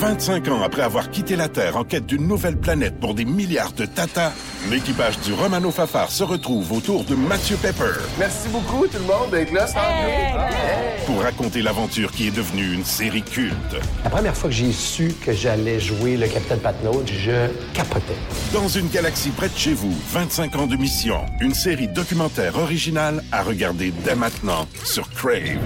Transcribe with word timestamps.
25 0.00 0.46
ans 0.48 0.62
après 0.62 0.82
avoir 0.82 1.10
quitté 1.10 1.34
la 1.34 1.48
Terre 1.48 1.76
en 1.76 1.82
quête 1.82 2.06
d'une 2.06 2.28
nouvelle 2.28 2.56
planète 2.56 3.00
pour 3.00 3.14
des 3.14 3.24
milliards 3.24 3.72
de 3.72 3.84
Tata, 3.84 4.32
l'équipage 4.70 5.18
du 5.20 5.32
Romano 5.32 5.72
Fafar 5.72 6.08
se 6.08 6.22
retrouve 6.22 6.70
autour 6.70 7.02
de 7.02 7.16
Mathieu 7.16 7.56
Pepper. 7.56 7.98
Merci 8.16 8.48
beaucoup 8.48 8.86
tout 8.86 8.98
le 8.98 9.04
monde 9.04 9.32
d'être 9.32 9.52
là. 9.52 9.66
Pour 11.04 11.20
raconter 11.20 11.62
l'aventure 11.62 12.12
qui 12.12 12.28
est 12.28 12.30
devenue 12.30 12.74
une 12.74 12.84
série 12.84 13.22
culte. 13.22 13.54
La 14.04 14.10
première 14.10 14.36
fois 14.36 14.50
que 14.50 14.54
j'ai 14.54 14.70
su 14.70 15.12
que 15.26 15.32
j'allais 15.32 15.80
jouer 15.80 16.16
le 16.16 16.28
Capitaine 16.28 16.60
Patnaud, 16.60 17.02
je 17.04 17.48
capotais. 17.74 18.14
Dans 18.52 18.68
une 18.68 18.88
galaxie 18.90 19.30
près 19.30 19.48
de 19.48 19.58
chez 19.58 19.74
vous, 19.74 19.96
25 20.12 20.54
ans 20.54 20.66
de 20.68 20.76
mission. 20.76 21.26
Une 21.40 21.54
série 21.54 21.88
documentaire 21.88 22.56
originale 22.56 23.24
à 23.32 23.42
regarder 23.42 23.92
dès 24.04 24.14
maintenant 24.14 24.68
sur 24.84 25.10
Crave. 25.10 25.58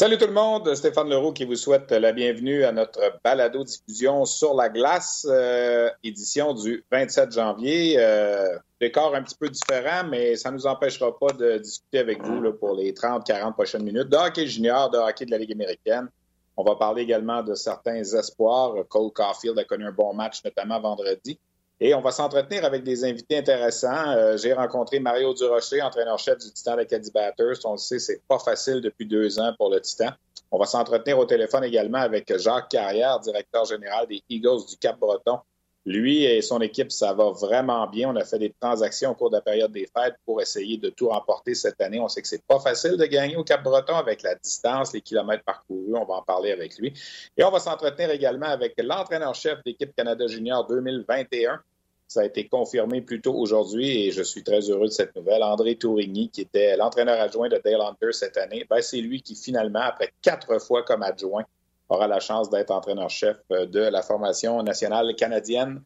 Salut 0.00 0.16
tout 0.16 0.28
le 0.28 0.32
monde, 0.32 0.72
Stéphane 0.76 1.10
Leroux 1.10 1.32
qui 1.32 1.44
vous 1.44 1.56
souhaite 1.56 1.90
la 1.90 2.12
bienvenue 2.12 2.62
à 2.62 2.70
notre 2.70 3.00
balado-diffusion 3.24 4.26
sur 4.26 4.54
la 4.54 4.68
glace, 4.68 5.26
euh, 5.28 5.90
édition 6.04 6.54
du 6.54 6.84
27 6.92 7.32
janvier. 7.32 7.96
Euh, 7.98 8.56
décor 8.80 9.16
un 9.16 9.24
petit 9.24 9.34
peu 9.34 9.48
différent, 9.48 10.04
mais 10.08 10.36
ça 10.36 10.52
ne 10.52 10.54
nous 10.54 10.68
empêchera 10.68 11.18
pas 11.18 11.32
de 11.32 11.58
discuter 11.58 11.98
avec 11.98 12.22
vous 12.22 12.52
pour 12.52 12.76
les 12.76 12.92
30-40 12.92 13.54
prochaines 13.54 13.82
minutes 13.82 14.08
de 14.08 14.16
hockey 14.16 14.46
junior, 14.46 14.88
de 14.88 14.98
hockey 14.98 15.26
de 15.26 15.32
la 15.32 15.38
Ligue 15.38 15.50
américaine. 15.50 16.08
On 16.56 16.62
va 16.62 16.76
parler 16.76 17.02
également 17.02 17.42
de 17.42 17.56
certains 17.56 18.04
espoirs. 18.04 18.74
Cole 18.88 19.10
Caulfield 19.12 19.58
a 19.58 19.64
connu 19.64 19.84
un 19.84 19.90
bon 19.90 20.14
match, 20.14 20.44
notamment 20.44 20.78
vendredi. 20.78 21.40
Et 21.80 21.94
on 21.94 22.00
va 22.00 22.10
s'entretenir 22.10 22.64
avec 22.64 22.82
des 22.82 23.04
invités 23.04 23.38
intéressants. 23.38 24.10
Euh, 24.10 24.36
j'ai 24.36 24.52
rencontré 24.52 24.98
Mario 24.98 25.32
Durocher, 25.32 25.80
entraîneur-chef 25.80 26.38
du 26.38 26.52
Titan 26.52 26.76
Acadie 26.76 27.12
Batters. 27.12 27.64
On 27.64 27.72
le 27.72 27.78
sait, 27.78 28.00
c'est 28.00 28.20
pas 28.26 28.40
facile 28.40 28.80
depuis 28.80 29.06
deux 29.06 29.38
ans 29.38 29.54
pour 29.56 29.70
le 29.70 29.80
Titan. 29.80 30.10
On 30.50 30.58
va 30.58 30.66
s'entretenir 30.66 31.18
au 31.18 31.24
téléphone 31.24 31.62
également 31.62 31.98
avec 31.98 32.36
Jacques 32.36 32.70
Carrière, 32.70 33.20
directeur 33.20 33.64
général 33.64 34.08
des 34.08 34.22
Eagles 34.28 34.66
du 34.68 34.76
Cap-Breton. 34.76 35.38
Lui 35.86 36.24
et 36.24 36.42
son 36.42 36.60
équipe, 36.60 36.90
ça 36.90 37.14
va 37.14 37.30
vraiment 37.30 37.86
bien. 37.86 38.10
On 38.10 38.16
a 38.16 38.24
fait 38.24 38.38
des 38.38 38.52
transactions 38.60 39.12
au 39.12 39.14
cours 39.14 39.30
de 39.30 39.36
la 39.36 39.40
période 39.40 39.72
des 39.72 39.86
fêtes 39.86 40.16
pour 40.26 40.42
essayer 40.42 40.76
de 40.76 40.90
tout 40.90 41.08
remporter 41.08 41.54
cette 41.54 41.80
année. 41.80 42.00
On 42.00 42.08
sait 42.08 42.20
que 42.20 42.28
c'est 42.28 42.44
pas 42.46 42.58
facile 42.58 42.96
de 42.96 43.06
gagner 43.06 43.36
au 43.36 43.44
Cap-Breton 43.44 43.94
avec 43.94 44.22
la 44.22 44.34
distance, 44.34 44.92
les 44.92 45.00
kilomètres 45.00 45.44
parcourus. 45.44 45.94
On 45.94 46.04
va 46.04 46.16
en 46.16 46.22
parler 46.22 46.50
avec 46.50 46.76
lui. 46.76 46.92
Et 47.36 47.44
on 47.44 47.50
va 47.50 47.60
s'entretenir 47.60 48.10
également 48.10 48.48
avec 48.48 48.74
l'entraîneur-chef 48.76 49.62
d'équipe 49.64 49.94
Canada 49.96 50.26
Junior 50.26 50.66
2021. 50.66 51.60
Ça 52.08 52.22
a 52.22 52.24
été 52.24 52.48
confirmé 52.48 53.02
plus 53.02 53.20
tôt 53.20 53.34
aujourd'hui 53.34 54.06
et 54.06 54.10
je 54.10 54.22
suis 54.22 54.42
très 54.42 54.60
heureux 54.60 54.86
de 54.86 54.92
cette 54.92 55.14
nouvelle. 55.14 55.42
André 55.42 55.76
Tourigny, 55.76 56.30
qui 56.30 56.40
était 56.40 56.76
l'entraîneur 56.76 57.20
adjoint 57.20 57.48
de 57.48 57.60
Dale 57.62 57.82
Hunter 57.82 58.12
cette 58.12 58.38
année, 58.38 58.66
ben, 58.68 58.80
c'est 58.80 59.00
lui 59.00 59.20
qui 59.20 59.36
finalement, 59.36 59.82
après 59.82 60.12
quatre 60.22 60.58
fois 60.58 60.82
comme 60.82 61.02
adjoint, 61.02 61.44
aura 61.90 62.08
la 62.08 62.20
chance 62.20 62.48
d'être 62.50 62.70
entraîneur-chef 62.70 63.36
de 63.50 63.80
la 63.80 64.02
formation 64.02 64.62
nationale 64.62 65.14
canadienne 65.16 65.82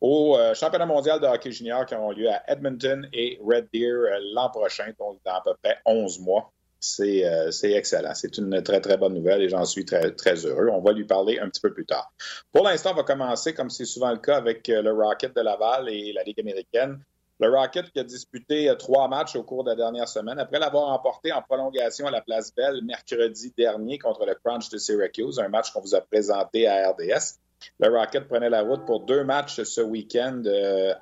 au 0.00 0.36
euh, 0.36 0.54
championnat 0.54 0.86
mondial 0.86 1.20
de 1.20 1.26
hockey 1.26 1.52
junior 1.52 1.86
qui 1.86 1.94
auront 1.94 2.12
lieu 2.12 2.28
à 2.30 2.42
Edmonton 2.50 3.08
et 3.12 3.38
Red 3.42 3.68
Deer 3.72 3.92
euh, 3.92 4.18
l'an 4.34 4.50
prochain, 4.50 4.92
donc 4.98 5.18
dans 5.24 5.34
à 5.34 5.42
peu 5.42 5.54
près 5.62 5.78
11 5.86 6.20
mois. 6.20 6.52
Euh, 7.00 7.50
c'est 7.50 7.72
excellent. 7.72 8.14
C'est 8.14 8.38
une 8.38 8.62
très, 8.62 8.80
très 8.80 8.96
bonne 8.96 9.14
nouvelle 9.14 9.42
et 9.42 9.48
j'en 9.48 9.64
suis 9.64 9.84
très, 9.84 10.12
très 10.12 10.46
heureux. 10.46 10.68
On 10.70 10.80
va 10.80 10.92
lui 10.92 11.04
parler 11.04 11.38
un 11.38 11.48
petit 11.48 11.60
peu 11.60 11.72
plus 11.72 11.86
tard. 11.86 12.12
Pour 12.52 12.64
l'instant, 12.64 12.92
on 12.92 12.96
va 12.96 13.02
commencer, 13.02 13.54
comme 13.54 13.70
c'est 13.70 13.84
souvent 13.84 14.10
le 14.10 14.18
cas, 14.18 14.36
avec 14.36 14.68
euh, 14.68 14.82
le 14.82 14.92
Rocket 14.92 15.34
de 15.34 15.40
Laval 15.40 15.88
et 15.88 16.12
la 16.12 16.22
Ligue 16.22 16.40
américaine. 16.40 17.02
Le 17.38 17.50
Rocket 17.50 17.90
qui 17.90 18.00
a 18.00 18.04
disputé 18.04 18.70
euh, 18.70 18.74
trois 18.74 19.08
matchs 19.08 19.36
au 19.36 19.42
cours 19.42 19.64
de 19.64 19.70
la 19.70 19.76
dernière 19.76 20.08
semaine, 20.08 20.38
après 20.38 20.58
l'avoir 20.58 20.88
emporté 20.88 21.32
en 21.32 21.42
prolongation 21.42 22.06
à 22.06 22.10
la 22.10 22.22
Place 22.22 22.54
Belle 22.54 22.82
mercredi 22.84 23.52
dernier 23.56 23.98
contre 23.98 24.24
le 24.24 24.34
Crunch 24.34 24.70
de 24.70 24.78
Syracuse, 24.78 25.38
un 25.38 25.48
match 25.48 25.72
qu'on 25.72 25.80
vous 25.80 25.94
a 25.94 26.00
présenté 26.00 26.66
à 26.66 26.90
RDS. 26.90 27.38
Le 27.80 27.88
Rocket 27.88 28.28
prenait 28.28 28.50
la 28.50 28.62
route 28.62 28.84
pour 28.86 29.00
deux 29.00 29.24
matchs 29.24 29.62
ce 29.62 29.80
week-end 29.80 30.42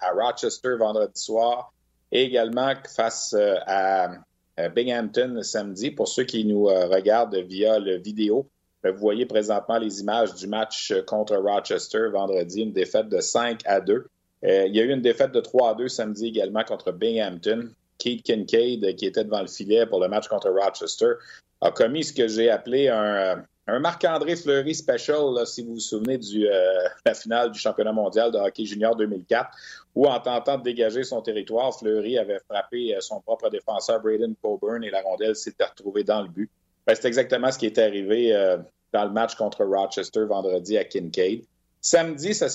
à 0.00 0.10
Rochester 0.12 0.76
vendredi 0.78 1.20
soir 1.20 1.72
et 2.12 2.22
également 2.22 2.72
face 2.86 3.34
à 3.66 4.10
Binghamton 4.56 5.42
samedi. 5.42 5.90
Pour 5.90 6.08
ceux 6.08 6.24
qui 6.24 6.44
nous 6.44 6.68
euh, 6.68 6.86
regardent 6.86 7.36
via 7.36 7.78
le 7.78 7.96
vidéo, 7.96 8.48
euh, 8.84 8.92
vous 8.92 8.98
voyez 8.98 9.26
présentement 9.26 9.78
les 9.78 10.00
images 10.00 10.34
du 10.34 10.46
match 10.46 10.92
contre 11.06 11.36
Rochester 11.36 12.08
vendredi, 12.12 12.62
une 12.62 12.72
défaite 12.72 13.08
de 13.08 13.20
5 13.20 13.60
à 13.64 13.80
2. 13.80 14.06
il 14.42 14.76
y 14.76 14.80
a 14.80 14.84
eu 14.84 14.90
une 14.90 15.02
défaite 15.02 15.32
de 15.32 15.40
3 15.40 15.70
à 15.70 15.74
2 15.74 15.88
samedi 15.88 16.28
également 16.28 16.64
contre 16.64 16.92
Binghamton. 16.92 17.70
Keith 17.98 18.22
Kincaid, 18.22 18.96
qui 18.96 19.06
était 19.06 19.24
devant 19.24 19.40
le 19.40 19.46
filet 19.46 19.86
pour 19.86 20.00
le 20.00 20.08
match 20.08 20.28
contre 20.28 20.50
Rochester, 20.50 21.12
a 21.60 21.70
commis 21.70 22.04
ce 22.04 22.12
que 22.12 22.28
j'ai 22.28 22.50
appelé 22.50 22.88
un, 22.88 23.44
un 23.66 23.78
Marc-André 23.78 24.36
Fleury 24.36 24.74
special, 24.74 25.46
si 25.46 25.62
vous 25.62 25.74
vous 25.74 25.80
souvenez 25.80 26.18
de 26.18 26.46
euh, 26.46 26.88
la 27.06 27.14
finale 27.14 27.50
du 27.50 27.58
championnat 27.58 27.92
mondial 27.92 28.30
de 28.30 28.36
hockey 28.36 28.66
junior 28.66 28.94
2004, 28.94 29.50
où 29.94 30.06
en 30.06 30.20
tentant 30.20 30.58
de 30.58 30.62
dégager 30.62 31.02
son 31.02 31.22
territoire, 31.22 31.76
Fleury 31.78 32.18
avait 32.18 32.40
frappé 32.40 32.94
euh, 32.94 33.00
son 33.00 33.20
propre 33.20 33.48
défenseur 33.48 34.00
Braden 34.00 34.34
Coburn 34.42 34.84
et 34.84 34.90
la 34.90 35.00
rondelle 35.00 35.34
s'était 35.34 35.64
retrouvée 35.64 36.04
dans 36.04 36.22
le 36.22 36.28
but. 36.28 36.50
Ben, 36.86 36.94
c'est 36.94 37.08
exactement 37.08 37.50
ce 37.50 37.58
qui 37.58 37.66
est 37.66 37.78
arrivé 37.78 38.34
euh, 38.34 38.58
dans 38.92 39.04
le 39.04 39.10
match 39.10 39.34
contre 39.34 39.64
Rochester 39.64 40.24
vendredi 40.26 40.76
à 40.76 40.84
Kincaid. 40.84 41.44
Samedi, 41.80 42.34
ça, 42.34 42.48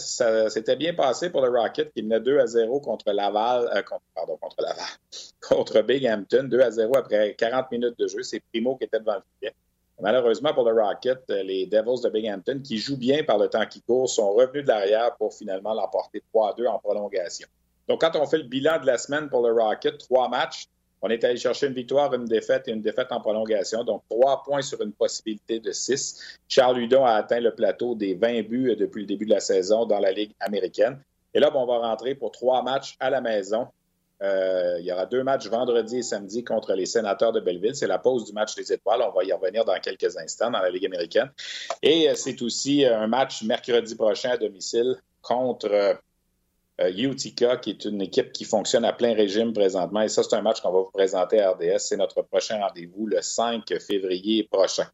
s'était 0.49 0.75
bien 0.75 0.93
passé 0.93 1.29
pour 1.29 1.41
le 1.41 1.49
Rocket 1.49 1.91
qui 1.93 2.01
menait 2.01 2.19
2 2.19 2.39
à 2.39 2.47
0 2.47 2.79
contre 2.79 3.11
Laval, 3.11 3.69
pardon, 4.15 4.37
contre 4.37 4.55
Laval, 4.59 4.85
contre 5.47 5.81
Binghamton, 5.81 6.49
2 6.49 6.59
à 6.59 6.71
0 6.71 6.97
après 6.97 7.35
40 7.35 7.71
minutes 7.71 7.99
de 7.99 8.07
jeu. 8.07 8.23
C'est 8.23 8.41
Primo 8.51 8.75
qui 8.75 8.85
était 8.85 8.99
devant 8.99 9.15
le 9.15 9.21
filet. 9.39 9.53
Malheureusement 10.01 10.53
pour 10.53 10.69
le 10.69 10.81
Rocket, 10.81 11.23
euh, 11.29 11.43
les 11.43 11.65
Devils 11.65 12.01
de 12.03 12.09
Binghamton, 12.09 12.61
qui 12.61 12.77
jouent 12.77 12.97
bien 12.97 13.23
par 13.23 13.37
le 13.37 13.49
temps 13.49 13.65
qui 13.65 13.81
court, 13.81 14.09
sont 14.09 14.31
revenus 14.33 14.63
de 14.63 14.69
l'arrière 14.69 15.15
pour 15.17 15.33
finalement 15.33 15.73
l'emporter 15.73 16.23
3 16.33 16.55
2 16.55 16.67
en 16.67 16.79
prolongation. 16.79 17.47
Donc, 17.87 18.01
quand 18.01 18.15
on 18.15 18.25
fait 18.27 18.37
le 18.37 18.43
bilan 18.43 18.79
de 18.79 18.85
la 18.85 18.97
semaine 18.97 19.29
pour 19.29 19.45
le 19.45 19.51
Rocket, 19.51 19.97
trois 19.97 20.29
matchs, 20.29 20.67
on 21.01 21.09
est 21.09 21.23
allé 21.23 21.37
chercher 21.37 21.67
une 21.67 21.73
victoire, 21.73 22.13
une 22.13 22.25
défaite 22.25 22.67
et 22.67 22.71
une 22.71 22.81
défaite 22.81 23.11
en 23.11 23.19
prolongation. 23.19 23.83
Donc, 23.83 24.03
trois 24.09 24.43
points 24.43 24.61
sur 24.61 24.81
une 24.81 24.91
possibilité 24.91 25.59
de 25.59 25.71
six. 25.71 26.37
Charles 26.47 26.79
Hudon 26.79 27.05
a 27.05 27.13
atteint 27.13 27.39
le 27.39 27.55
plateau 27.55 27.95
des 27.95 28.13
20 28.13 28.43
buts 28.43 28.75
depuis 28.77 29.01
le 29.01 29.07
début 29.07 29.25
de 29.25 29.31
la 29.31 29.39
saison 29.39 29.85
dans 29.85 29.99
la 29.99 30.11
Ligue 30.11 30.33
américaine. 30.39 31.01
Et 31.33 31.39
là, 31.39 31.51
on 31.55 31.65
va 31.65 31.77
rentrer 31.79 32.15
pour 32.15 32.31
trois 32.31 32.63
matchs 32.63 32.95
à 32.99 33.09
la 33.09 33.21
maison. 33.21 33.67
Euh, 34.21 34.77
il 34.79 34.85
y 34.85 34.91
aura 34.91 35.05
deux 35.05 35.23
matchs 35.23 35.47
vendredi 35.47 35.99
et 35.99 36.01
samedi 36.01 36.43
contre 36.43 36.73
les 36.73 36.85
sénateurs 36.85 37.31
de 37.31 37.39
Belleville. 37.39 37.75
C'est 37.75 37.87
la 37.87 37.99
pause 37.99 38.25
du 38.25 38.33
match 38.33 38.55
des 38.55 38.73
étoiles. 38.73 39.01
On 39.01 39.11
va 39.11 39.23
y 39.23 39.31
revenir 39.31 39.63
dans 39.63 39.79
quelques 39.79 40.17
instants 40.17 40.51
dans 40.51 40.59
la 40.59 40.69
Ligue 40.69 40.85
américaine. 40.85 41.31
Et 41.81 42.09
euh, 42.09 42.15
c'est 42.15 42.41
aussi 42.41 42.85
un 42.85 43.07
match 43.07 43.43
mercredi 43.43 43.95
prochain 43.95 44.31
à 44.31 44.37
domicile 44.37 44.95
contre 45.21 45.97
euh, 46.81 46.91
Utica, 46.97 47.57
qui 47.57 47.71
est 47.71 47.85
une 47.85 48.01
équipe 48.01 48.31
qui 48.33 48.43
fonctionne 48.43 48.85
à 48.85 48.93
plein 48.93 49.13
régime 49.13 49.53
présentement. 49.53 50.01
Et 50.01 50.09
ça, 50.09 50.23
c'est 50.23 50.35
un 50.35 50.41
match 50.41 50.61
qu'on 50.61 50.71
va 50.71 50.79
vous 50.79 50.91
présenter 50.91 51.39
à 51.41 51.51
RDS. 51.51 51.79
C'est 51.79 51.97
notre 51.97 52.21
prochain 52.21 52.59
rendez-vous 52.59 53.07
le 53.07 53.21
5 53.21 53.63
février 53.79 54.43
prochain. 54.43 54.85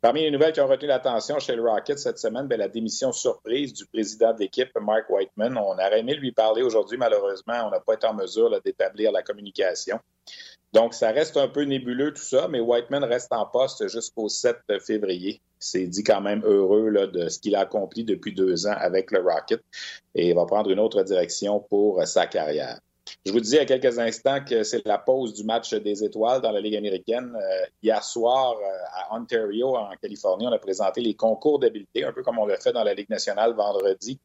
Parmi 0.00 0.22
les 0.22 0.30
nouvelles 0.30 0.52
qui 0.54 0.60
ont 0.62 0.66
retenu 0.66 0.88
l'attention 0.88 1.38
chez 1.38 1.54
le 1.54 1.62
Rocket 1.62 1.98
cette 1.98 2.18
semaine, 2.18 2.46
bien, 2.46 2.56
la 2.56 2.68
démission 2.68 3.12
surprise 3.12 3.74
du 3.74 3.84
président 3.84 4.32
de 4.32 4.38
l'équipe, 4.38 4.70
Mark 4.80 5.10
Whiteman. 5.10 5.58
On 5.58 5.72
aurait 5.72 6.00
aimé 6.00 6.14
lui 6.14 6.32
parler 6.32 6.62
aujourd'hui, 6.62 6.96
malheureusement, 6.96 7.66
on 7.66 7.70
n'a 7.70 7.80
pas 7.80 7.94
été 7.94 8.06
en 8.06 8.14
mesure 8.14 8.58
d'établir 8.62 9.12
la 9.12 9.22
communication. 9.22 10.00
Donc, 10.72 10.94
ça 10.94 11.10
reste 11.10 11.36
un 11.36 11.48
peu 11.48 11.64
nébuleux 11.64 12.14
tout 12.14 12.22
ça, 12.22 12.48
mais 12.48 12.60
Whiteman 12.60 13.04
reste 13.04 13.30
en 13.32 13.44
poste 13.44 13.88
jusqu'au 13.88 14.30
7 14.30 14.56
février. 14.80 15.42
C'est 15.58 15.86
dit 15.86 16.02
quand 16.02 16.22
même 16.22 16.42
heureux 16.46 16.90
de 17.08 17.28
ce 17.28 17.38
qu'il 17.38 17.54
a 17.54 17.60
accompli 17.60 18.02
depuis 18.02 18.32
deux 18.32 18.66
ans 18.66 18.76
avec 18.78 19.10
le 19.10 19.20
Rocket 19.20 19.60
et 20.14 20.30
il 20.30 20.34
va 20.34 20.46
prendre 20.46 20.70
une 20.70 20.78
autre 20.78 21.02
direction 21.02 21.60
pour 21.60 22.02
sa 22.06 22.26
carrière. 22.26 22.78
Je 23.26 23.32
vous 23.32 23.54
y 23.54 23.58
a 23.58 23.66
quelques 23.66 23.98
instants 23.98 24.42
que 24.42 24.62
c'est 24.62 24.86
la 24.86 24.96
pause 24.96 25.34
du 25.34 25.44
match 25.44 25.74
des 25.74 26.02
étoiles 26.02 26.40
dans 26.40 26.52
la 26.52 26.60
Ligue 26.60 26.76
américaine. 26.76 27.36
Euh, 27.36 27.66
hier 27.82 28.02
soir, 28.02 28.54
euh, 28.56 29.10
à 29.10 29.14
Ontario, 29.14 29.76
en 29.76 29.90
Californie, 30.00 30.46
on 30.46 30.52
a 30.52 30.58
présenté 30.58 31.02
les 31.02 31.12
concours 31.12 31.58
d'habileté, 31.58 32.02
un 32.02 32.12
peu 32.12 32.22
comme 32.22 32.38
on 32.38 32.46
l'a 32.46 32.56
fait 32.56 32.72
dans 32.72 32.82
la 32.82 32.94
Ligue 32.94 33.10
nationale 33.10 33.52
vendredi. 33.52 34.18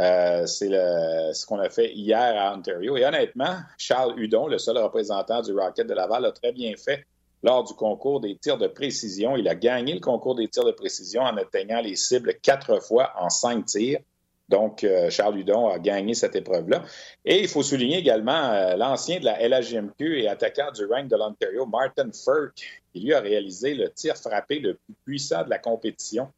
Euh, 0.00 0.46
c'est 0.46 0.68
ce 0.68 1.46
qu'on 1.46 1.60
a 1.60 1.70
fait 1.70 1.92
hier 1.94 2.34
à 2.36 2.56
Ontario. 2.56 2.96
Et 2.96 3.04
honnêtement, 3.04 3.56
Charles 3.78 4.18
Hudon, 4.18 4.48
le 4.48 4.58
seul 4.58 4.78
représentant 4.78 5.40
du 5.40 5.52
Rocket 5.52 5.86
de 5.86 5.94
Laval, 5.94 6.24
a 6.24 6.32
très 6.32 6.50
bien 6.50 6.72
fait 6.76 7.06
lors 7.44 7.62
du 7.62 7.74
concours 7.74 8.20
des 8.20 8.36
tirs 8.36 8.58
de 8.58 8.66
précision. 8.66 9.36
Il 9.36 9.46
a 9.46 9.54
gagné 9.54 9.94
le 9.94 10.00
concours 10.00 10.34
des 10.34 10.48
tirs 10.48 10.64
de 10.64 10.72
précision 10.72 11.22
en 11.22 11.36
atteignant 11.36 11.80
les 11.80 11.94
cibles 11.94 12.34
quatre 12.42 12.82
fois 12.82 13.12
en 13.16 13.30
cinq 13.30 13.66
tirs. 13.66 14.00
Donc, 14.48 14.84
euh, 14.84 15.08
Charles 15.08 15.38
Hudon 15.38 15.68
a 15.68 15.78
gagné 15.78 16.14
cette 16.14 16.36
épreuve-là. 16.36 16.82
Et 17.24 17.40
il 17.40 17.48
faut 17.48 17.62
souligner 17.62 17.98
également 17.98 18.50
euh, 18.52 18.76
l'ancien 18.76 19.18
de 19.18 19.24
la 19.24 19.48
LHJMQ 19.48 20.20
et 20.20 20.28
attaquant 20.28 20.70
du 20.70 20.84
rank 20.84 21.08
de 21.08 21.16
l'Ontario, 21.16 21.66
Martin 21.66 22.10
Firk, 22.12 22.82
qui 22.92 23.00
lui 23.00 23.14
a 23.14 23.20
réalisé 23.20 23.74
le 23.74 23.90
tir 23.90 24.16
frappé 24.16 24.58
le 24.58 24.74
plus 24.74 24.94
puissant 25.04 25.44
de 25.44 25.50
la 25.50 25.58
compétition 25.58 26.30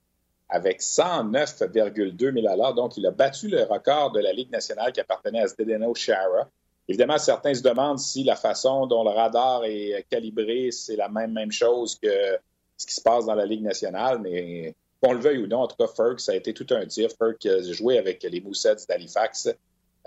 avec 0.49 0.81
109,2 0.81 2.41
000 2.41 2.47
à 2.47 2.73
Donc, 2.73 2.97
il 2.97 3.06
a 3.06 3.11
battu 3.11 3.49
le 3.49 3.64
record 3.64 4.12
de 4.12 4.20
la 4.20 4.32
Ligue 4.32 4.53
nationale 4.53 4.93
qui 4.93 5.00
appartenait 5.00 5.41
à 5.41 5.49
Zdeno 5.49 5.93
Shara. 5.94 6.49
Évidemment, 6.88 7.19
certains 7.19 7.53
se 7.53 7.62
demandent 7.62 7.99
si 7.99 8.23
la 8.23 8.37
façon 8.37 8.87
dont 8.87 9.03
le 9.03 9.11
radar 9.11 9.64
est 9.64 10.06
calibré, 10.08 10.70
c'est 10.70 10.94
la 10.94 11.08
même, 11.08 11.32
même 11.32 11.50
chose 11.50 11.99
que 12.00 12.38
ce 12.76 12.87
qui 12.87 12.94
se 12.94 13.00
passe 13.00 13.26
dans 13.26 13.35
la 13.35 13.44
Ligue 13.44 13.62
nationale, 13.62 14.20
mais 14.20 14.76
qu'on 15.06 15.14
le 15.14 15.20
veuille 15.20 15.38
ou 15.38 15.47
non, 15.47 15.61
en 15.61 15.69
tout 15.69 15.76
cas, 15.76 15.87
Ferg, 15.87 16.19
ça 16.19 16.32
a 16.32 16.35
été 16.35 16.53
tout 16.53 16.67
un 16.70 16.85
tir. 16.87 17.11
Ferg 17.17 17.37
a 17.47 17.62
joué 17.73 17.99
avec 17.99 18.23
les 18.25 18.41
Moussets 18.41 18.87
d'Halifax 18.88 19.49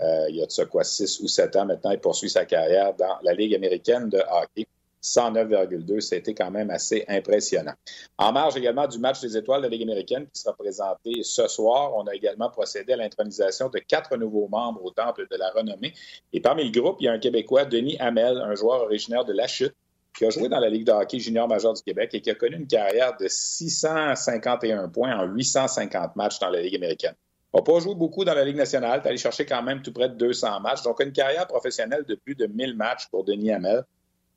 euh, 0.02 0.26
il 0.30 0.36
y 0.36 0.42
a 0.42 0.46
de 0.46 0.50
ça 0.50 0.64
quoi, 0.64 0.84
6 0.84 1.20
ou 1.20 1.28
7 1.28 1.56
ans 1.56 1.66
maintenant. 1.66 1.90
Il 1.90 2.00
poursuit 2.00 2.30
sa 2.30 2.44
carrière 2.44 2.94
dans 2.94 3.18
la 3.22 3.34
Ligue 3.34 3.54
américaine 3.54 4.08
de 4.08 4.18
hockey. 4.18 4.66
109,2, 5.02 6.00
c'était 6.00 6.34
quand 6.34 6.50
même 6.50 6.68
assez 6.68 7.06
impressionnant. 7.08 7.72
En 8.18 8.32
marge 8.32 8.58
également 8.58 8.86
du 8.86 8.98
match 8.98 9.18
des 9.22 9.34
étoiles 9.34 9.62
de 9.62 9.66
la 9.66 9.70
Ligue 9.70 9.84
américaine 9.84 10.26
qui 10.30 10.42
sera 10.42 10.54
présenté 10.54 11.22
ce 11.22 11.48
soir, 11.48 11.92
on 11.96 12.06
a 12.06 12.14
également 12.14 12.50
procédé 12.50 12.92
à 12.92 12.96
l'intronisation 12.96 13.70
de 13.70 13.78
quatre 13.78 14.14
nouveaux 14.18 14.48
membres 14.48 14.84
au 14.84 14.90
Temple 14.90 15.26
de 15.30 15.36
la 15.36 15.50
Renommée. 15.52 15.94
Et 16.34 16.40
parmi 16.40 16.64
le 16.64 16.78
groupe, 16.78 16.98
il 17.00 17.04
y 17.04 17.08
a 17.08 17.12
un 17.12 17.18
Québécois, 17.18 17.64
Denis 17.64 17.96
Hamel, 17.98 18.36
un 18.36 18.54
joueur 18.54 18.82
originaire 18.82 19.24
de 19.24 19.32
La 19.32 19.46
Chute, 19.46 19.74
qui 20.16 20.24
a 20.26 20.30
joué 20.30 20.48
dans 20.48 20.60
la 20.60 20.68
Ligue 20.68 20.86
de 20.86 20.92
hockey 20.92 21.18
junior 21.18 21.48
majeur 21.48 21.72
du 21.74 21.82
Québec 21.82 22.10
et 22.14 22.20
qui 22.20 22.30
a 22.30 22.34
connu 22.34 22.56
une 22.56 22.66
carrière 22.66 23.16
de 23.16 23.26
651 23.28 24.88
points 24.88 25.16
en 25.16 25.26
850 25.26 26.16
matchs 26.16 26.38
dans 26.38 26.50
la 26.50 26.60
Ligue 26.60 26.76
américaine. 26.76 27.14
N'a 27.52 27.62
pas 27.62 27.80
joué 27.80 27.94
beaucoup 27.94 28.24
dans 28.24 28.34
la 28.34 28.44
Ligue 28.44 28.56
nationale, 28.56 29.00
est 29.02 29.08
allé 29.08 29.16
chercher 29.16 29.44
quand 29.44 29.62
même 29.62 29.82
tout 29.82 29.92
près 29.92 30.08
de 30.08 30.14
200 30.14 30.60
matchs, 30.60 30.82
donc 30.82 31.00
une 31.00 31.12
carrière 31.12 31.46
professionnelle 31.46 32.04
de 32.04 32.14
plus 32.14 32.34
de 32.34 32.46
1000 32.46 32.76
matchs 32.76 33.08
pour 33.10 33.24
Denis 33.24 33.52
Hamel. 33.52 33.84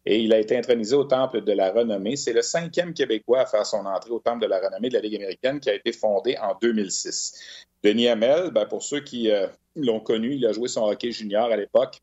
Et 0.05 0.19
il 0.19 0.33
a 0.33 0.39
été 0.39 0.57
intronisé 0.57 0.95
au 0.95 1.05
Temple 1.05 1.43
de 1.43 1.53
la 1.53 1.71
Renommée. 1.71 2.17
C'est 2.17 2.33
le 2.33 2.41
cinquième 2.41 2.93
Québécois 2.93 3.41
à 3.41 3.45
faire 3.45 3.65
son 3.65 3.85
entrée 3.85 4.11
au 4.11 4.19
Temple 4.19 4.41
de 4.41 4.47
la 4.47 4.59
Renommée 4.59 4.89
de 4.89 4.95
la 4.95 4.99
Ligue 4.99 5.15
américaine 5.15 5.61
qui 5.61 5.69
a 5.69 5.73
été 5.73 5.93
fondé 5.93 6.35
en 6.41 6.57
2006. 6.61 7.65
Denis 7.83 8.09
Hamel, 8.09 8.51
ben, 8.51 8.65
pour 8.65 8.83
ceux 8.83 8.99
qui 8.99 9.31
euh, 9.31 9.47
l'ont 9.77 10.01
connu, 10.01 10.35
il 10.35 10.45
a 10.45 10.51
joué 10.51 10.67
son 10.67 10.83
hockey 10.83 11.11
junior 11.11 11.51
à 11.51 11.55
l'époque 11.55 12.01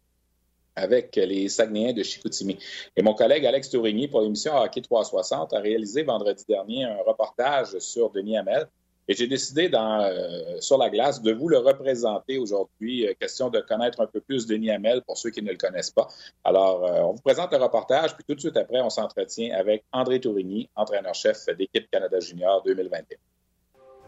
avec 0.77 1.17
les 1.17 1.49
Saguenayens 1.49 1.93
de 1.93 2.03
Chicoutimi. 2.03 2.59
Et 2.97 3.03
mon 3.03 3.15
collègue 3.15 3.47
Alex 3.47 3.71
Tourigny, 3.71 4.09
pour 4.09 4.21
l'émission 4.23 4.57
Hockey 4.57 4.81
360, 4.81 5.53
a 5.53 5.61
réalisé 5.61 6.03
vendredi 6.03 6.45
dernier 6.49 6.85
un 6.85 6.99
reportage 7.07 7.79
sur 7.79 8.11
Denis 8.11 8.37
Hamel. 8.37 8.67
Et 9.09 9.15
j'ai 9.15 9.27
décidé 9.27 9.69
euh, 9.75 10.61
sur 10.61 10.79
la 10.79 10.89
glace 10.89 11.21
de 11.21 11.33
vous 11.33 11.49
le 11.49 11.59
représenter 11.59 12.39
aujourd'hui. 12.39 13.09
Euh, 13.09 13.13
question 13.19 13.51
de 13.51 13.59
connaître 13.59 14.01
un 14.01 14.07
peu 14.07 14.21
plus 14.21 14.47
Denis 14.47 14.71
Hamel 14.71 15.03
pour 15.03 15.19
ceux 15.19 15.31
qui 15.31 15.43
ne 15.43 15.51
le 15.51 15.57
connaissent 15.57 15.91
pas. 15.91 16.07
Alors, 16.45 16.85
euh, 16.85 17.01
on 17.03 17.15
vous 17.15 17.23
présente 17.23 17.51
le 17.51 17.59
reportage, 17.59 18.15
puis 18.15 18.25
tout 18.25 18.37
de 18.37 18.41
suite 18.41 18.57
après, 18.57 18.81
on 18.81 18.91
s'entretient 18.91 19.53
avec 19.59 19.85
André 19.91 20.21
Tourigny, 20.21 20.71
entraîneur-chef 20.77 21.47
d'équipe 21.59 21.91
Canada 21.91 22.21
Junior 22.21 22.63
2021. 22.63 23.17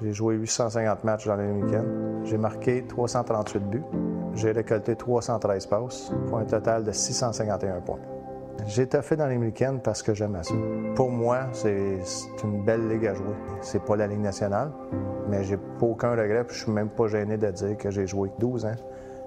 J'ai 0.02 0.12
joué 0.12 0.36
850 0.36 1.02
matchs 1.02 1.26
dans 1.26 1.36
les 1.36 1.50
week-ends. 1.50 2.22
J'ai 2.24 2.38
marqué 2.38 2.86
338 2.86 3.58
buts. 3.58 4.11
J'ai 4.34 4.52
récolté 4.52 4.96
313 4.96 5.66
passes 5.66 6.12
pour 6.28 6.38
un 6.38 6.44
total 6.44 6.84
de 6.84 6.92
651 6.92 7.80
points. 7.80 7.98
J'ai 8.66 8.86
fait 8.86 9.16
dans 9.16 9.28
week-ends 9.28 9.78
parce 9.82 10.02
que 10.02 10.14
j'aimais 10.14 10.42
ça. 10.42 10.54
Pour 10.94 11.10
moi, 11.10 11.48
c'est 11.52 11.98
une 12.44 12.64
belle 12.64 12.88
ligue 12.88 13.06
à 13.06 13.14
jouer. 13.14 13.34
C'est 13.60 13.82
pas 13.82 13.96
la 13.96 14.06
Ligue 14.06 14.20
nationale, 14.20 14.70
mais 15.28 15.42
j'ai 15.44 15.58
aucun 15.80 16.12
regret. 16.12 16.44
Puis 16.44 16.56
je 16.56 16.62
suis 16.64 16.72
même 16.72 16.90
pas 16.90 17.08
gêné 17.08 17.36
de 17.36 17.50
dire 17.50 17.76
que 17.76 17.90
j'ai 17.90 18.06
joué 18.06 18.30
12 18.38 18.66
ans 18.66 18.76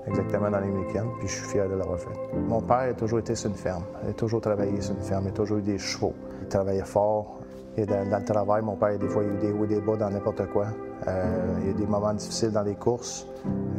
exactement 0.08 0.50
dans 0.50 0.62
week-ends, 0.62 1.08
puis 1.20 1.28
je 1.28 1.34
suis 1.34 1.48
fier 1.48 1.68
de 1.68 1.76
l'avoir 1.76 2.00
fait. 2.00 2.10
Mon 2.48 2.62
père 2.62 2.90
a 2.90 2.94
toujours 2.94 3.20
été 3.20 3.36
sur 3.36 3.50
une 3.50 3.56
ferme. 3.56 3.84
Il 4.04 4.12
a 4.12 4.14
toujours 4.14 4.42
travaillé 4.42 4.80
sur 4.82 4.96
une 4.96 5.02
ferme. 5.02 5.26
Il 5.26 5.30
a 5.30 5.32
toujours 5.32 5.58
eu 5.58 5.64
des 5.64 5.78
chevaux. 5.78 6.14
Il 6.42 6.48
travaillait 6.48 6.84
fort. 6.84 7.40
Et 7.78 7.86
dans, 7.86 8.06
le 8.10 8.24
travail, 8.24 8.62
mon 8.62 8.76
père, 8.76 8.98
des 8.98 9.08
fois, 9.08 9.24
il 9.24 9.30
y 9.30 9.32
a 9.32 9.34
eu 9.34 9.38
des 9.38 9.52
hauts 9.52 9.66
et 9.66 9.68
des 9.68 9.82
bas 9.82 9.98
dans 9.98 10.10
n'importe 10.10 10.46
quoi. 10.52 10.68
Euh, 11.08 11.58
il 11.62 11.68
y 11.68 11.70
a 11.70 11.74
des 11.74 11.86
moments 11.86 12.14
difficiles 12.14 12.52
dans 12.52 12.64
les 12.64 12.76
courses. 12.76 13.28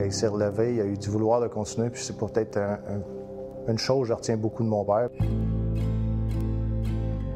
Il 0.05 0.13
s'est 0.13 0.29
relevé, 0.29 0.75
il 0.75 0.81
a 0.81 0.85
eu 0.85 0.97
du 0.97 1.09
vouloir 1.09 1.41
de 1.41 1.49
continuer, 1.49 1.91
puis 1.91 2.03
c'est 2.03 2.17
peut-être 2.17 2.59
une 3.69 3.79
chose 3.79 4.03
que 4.03 4.09
je 4.09 4.13
retiens 4.13 4.37
beaucoup 4.37 4.63
de 4.63 4.69
mon 4.69 4.85
père. 4.85 5.09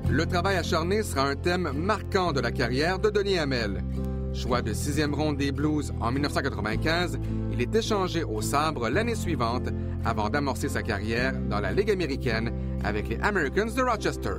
Le 0.08 0.26
travail 0.26 0.56
acharné 0.56 1.02
sera 1.02 1.28
un 1.28 1.36
thème 1.36 1.70
marquant 1.74 2.32
de 2.32 2.40
la 2.40 2.50
carrière 2.50 2.98
de 2.98 3.10
Denis 3.10 3.38
Hamel. 3.38 3.82
Choix 4.32 4.62
de 4.62 4.72
sixième 4.72 5.14
ronde 5.14 5.36
des 5.36 5.52
Blues 5.52 5.92
en 6.00 6.12
1995, 6.12 7.18
il 7.52 7.60
est 7.60 7.74
échangé 7.74 8.22
au 8.22 8.40
sabre 8.40 8.88
l'année 8.88 9.14
suivante 9.14 9.68
avant 10.04 10.28
d'amorcer 10.28 10.68
sa 10.68 10.82
carrière 10.82 11.34
dans 11.48 11.60
la 11.60 11.72
Ligue 11.72 11.90
américaine 11.90 12.52
avec 12.84 13.08
les 13.08 13.18
Americans 13.20 13.72
de 13.74 13.82
Rochester 13.82 14.34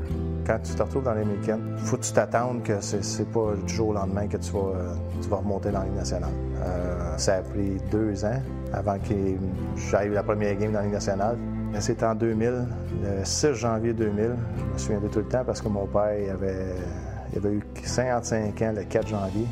quand 0.46 0.60
tu 0.64 0.74
te 0.74 0.84
retrouves 0.84 1.04
dans 1.04 1.14
les 1.14 1.24
week-ends, 1.24 1.60
faut 1.78 1.98
que 1.98 2.04
tu 2.04 2.12
t'attendes 2.12 2.64
que 2.64 2.74
c'est 2.82 3.30
pas 3.32 3.54
du 3.66 3.74
jour 3.74 3.90
au 3.90 3.94
lendemain 3.94 4.28
que 4.28 4.38
tu 4.38 4.52
vas, 4.52 4.60
euh, 4.60 4.96
remonter 5.36 5.72
dans 5.72 5.80
la 5.80 5.86
Ligue 5.86 5.96
nationale. 5.96 6.32
Euh, 6.64 7.18
ça 7.18 7.36
a 7.36 7.42
pris 7.42 7.78
deux 7.92 8.24
ans 8.26 8.42
avant 8.74 8.98
que 9.00 9.14
j'aille 9.90 10.10
la 10.10 10.24
première 10.24 10.56
game 10.56 10.72
dans 10.72 10.80
la 10.80 10.86
Ligue 10.86 10.94
nationale. 10.94 11.38
C'est 11.80 12.04
en 12.04 12.16
2000, 12.16 12.66
le 13.02 13.24
6 13.24 13.54
janvier 13.54 13.94
2000. 13.94 14.36
Je 14.58 14.74
me 14.74 14.78
souviens 14.78 15.00
de 15.00 15.08
tout 15.08 15.20
le 15.20 15.26
temps 15.26 15.44
parce 15.46 15.62
que 15.62 15.70
mon 15.70 15.86
père 15.86 16.34
avait, 16.34 16.76
il 17.32 17.38
avait 17.38 17.54
eu 17.54 17.62
55 17.84 18.62
ans 18.62 18.74
le 18.76 18.84
4 18.84 19.08
janvier. 19.08 19.48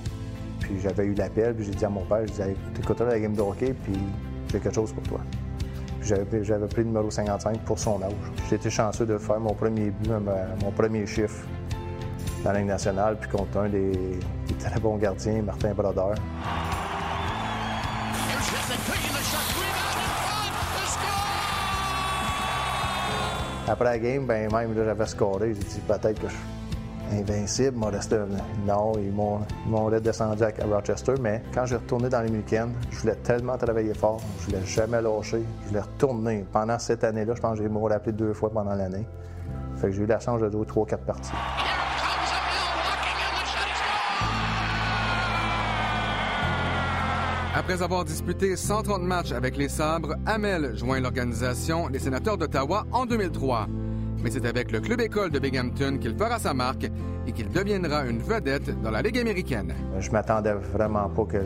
Puis 0.59 0.79
j'avais 0.81 1.05
eu 1.05 1.13
l'appel, 1.13 1.55
puis 1.55 1.65
j'ai 1.65 1.71
dit 1.71 1.85
à 1.85 1.89
mon 1.89 2.03
père, 2.03 2.25
je 2.25 2.31
disais, 2.31 2.55
la 2.99 3.19
game 3.19 3.33
de 3.33 3.41
hockey, 3.41 3.73
puis 3.83 3.97
j'ai 4.51 4.59
quelque 4.59 4.75
chose 4.75 4.91
pour 4.91 5.03
toi. 5.03 5.21
J'avais 6.01 6.25
pris 6.67 6.81
le 6.81 6.83
numéro 6.85 7.09
55 7.09 7.59
pour 7.59 7.77
son 7.77 8.01
âge. 8.01 8.13
Été 8.51 8.69
chanceux 8.69 9.05
de 9.05 9.17
faire 9.17 9.39
mon 9.39 9.53
premier 9.53 9.91
but, 9.91 10.11
mon 10.61 10.71
premier 10.71 11.05
chiffre 11.05 11.45
dans 12.43 12.53
la 12.53 12.61
nationale, 12.61 13.17
puis 13.19 13.29
contre 13.29 13.57
un 13.59 13.69
des, 13.69 14.19
très 14.59 14.79
bons 14.79 14.97
gardiens, 14.97 15.41
Martin 15.41 15.73
Brodeur. 15.73 16.15
Après 23.67 23.85
la 23.85 23.99
game, 23.99 24.25
ben 24.25 24.51
même 24.51 24.73
j'avais 24.73 25.05
scoré. 25.05 25.53
J'ai 25.53 25.59
dit 25.59 25.81
peut-être 25.87 26.19
que 26.19 26.27
je 26.27 26.58
invincible. 27.11 27.77
non, 28.65 28.93
ils 28.97 29.11
m'ont 29.11 29.85
redescendu 29.85 30.43
à 30.43 30.51
Rochester, 30.71 31.13
mais 31.21 31.43
quand 31.53 31.65
j'ai 31.65 31.75
retourné 31.75 32.09
dans 32.09 32.21
les 32.21 32.31
week-ends, 32.31 32.69
je 32.91 32.99
voulais 32.99 33.15
tellement 33.15 33.57
travailler 33.57 33.93
fort, 33.93 34.21
je 34.39 34.45
voulais 34.45 34.65
jamais 34.65 35.01
lâcher, 35.01 35.43
je 35.63 35.67
voulais 35.69 35.81
retourner. 35.81 36.45
Pendant 36.51 36.79
cette 36.79 37.03
année-là, 37.03 37.33
je 37.35 37.41
pense 37.41 37.57
que 37.57 37.63
j'ai 37.63 37.69
m'ont 37.69 37.83
rappelé 37.83 38.11
deux 38.11 38.33
fois 38.33 38.49
pendant 38.49 38.73
l'année. 38.73 39.05
Fait 39.77 39.87
que 39.87 39.93
j'ai 39.93 40.03
eu 40.03 40.05
la 40.05 40.19
chance 40.19 40.41
de 40.41 40.49
jouer 40.49 40.65
trois, 40.65 40.85
quatre 40.85 41.05
parties. 41.05 41.31
Après 47.55 47.81
avoir 47.81 48.05
disputé 48.05 48.55
130 48.55 49.01
matchs 49.01 49.31
avec 49.31 49.57
les 49.57 49.67
Sabres, 49.67 50.15
Hamel 50.25 50.77
joint 50.77 50.99
l'organisation 50.99 51.89
des 51.89 51.99
Sénateurs 51.99 52.37
d'Ottawa 52.37 52.85
en 52.91 53.05
2003 53.05 53.67
mais 54.23 54.31
c'est 54.31 54.45
avec 54.45 54.71
le 54.71 54.79
club 54.79 55.01
école 55.01 55.31
de 55.31 55.39
Binghamton 55.39 55.97
qu'il 55.99 56.15
fera 56.17 56.39
sa 56.39 56.53
marque 56.53 56.89
et 57.27 57.31
qu'il 57.31 57.49
deviendra 57.49 58.05
une 58.05 58.19
vedette 58.19 58.81
dans 58.81 58.91
la 58.91 59.01
Ligue 59.01 59.19
américaine. 59.19 59.73
Je 59.99 60.11
m'attendais 60.11 60.53
vraiment 60.53 61.09
pas 61.09 61.25
que 61.25 61.37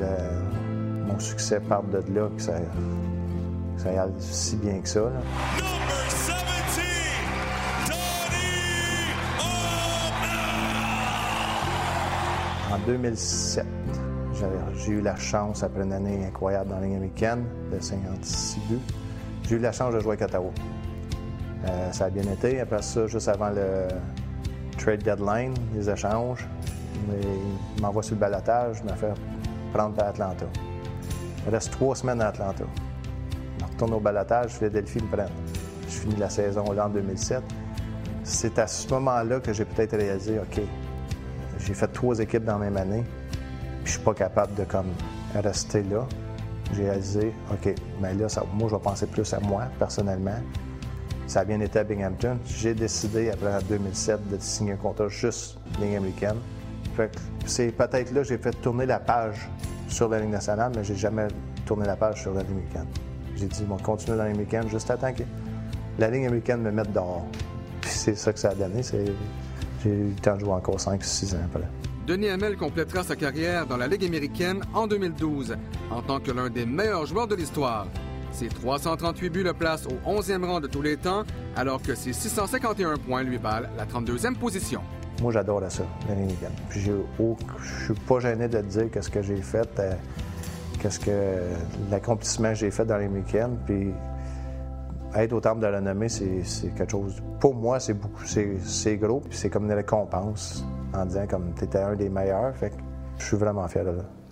mon 1.06 1.20
succès 1.20 1.60
parte 1.60 1.90
de 1.90 1.98
là, 2.14 2.30
que 2.36 2.42
ça, 2.42 2.56
aille 3.86 4.12
si 4.20 4.56
bien 4.58 4.80
que 4.80 4.88
ça. 4.88 5.12
En 12.72 12.80
2007, 12.88 13.66
j'ai 14.76 14.92
eu 14.94 15.02
la 15.02 15.16
chance, 15.16 15.64
après 15.64 15.84
une 15.84 15.94
année 15.94 16.26
incroyable 16.26 16.70
dans 16.72 16.80
la 16.80 16.86
Ligue 16.88 16.96
américaine, 16.96 17.46
de 17.72 17.80
56 17.80 18.60
buts, 18.70 18.80
j'ai 19.48 19.56
eu 19.56 19.60
la 19.60 19.72
chance 19.72 19.94
de 19.94 20.00
jouer 20.00 20.18
à 20.20 20.26
Ottawa. 20.26 20.52
Euh, 21.66 21.92
ça 21.92 22.06
a 22.06 22.10
bien 22.10 22.24
été. 22.32 22.60
Après 22.60 22.82
ça, 22.82 23.08
juste 23.08 23.28
avant 23.28 23.50
le 23.50 23.88
trade 24.78 25.04
deadline, 25.04 25.54
les 25.74 25.90
échanges, 25.90 26.48
il 27.10 27.82
m'envoie 27.82 28.04
sur 28.04 28.16
le 28.16 28.22
balotage, 28.22 28.78
je 28.78 28.84
me 28.84 28.96
fait 28.96 29.14
prendre 29.74 29.96
par 29.96 30.08
Atlanta. 30.08 30.46
Il 31.46 31.54
reste 31.54 31.72
trois 31.72 31.96
semaines 31.96 32.22
à 32.22 32.28
Atlanta. 32.28 32.64
Je 33.60 33.66
retourne 33.66 33.94
au 33.94 34.00
balotage, 34.00 34.52
Philadelphie 34.52 35.02
me 35.02 35.16
prend. 35.16 35.26
Je 35.88 35.94
finis 35.94 36.16
la 36.16 36.30
saison 36.30 36.72
là 36.72 36.88
en 36.88 36.90
2007. 36.90 37.42
C'est 38.24 38.58
à 38.58 38.68
ce 38.68 38.88
moment-là 38.90 39.40
que 39.40 39.52
j'ai 39.52 39.66
peut-être 39.66 39.98
réalisé, 39.98 40.40
OK, 40.40 40.62
j'ai 41.60 41.74
fait 41.74 41.88
trois 41.88 42.20
équipes 42.20 42.46
dans 42.46 42.58
la 42.58 42.70
même 42.70 42.78
année, 42.78 43.04
puis 43.84 43.86
je 43.86 43.92
suis 43.92 44.02
pas 44.02 44.14
capable 44.14 44.54
de 44.56 44.64
comme 44.64 44.88
rester 45.36 45.84
là. 45.84 46.06
J'ai 46.74 46.86
réalisé, 46.86 47.34
OK, 47.52 47.76
mais 48.02 48.14
là, 48.14 48.28
moi, 48.54 48.70
je 48.70 48.76
vais 48.76 48.82
penser 48.82 49.06
plus 49.06 49.32
à 49.34 49.40
moi, 49.40 49.64
personnellement. 49.78 50.40
Ça 51.28 51.42
a 51.42 51.46
bien 51.46 51.60
été 51.62 51.80
à 51.80 51.84
Binghamton. 51.84 52.38
J'ai 52.46 52.74
décidé, 52.74 53.30
après 53.30 53.60
2007, 53.70 54.30
de 54.30 54.38
signer 54.40 54.74
un 54.74 54.76
contrat 54.76 55.08
juste 55.08 55.58
ligne 55.80 55.98
américaine. 55.98 56.38
c'est 57.46 57.72
peut-être 57.72 58.12
là 58.12 58.22
que 58.22 58.28
j'ai 58.28 58.38
fait 58.38 58.52
tourner 58.62 58.86
la 58.86 59.00
page 59.00 59.50
sur 59.88 60.10
la 60.10 60.20
Ligue 60.20 60.32
nationale, 60.32 60.72
mais 60.76 60.84
j'ai 60.84 60.96
jamais 60.96 61.28
tourner 61.66 61.86
la 61.86 61.96
page 61.96 62.22
sur 62.22 62.34
la 62.34 62.44
ligne 62.44 62.52
américaine. 62.52 62.88
J'ai 63.36 63.48
dit, 63.48 63.64
bon, 63.64 63.78
continuer 63.78 64.18
dans 64.18 64.24
la 64.24 64.30
ligne 64.30 64.42
américaine 64.42 64.70
juste 64.70 64.88
temps 64.88 65.14
que 65.14 65.24
la 65.98 66.10
ligne 66.10 66.28
américaine 66.28 66.62
me 66.62 66.72
mette 66.72 66.92
dehors. 66.92 67.26
Puis 67.82 67.92
c'est 67.92 68.16
ça 68.16 68.34
que 68.34 68.40
ça 68.40 68.50
a 68.50 68.56
donné. 68.56 68.82
J'ai 68.84 69.90
eu 69.90 70.10
le 70.10 70.22
temps 70.22 70.36
de 70.36 70.42
jouer 70.42 70.54
encore 70.54 70.78
5-6 70.78 71.36
ans 71.36 71.40
après. 71.46 71.68
Denis 72.06 72.30
Hamel 72.30 72.58
complétera 72.58 73.04
sa 73.04 73.16
carrière 73.16 73.66
dans 73.66 73.78
la 73.78 73.88
Ligue 73.88 74.04
américaine 74.04 74.62
en 74.74 74.88
2012 74.88 75.56
en 75.90 76.02
tant 76.02 76.20
que 76.20 76.32
l'un 76.32 76.50
des 76.50 76.66
meilleurs 76.66 77.06
joueurs 77.06 77.28
de 77.28 77.36
l'histoire. 77.36 77.88
Ses 78.34 78.48
338 78.48 79.30
buts 79.30 79.44
le 79.44 79.54
placent 79.54 79.86
au 79.86 80.20
11e 80.20 80.44
rang 80.44 80.60
de 80.60 80.68
tous 80.68 80.82
les 80.82 80.98
temps, 80.98 81.24
alors 81.56 81.82
que 81.82 81.94
ses 81.94 82.14
651 82.14 82.98
points 82.98 83.24
lui 83.24 83.38
valent 83.38 83.70
la 83.78 83.86
32e 83.86 84.36
position. 84.36 84.82
Moi, 85.22 85.32
j'adore 85.32 85.62
ça, 85.70 85.84
américaine. 86.10 86.52
Puis 86.70 86.82
je 86.82 86.92
suis 87.86 87.94
pas 87.94 88.20
gêné 88.20 88.48
de 88.48 88.60
te 88.60 88.66
dire 88.66 88.92
qu'est-ce 88.92 89.10
que 89.10 89.22
j'ai 89.22 89.42
fait, 89.42 89.70
euh, 89.80 89.94
qu'est-ce 90.82 91.00
que 91.00 91.38
l'accomplissement 91.92 92.50
que 92.50 92.56
j'ai 92.56 92.72
fait 92.72 92.86
dans 92.86 92.98
les 92.98 93.06
américaine. 93.06 93.58
Puis 93.66 93.92
être 95.16 95.34
au 95.34 95.40
terme 95.40 95.60
de 95.60 95.68
la 95.68 95.78
renommée, 95.78 96.10
c'est 96.10 96.74
quelque 96.76 96.92
chose. 96.92 97.22
Pour 97.40 97.54
moi, 97.54 97.80
c'est 97.80 97.94
beaucoup, 97.94 98.24
c'est 98.26 98.98
gros, 98.98 99.20
puis 99.20 99.38
c'est 99.38 99.50
comme 99.50 99.66
une 99.66 99.74
récompense 99.74 100.66
en 100.94 101.06
disant 101.06 101.28
comme 101.28 101.54
tu 101.56 101.66
étais 101.66 101.80
un 101.80 101.96
des 101.96 102.10
meilleurs. 102.10 102.56
Fait 102.56 102.72
que 102.72 102.76
je 103.20 103.26
suis 103.26 103.38
vraiment 103.38 103.68
fier 103.68 103.86
de 103.86 103.96
ça. 103.98 104.23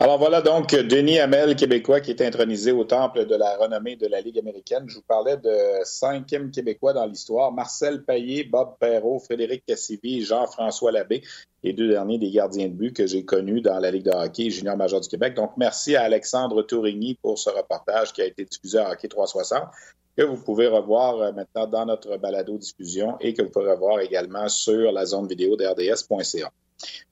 Alors 0.00 0.16
voilà 0.16 0.40
donc 0.42 0.76
Denis 0.76 1.18
Hamel, 1.18 1.56
québécois, 1.56 2.00
qui 2.00 2.12
est 2.12 2.22
intronisé 2.22 2.70
au 2.70 2.84
temple 2.84 3.26
de 3.26 3.34
la 3.34 3.56
renommée 3.56 3.96
de 3.96 4.06
la 4.06 4.20
Ligue 4.20 4.38
américaine. 4.38 4.84
Je 4.86 4.94
vous 4.94 5.02
parlais 5.02 5.36
de 5.36 5.50
cinquième 5.82 6.52
québécois 6.52 6.92
dans 6.92 7.04
l'histoire. 7.04 7.50
Marcel 7.50 8.04
Payet, 8.04 8.44
Bob 8.44 8.76
Perrault, 8.78 9.18
Frédéric 9.18 9.64
Cassivi, 9.66 10.24
Jean-François 10.24 10.92
Labbé, 10.92 11.22
les 11.64 11.72
deux 11.72 11.88
derniers 11.88 12.18
des 12.18 12.30
gardiens 12.30 12.68
de 12.68 12.74
but 12.74 12.94
que 12.94 13.08
j'ai 13.08 13.24
connus 13.24 13.60
dans 13.60 13.80
la 13.80 13.90
Ligue 13.90 14.04
de 14.04 14.12
hockey 14.12 14.50
junior 14.50 14.76
major 14.76 15.00
du 15.00 15.08
Québec. 15.08 15.34
Donc 15.34 15.50
merci 15.56 15.96
à 15.96 16.02
Alexandre 16.02 16.62
Tourigny 16.62 17.18
pour 17.20 17.36
ce 17.36 17.50
reportage 17.50 18.12
qui 18.12 18.22
a 18.22 18.26
été 18.26 18.44
diffusé 18.44 18.78
à 18.78 18.92
Hockey 18.92 19.08
360 19.08 19.64
que 20.16 20.22
vous 20.22 20.36
pouvez 20.36 20.68
revoir 20.68 21.20
euh, 21.20 21.32
maintenant 21.32 21.66
dans 21.66 21.86
notre 21.86 22.16
balado 22.18 22.56
diffusion 22.56 23.16
et 23.20 23.34
que 23.34 23.42
vous 23.42 23.50
pouvez 23.50 23.70
revoir 23.70 23.98
également 23.98 24.48
sur 24.48 24.92
la 24.92 25.04
zone 25.06 25.26
vidéo 25.26 25.56
d'RDS.ca. 25.56 26.52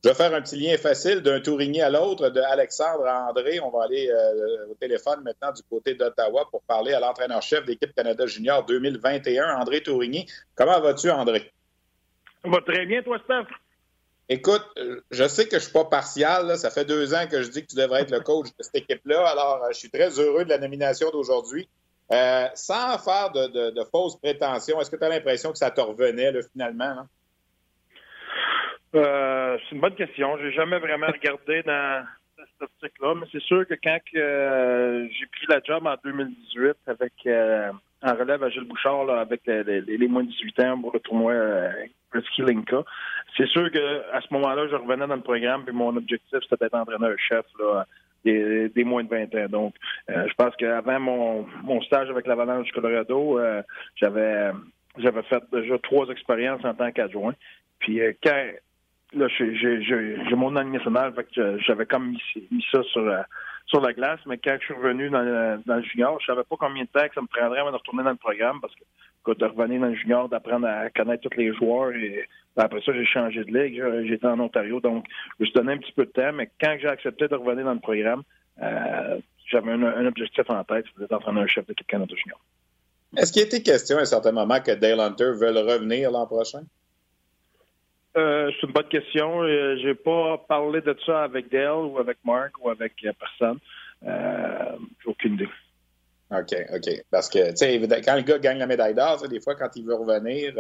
Je 0.05 0.09
vais 0.09 0.15
faire 0.15 0.33
un 0.33 0.41
petit 0.43 0.57
lien 0.57 0.77
facile 0.77 1.21
d'un 1.21 1.41
Tourigny 1.41 1.81
à 1.81 1.91
l'autre, 1.91 2.29
de 2.29 2.41
Alexandre 2.41 3.07
à 3.07 3.29
André. 3.29 3.59
On 3.61 3.71
va 3.71 3.85
aller 3.85 4.09
euh, 4.09 4.71
au 4.71 4.75
téléphone 4.75 5.23
maintenant 5.25 5.53
du 5.53 5.63
côté 5.63 5.95
d'Ottawa 5.95 6.49
pour 6.51 6.63
parler 6.63 6.93
à 6.93 7.01
l'entraîneur-chef 7.01 7.65
d'équipe 7.65 7.93
Canada 7.95 8.27
Junior 8.27 8.65
2021, 8.65 9.57
André 9.57 9.83
Tourigny. 9.83 10.27
Comment 10.55 10.81
vas-tu, 10.81 11.11
André? 11.11 11.53
Ça 12.45 12.51
va 12.51 12.61
très 12.61 12.87
bien, 12.87 13.03
toi, 13.03 13.19
Steph? 13.25 13.53
Écoute, 14.29 14.65
je 15.11 15.29
sais 15.29 15.45
que 15.45 15.53
je 15.53 15.57
ne 15.57 15.61
suis 15.61 15.73
pas 15.73 15.85
partial. 15.85 16.57
Ça 16.59 16.71
fait 16.71 16.85
deux 16.85 17.15
ans 17.15 17.27
que 17.29 17.43
je 17.43 17.49
dis 17.51 17.63
que 17.63 17.69
tu 17.69 17.77
devrais 17.77 18.03
être 18.03 18.11
le 18.11 18.21
coach 18.21 18.49
de 18.59 18.63
cette 18.63 18.75
équipe-là. 18.75 19.29
Alors, 19.29 19.65
euh, 19.65 19.69
je 19.73 19.79
suis 19.79 19.91
très 19.91 20.11
heureux 20.19 20.45
de 20.45 20.51
la 20.51 20.59
nomination 20.59 21.11
d'aujourd'hui. 21.11 21.69
Euh, 22.13 22.47
sans 22.55 22.99
faire 22.99 23.31
de, 23.33 23.85
fausses 23.91 24.17
prétentions, 24.17 24.81
est-ce 24.81 24.91
que 24.91 24.97
tu 24.97 25.05
as 25.05 25.09
l'impression 25.09 25.51
que 25.51 25.59
ça 25.59 25.71
te 25.71 25.81
revenait 25.81 26.33
finalement? 26.53 27.07
Euh, 28.97 29.59
c'est 29.69 29.75
une 29.75 29.81
bonne 29.81 29.95
question. 29.95 30.39
J'ai 30.39 30.53
jamais 30.53 30.79
vraiment 30.79 31.09
regardé 31.09 31.63
dans 31.63 32.05
cette 32.37 32.63
optique-là, 32.63 33.15
mais 33.15 33.27
c'est 33.31 33.43
sûr 33.43 33.67
que 33.67 33.75
quand 33.83 33.99
euh, 34.15 35.07
j'ai 35.11 35.27
pris 35.27 35.47
la 35.49 35.61
job 35.63 35.87
en 35.87 35.95
2018 36.03 36.77
avec 36.87 37.13
euh, 37.27 37.71
en 38.03 38.15
relève 38.15 38.43
à 38.43 38.49
Gilles 38.49 38.65
Bouchard 38.65 39.11
avec 39.11 39.43
les, 39.47 40.09
moins 40.09 40.23
de 40.23 40.29
18 40.29 40.61
ans 40.61 40.81
pour 40.81 40.93
le 40.95 41.01
tournoi 41.01 41.35
Linka, 42.39 42.83
c'est 43.37 43.47
sûr 43.49 43.71
qu'à 43.71 44.21
ce 44.21 44.33
moment-là, 44.33 44.69
je 44.71 44.77
revenais 44.77 45.07
dans 45.07 45.17
le 45.17 45.23
programme 45.23 45.65
et 45.69 45.73
mon 45.73 45.95
objectif 45.97 46.39
c'était 46.43 46.65
d'être 46.65 46.75
entraîneur-chef 46.75 47.45
des, 48.25 48.71
des, 48.71 48.85
moins 48.85 49.05
de 49.05 49.11
20 49.11 49.35
ans. 49.35 49.49
Donc, 49.49 49.75
je 50.09 50.33
pense 50.35 50.57
qu'avant 50.57 50.99
mon, 50.99 51.47
mon 51.63 51.83
stage 51.83 52.09
avec 52.09 52.27
l'Avalanche 52.27 52.67
du 52.67 52.73
Colorado, 52.73 53.39
j'avais 53.97 54.51
j'avais 54.97 55.23
fait 55.25 55.43
déjà 55.53 55.79
trois 55.79 56.09
expériences 56.09 56.65
en 56.65 56.73
tant 56.73 56.91
qu'adjoint. 56.91 57.35
Puis 57.81 58.01
quand 58.23 58.47
là, 59.15 59.29
j'ai 59.29 60.35
mon 60.35 60.57
année 60.57 60.79
nationale, 60.79 61.15
j'avais 61.67 61.87
comme 61.87 62.11
mis, 62.11 62.65
ça 62.73 62.83
sur, 62.85 63.03
euh, 63.03 63.23
sur 63.67 63.81
la 63.81 63.93
glace, 63.93 64.21
mais 64.27 64.39
quand 64.39 64.57
je 64.61 64.67
suis 64.67 64.75
revenu 64.75 65.11
dans 65.11 65.23
le, 65.23 65.83
junior, 65.83 66.19
je 66.21 66.27
savais 66.27 66.45
pas 66.45 66.57
combien 66.59 66.85
de 66.85 66.89
temps 66.89 67.07
que 67.07 67.15
ça 67.15 67.23
me 67.23 67.27
prendrait 67.27 67.61
avant 67.61 67.73
de 67.73 67.77
retourner 67.77 68.03
dans 68.03 68.11
le 68.11 68.17
programme, 68.17 68.61
parce 68.61 68.75
que 68.75 69.33
de 69.33 69.45
revenir 69.45 69.81
dans 69.81 69.89
le 69.89 69.97
junior, 69.97 70.29
d'apprendre 70.29 70.69
à 70.69 70.89
connaître 70.91 71.29
tous 71.29 71.37
les 71.37 71.53
joueurs, 71.55 71.93
et 71.93 72.29
après 72.57 72.81
ça, 72.83 72.93
j'ai 72.93 73.05
changé 73.05 73.45
de 73.45 73.59
ligue, 73.59 73.83
j'étais 74.07 74.27
en 74.27 74.39
Ontario, 74.39 74.81
donc 74.81 75.05
je 75.39 75.45
me 75.45 75.47
suis 75.47 75.55
donné 75.55 75.73
un 75.73 75.79
petit 75.79 75.93
peu 75.93 76.05
de 76.07 76.11
temps, 76.11 76.33
mais 76.33 76.49
quand 76.61 76.77
j'ai 76.81 76.89
accepté 76.89 77.27
de 77.29 77.35
revenir 77.35 77.65
dans 77.65 77.75
le 77.75 77.81
programme, 77.81 78.23
euh, 78.63 79.19
j'avais 79.51 79.73
un, 79.73 80.07
objectif 80.07 80.49
en 80.49 80.63
tête, 80.65 80.85
c'était 80.93 81.13
d'être 81.13 81.29
un 81.29 81.47
chef 81.47 81.67
d'équipe 81.67 81.87
Canada 81.87 82.15
Junior. 82.17 82.41
Est-ce 83.17 83.33
qu'il 83.33 83.43
était 83.43 83.63
question 83.63 83.99
à 83.99 84.03
un 84.03 84.05
certain 84.05 84.33
moment 84.33 84.61
que 84.61 84.73
Dale 84.73 85.01
Hunter 85.01 85.33
veuille 85.39 85.59
revenir 85.63 86.11
l'an 86.11 86.27
prochain? 86.27 86.63
Euh, 88.17 88.51
c'est 88.55 88.67
une 88.67 88.73
bonne 88.73 88.89
question. 88.89 89.43
Euh, 89.43 89.77
j'ai 89.83 89.95
pas 89.95 90.39
parlé 90.49 90.81
de 90.81 90.97
ça 91.05 91.25
avec 91.25 91.51
Dale 91.51 91.85
ou 91.85 91.99
avec 91.99 92.19
Mark 92.25 92.53
ou 92.63 92.71
avec 92.71 92.93
euh, 93.05 93.13
personne. 93.19 93.59
Aucune 95.05 95.35
idée. 95.35 95.49
OK, 96.31 96.55
OK. 96.75 97.05
Parce 97.11 97.29
que, 97.29 97.51
tu 97.51 97.57
sais, 97.57 98.03
quand 98.05 98.17
le 98.17 98.23
gars 98.23 98.39
gagne 98.39 98.59
la 98.59 98.67
médaille 98.67 98.95
d'or, 98.95 99.29
des 99.29 99.41
fois, 99.41 99.55
quand 99.55 99.69
il 99.77 99.85
veut 99.85 99.95
revenir, 99.95 100.55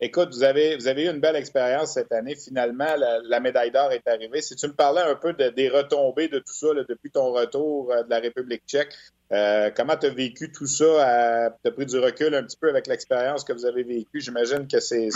écoute, 0.00 0.30
vous 0.32 0.42
avez, 0.42 0.76
vous 0.76 0.86
avez 0.86 1.04
eu 1.04 1.08
une 1.08 1.20
belle 1.20 1.36
expérience 1.36 1.94
cette 1.94 2.12
année. 2.12 2.34
Finalement, 2.34 2.94
la, 2.96 3.40
médaille 3.40 3.70
d'or 3.70 3.92
est 3.92 4.06
arrivée. 4.06 4.42
Si 4.42 4.56
tu 4.56 4.66
me 4.66 4.72
parlais 4.72 5.00
un 5.00 5.14
peu 5.14 5.32
des 5.32 5.68
retombées 5.68 6.28
de 6.28 6.38
tout 6.38 6.52
ça 6.52 6.68
depuis 6.88 7.10
ton 7.10 7.32
retour 7.32 7.88
de 7.88 8.10
la 8.10 8.18
République 8.18 8.62
tchèque, 8.66 8.94
comment 9.76 9.96
tu 9.96 10.06
as 10.06 10.10
vécu 10.10 10.52
tout 10.52 10.66
ça? 10.66 11.52
Tu 11.62 11.68
as 11.68 11.72
pris 11.72 11.86
du 11.86 11.98
recul 11.98 12.34
un 12.34 12.42
petit 12.42 12.58
peu 12.58 12.68
avec 12.68 12.86
l'expérience 12.86 13.44
que 13.44 13.52
vous 13.52 13.66
avez 13.66 13.84
vécue? 13.84 14.20
J'imagine 14.20 14.66
que 14.66 14.80
c'est 14.80 15.08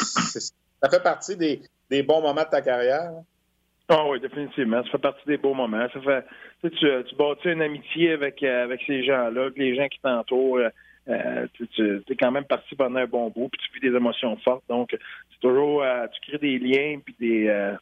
ça 0.82 0.90
fait 0.90 1.02
partie 1.02 1.36
des, 1.36 1.60
des, 1.90 2.02
bons 2.02 2.20
moments 2.20 2.42
de 2.42 2.48
ta 2.50 2.60
carrière? 2.60 3.12
Ah 3.88 4.04
oui, 4.08 4.20
définitivement. 4.20 4.82
Ça 4.84 4.90
fait 4.90 4.98
partie 4.98 5.26
des 5.26 5.36
beaux 5.36 5.54
moments. 5.54 5.86
Ça 5.92 6.00
fait, 6.00 6.24
tu, 6.62 6.70
tu, 6.70 7.16
bâtis 7.16 7.48
une 7.48 7.62
amitié 7.62 8.12
avec, 8.12 8.42
euh, 8.42 8.64
avec 8.64 8.80
ces 8.86 9.04
gens-là, 9.04 9.50
les 9.56 9.76
gens 9.76 9.88
qui 9.88 10.00
t'entourent. 10.00 10.58
Euh, 10.58 10.68
euh 11.08 11.46
tu, 11.74 12.02
es 12.08 12.16
quand 12.16 12.30
même 12.30 12.44
parti 12.44 12.74
pendant 12.74 13.00
un 13.00 13.06
bon 13.06 13.28
bout, 13.30 13.48
puis 13.48 13.60
tu 13.60 13.74
vis 13.74 13.90
des 13.90 13.96
émotions 13.96 14.36
fortes. 14.38 14.64
Donc, 14.68 14.90
c'est 14.90 15.40
toujours, 15.40 15.82
euh, 15.82 16.06
tu 16.08 16.30
crées 16.30 16.38
des 16.38 16.58
liens, 16.58 17.00
puis 17.04 17.14
des, 17.20 17.74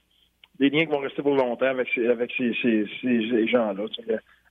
des 0.59 0.71
liens 0.71 0.85
qui 0.85 0.90
vont 0.90 0.99
rester 0.99 1.23
pour 1.23 1.37
longtemps 1.37 1.66
avec, 1.66 1.88
avec 1.99 2.33
ces, 2.37 2.54
ces, 2.62 2.87
ces 3.02 3.49
gens-là 3.49 3.85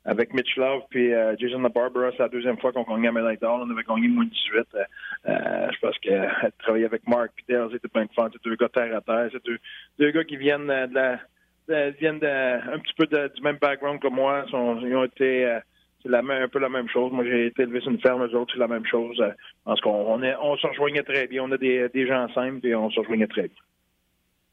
avec 0.05 0.33
Mitch 0.33 0.55
Love 0.55 0.83
puis 0.89 1.13
euh, 1.13 1.35
Jason 1.37 1.59
Barbara, 1.59 2.11
c'est 2.11 2.23
la 2.23 2.29
deuxième 2.29 2.57
fois 2.57 2.71
qu'on 2.71 2.83
gagne 2.83 3.03
la 3.03 3.11
médaille 3.11 3.37
d'or. 3.37 3.65
On 3.65 3.69
avait 3.69 3.83
gagné 3.83 4.07
moins 4.07 4.25
de 4.25 4.29
18. 4.29 4.55
Euh, 4.55 4.83
euh, 5.27 5.67
je 5.71 5.79
pense 5.79 5.97
que 5.99 6.49
travailler 6.59 6.85
avec 6.85 7.07
Mark 7.07 7.31
et 7.47 7.55
c'était 7.71 7.89
bien 7.93 8.07
fun. 8.15 8.29
C'est 8.31 8.43
deux 8.43 8.55
gars 8.55 8.69
terre 8.69 8.95
à 8.95 9.01
terre. 9.01 9.29
C'est 9.31 9.45
deux, 9.45 9.59
deux 9.99 10.11
gars 10.11 10.23
qui 10.23 10.37
viennent 10.37 10.67
de 10.67 10.93
la, 10.93 11.91
viennent 11.91 12.19
de, 12.19 12.73
un 12.73 12.79
petit 12.79 12.93
peu 12.97 13.05
du 13.07 13.41
même 13.41 13.57
background 13.57 13.99
que 13.99 14.07
moi. 14.07 14.45
ils 14.51 14.95
ont 14.95 15.03
été 15.03 15.59
c'est 16.01 16.15
un 16.15 16.47
peu 16.47 16.59
la 16.59 16.69
même 16.69 16.87
chose. 16.87 17.11
Moi, 17.11 17.25
j'ai 17.25 17.47
été 17.47 17.63
élevé 17.63 17.81
sur 17.81 17.91
une 17.91 17.99
ferme, 17.99 18.23
eux 18.23 18.33
autres, 18.33 18.53
c'est 18.53 18.59
la 18.59 18.69
même 18.69 18.85
chose. 18.85 19.21
Parce 19.65 19.81
qu'on 19.81 19.91
on, 19.91 20.23
on 20.23 20.57
se 20.57 20.67
rejoignait 20.67 21.03
très 21.03 21.27
bien. 21.27 21.43
On 21.43 21.51
a 21.51 21.57
des, 21.57 22.07
gens 22.07 22.29
simples 22.33 22.65
et 22.65 22.73
on 22.73 22.89
se 22.89 22.99
rejoignait 23.01 23.27
très 23.27 23.43
bien. 23.43 23.57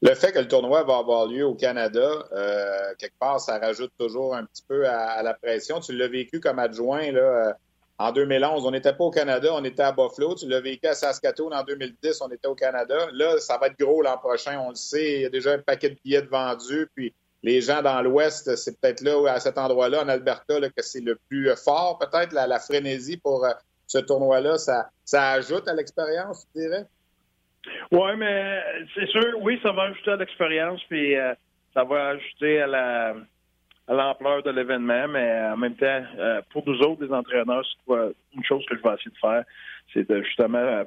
Le 0.01 0.13
fait 0.13 0.31
que 0.31 0.39
le 0.39 0.47
tournoi 0.47 0.83
va 0.83 0.97
avoir 0.97 1.25
lieu 1.25 1.45
au 1.45 1.55
Canada, 1.55 2.27
euh, 2.31 2.93
quelque 2.99 3.17
part, 3.19 3.39
ça 3.39 3.57
rajoute 3.57 3.91
toujours 3.97 4.35
un 4.35 4.45
petit 4.45 4.63
peu 4.67 4.87
à, 4.87 5.23
la 5.23 5.33
pression. 5.33 5.79
Tu 5.79 5.93
l'as 5.93 6.07
vécu 6.07 6.39
comme 6.39 6.59
adjoint 6.59 7.11
là, 7.11 7.19
euh, 7.19 7.53
en 7.97 8.11
2011. 8.11 8.63
On 8.65 8.71
n'était 8.71 8.93
pas 8.93 9.05
au 9.05 9.09
Canada, 9.09 9.49
on 9.53 9.63
était 9.63 9.81
à 9.81 9.91
Buffalo. 9.91 10.35
Tu 10.35 10.47
l'as 10.47 10.61
vécu 10.61 10.85
à 10.85 10.93
Saskatoon 10.93 11.51
en 11.51 11.63
2010, 11.63 12.21
on 12.21 12.29
était 12.29 12.47
au 12.47 12.53
Canada. 12.53 13.07
Là, 13.11 13.39
ça 13.39 13.57
va 13.57 13.67
être 13.67 13.79
gros 13.79 14.03
l'an 14.03 14.19
prochain, 14.19 14.59
on 14.59 14.69
le 14.69 14.75
sait. 14.75 15.15
Il 15.15 15.21
y 15.21 15.25
a 15.25 15.29
déjà 15.29 15.53
un 15.53 15.59
paquet 15.59 15.89
de 15.89 15.97
billets 16.03 16.21
vendus. 16.21 16.87
Puis 16.93 17.11
les 17.41 17.61
gens 17.61 17.81
dans 17.81 17.99
l'Ouest, 18.03 18.55
c'est 18.55 18.79
peut-être 18.79 19.01
là, 19.01 19.31
à 19.31 19.39
cet 19.39 19.57
endroit-là, 19.57 20.03
en 20.03 20.09
Alberta, 20.09 20.59
que 20.69 20.83
c'est 20.83 21.01
le 21.01 21.17
plus 21.27 21.55
fort, 21.55 21.97
peut-être, 21.97 22.33
la, 22.33 22.59
frénésie 22.59 23.17
pour 23.17 23.45
euh, 23.45 23.51
ce 23.87 23.97
tournoi-là. 23.97 24.59
Ça, 24.59 24.91
ça 25.05 25.31
ajoute 25.31 25.67
à 25.67 25.73
l'expérience, 25.73 26.45
tu 26.53 26.61
dirais? 26.61 26.85
Oui, 27.91 28.11
mais 28.17 28.63
c'est 28.95 29.07
sûr, 29.07 29.33
oui, 29.41 29.59
ça 29.63 29.71
va 29.71 29.83
ajouter 29.83 30.11
à 30.11 30.15
l'expérience, 30.17 30.81
puis 30.89 31.15
euh, 31.15 31.33
ça 31.73 31.83
va 31.83 32.09
ajouter 32.09 32.61
à 32.61 32.67
la 32.67 33.15
à 33.89 33.93
l'ampleur 33.93 34.43
de 34.43 34.51
l'événement, 34.51 35.07
mais 35.07 35.41
en 35.43 35.55
même 35.55 35.75
temps, 35.75 36.03
euh, 36.19 36.41
pour 36.51 36.67
nous 36.67 36.77
autres, 36.81 37.05
les 37.05 37.13
entraîneurs, 37.13 37.63
une 37.87 38.43
chose 38.43 38.65
que 38.65 38.75
je 38.75 38.83
vais 38.83 38.95
essayer 38.95 39.11
de 39.11 39.17
faire, 39.17 39.45
c'est 39.93 40.09
de 40.09 40.21
justement 40.23 40.57
euh, 40.57 40.83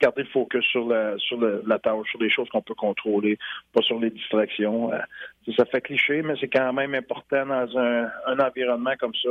garder 0.00 0.22
le 0.22 0.28
focus 0.30 0.64
sur 0.64 0.88
la 0.88 1.18
sur 1.18 1.38
la 1.38 1.78
tâche, 1.78 2.08
sur 2.10 2.22
les 2.22 2.30
choses 2.30 2.48
qu'on 2.48 2.62
peut 2.62 2.74
contrôler, 2.74 3.38
pas 3.74 3.82
sur 3.82 4.00
les 4.00 4.08
distractions. 4.08 4.90
ça 5.54 5.66
fait 5.66 5.82
cliché, 5.82 6.22
mais 6.22 6.34
c'est 6.40 6.48
quand 6.48 6.72
même 6.72 6.94
important 6.94 7.44
dans 7.44 7.78
un, 7.78 8.08
un 8.26 8.38
environnement 8.38 8.94
comme 8.98 9.14
ça 9.22 9.30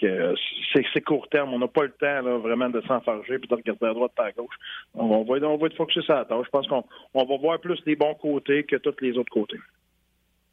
c'est 0.00 1.00
court 1.00 1.28
terme. 1.28 1.52
On 1.54 1.58
n'a 1.58 1.68
pas 1.68 1.82
le 1.82 1.92
temps 1.92 2.38
vraiment 2.38 2.68
de 2.68 2.80
s'enfarger 2.82 3.34
et 3.34 3.38
de 3.38 3.54
regarder 3.54 3.86
à 3.86 3.94
droite 3.94 4.12
et 4.18 4.22
à 4.22 4.32
gauche. 4.32 4.54
On 4.94 5.24
va, 5.24 5.46
on 5.46 5.56
va 5.56 5.66
être 5.66 5.76
focusé 5.76 6.02
sur 6.02 6.14
la 6.14 6.24
tâche. 6.24 6.46
Je 6.46 6.50
pense 6.50 6.66
qu'on 6.66 6.84
on 7.14 7.24
va 7.24 7.36
voir 7.36 7.60
plus 7.60 7.80
les 7.86 7.96
bons 7.96 8.14
côtés 8.14 8.64
que 8.64 8.76
tous 8.76 8.94
les 9.00 9.16
autres 9.18 9.32
côtés. 9.32 9.58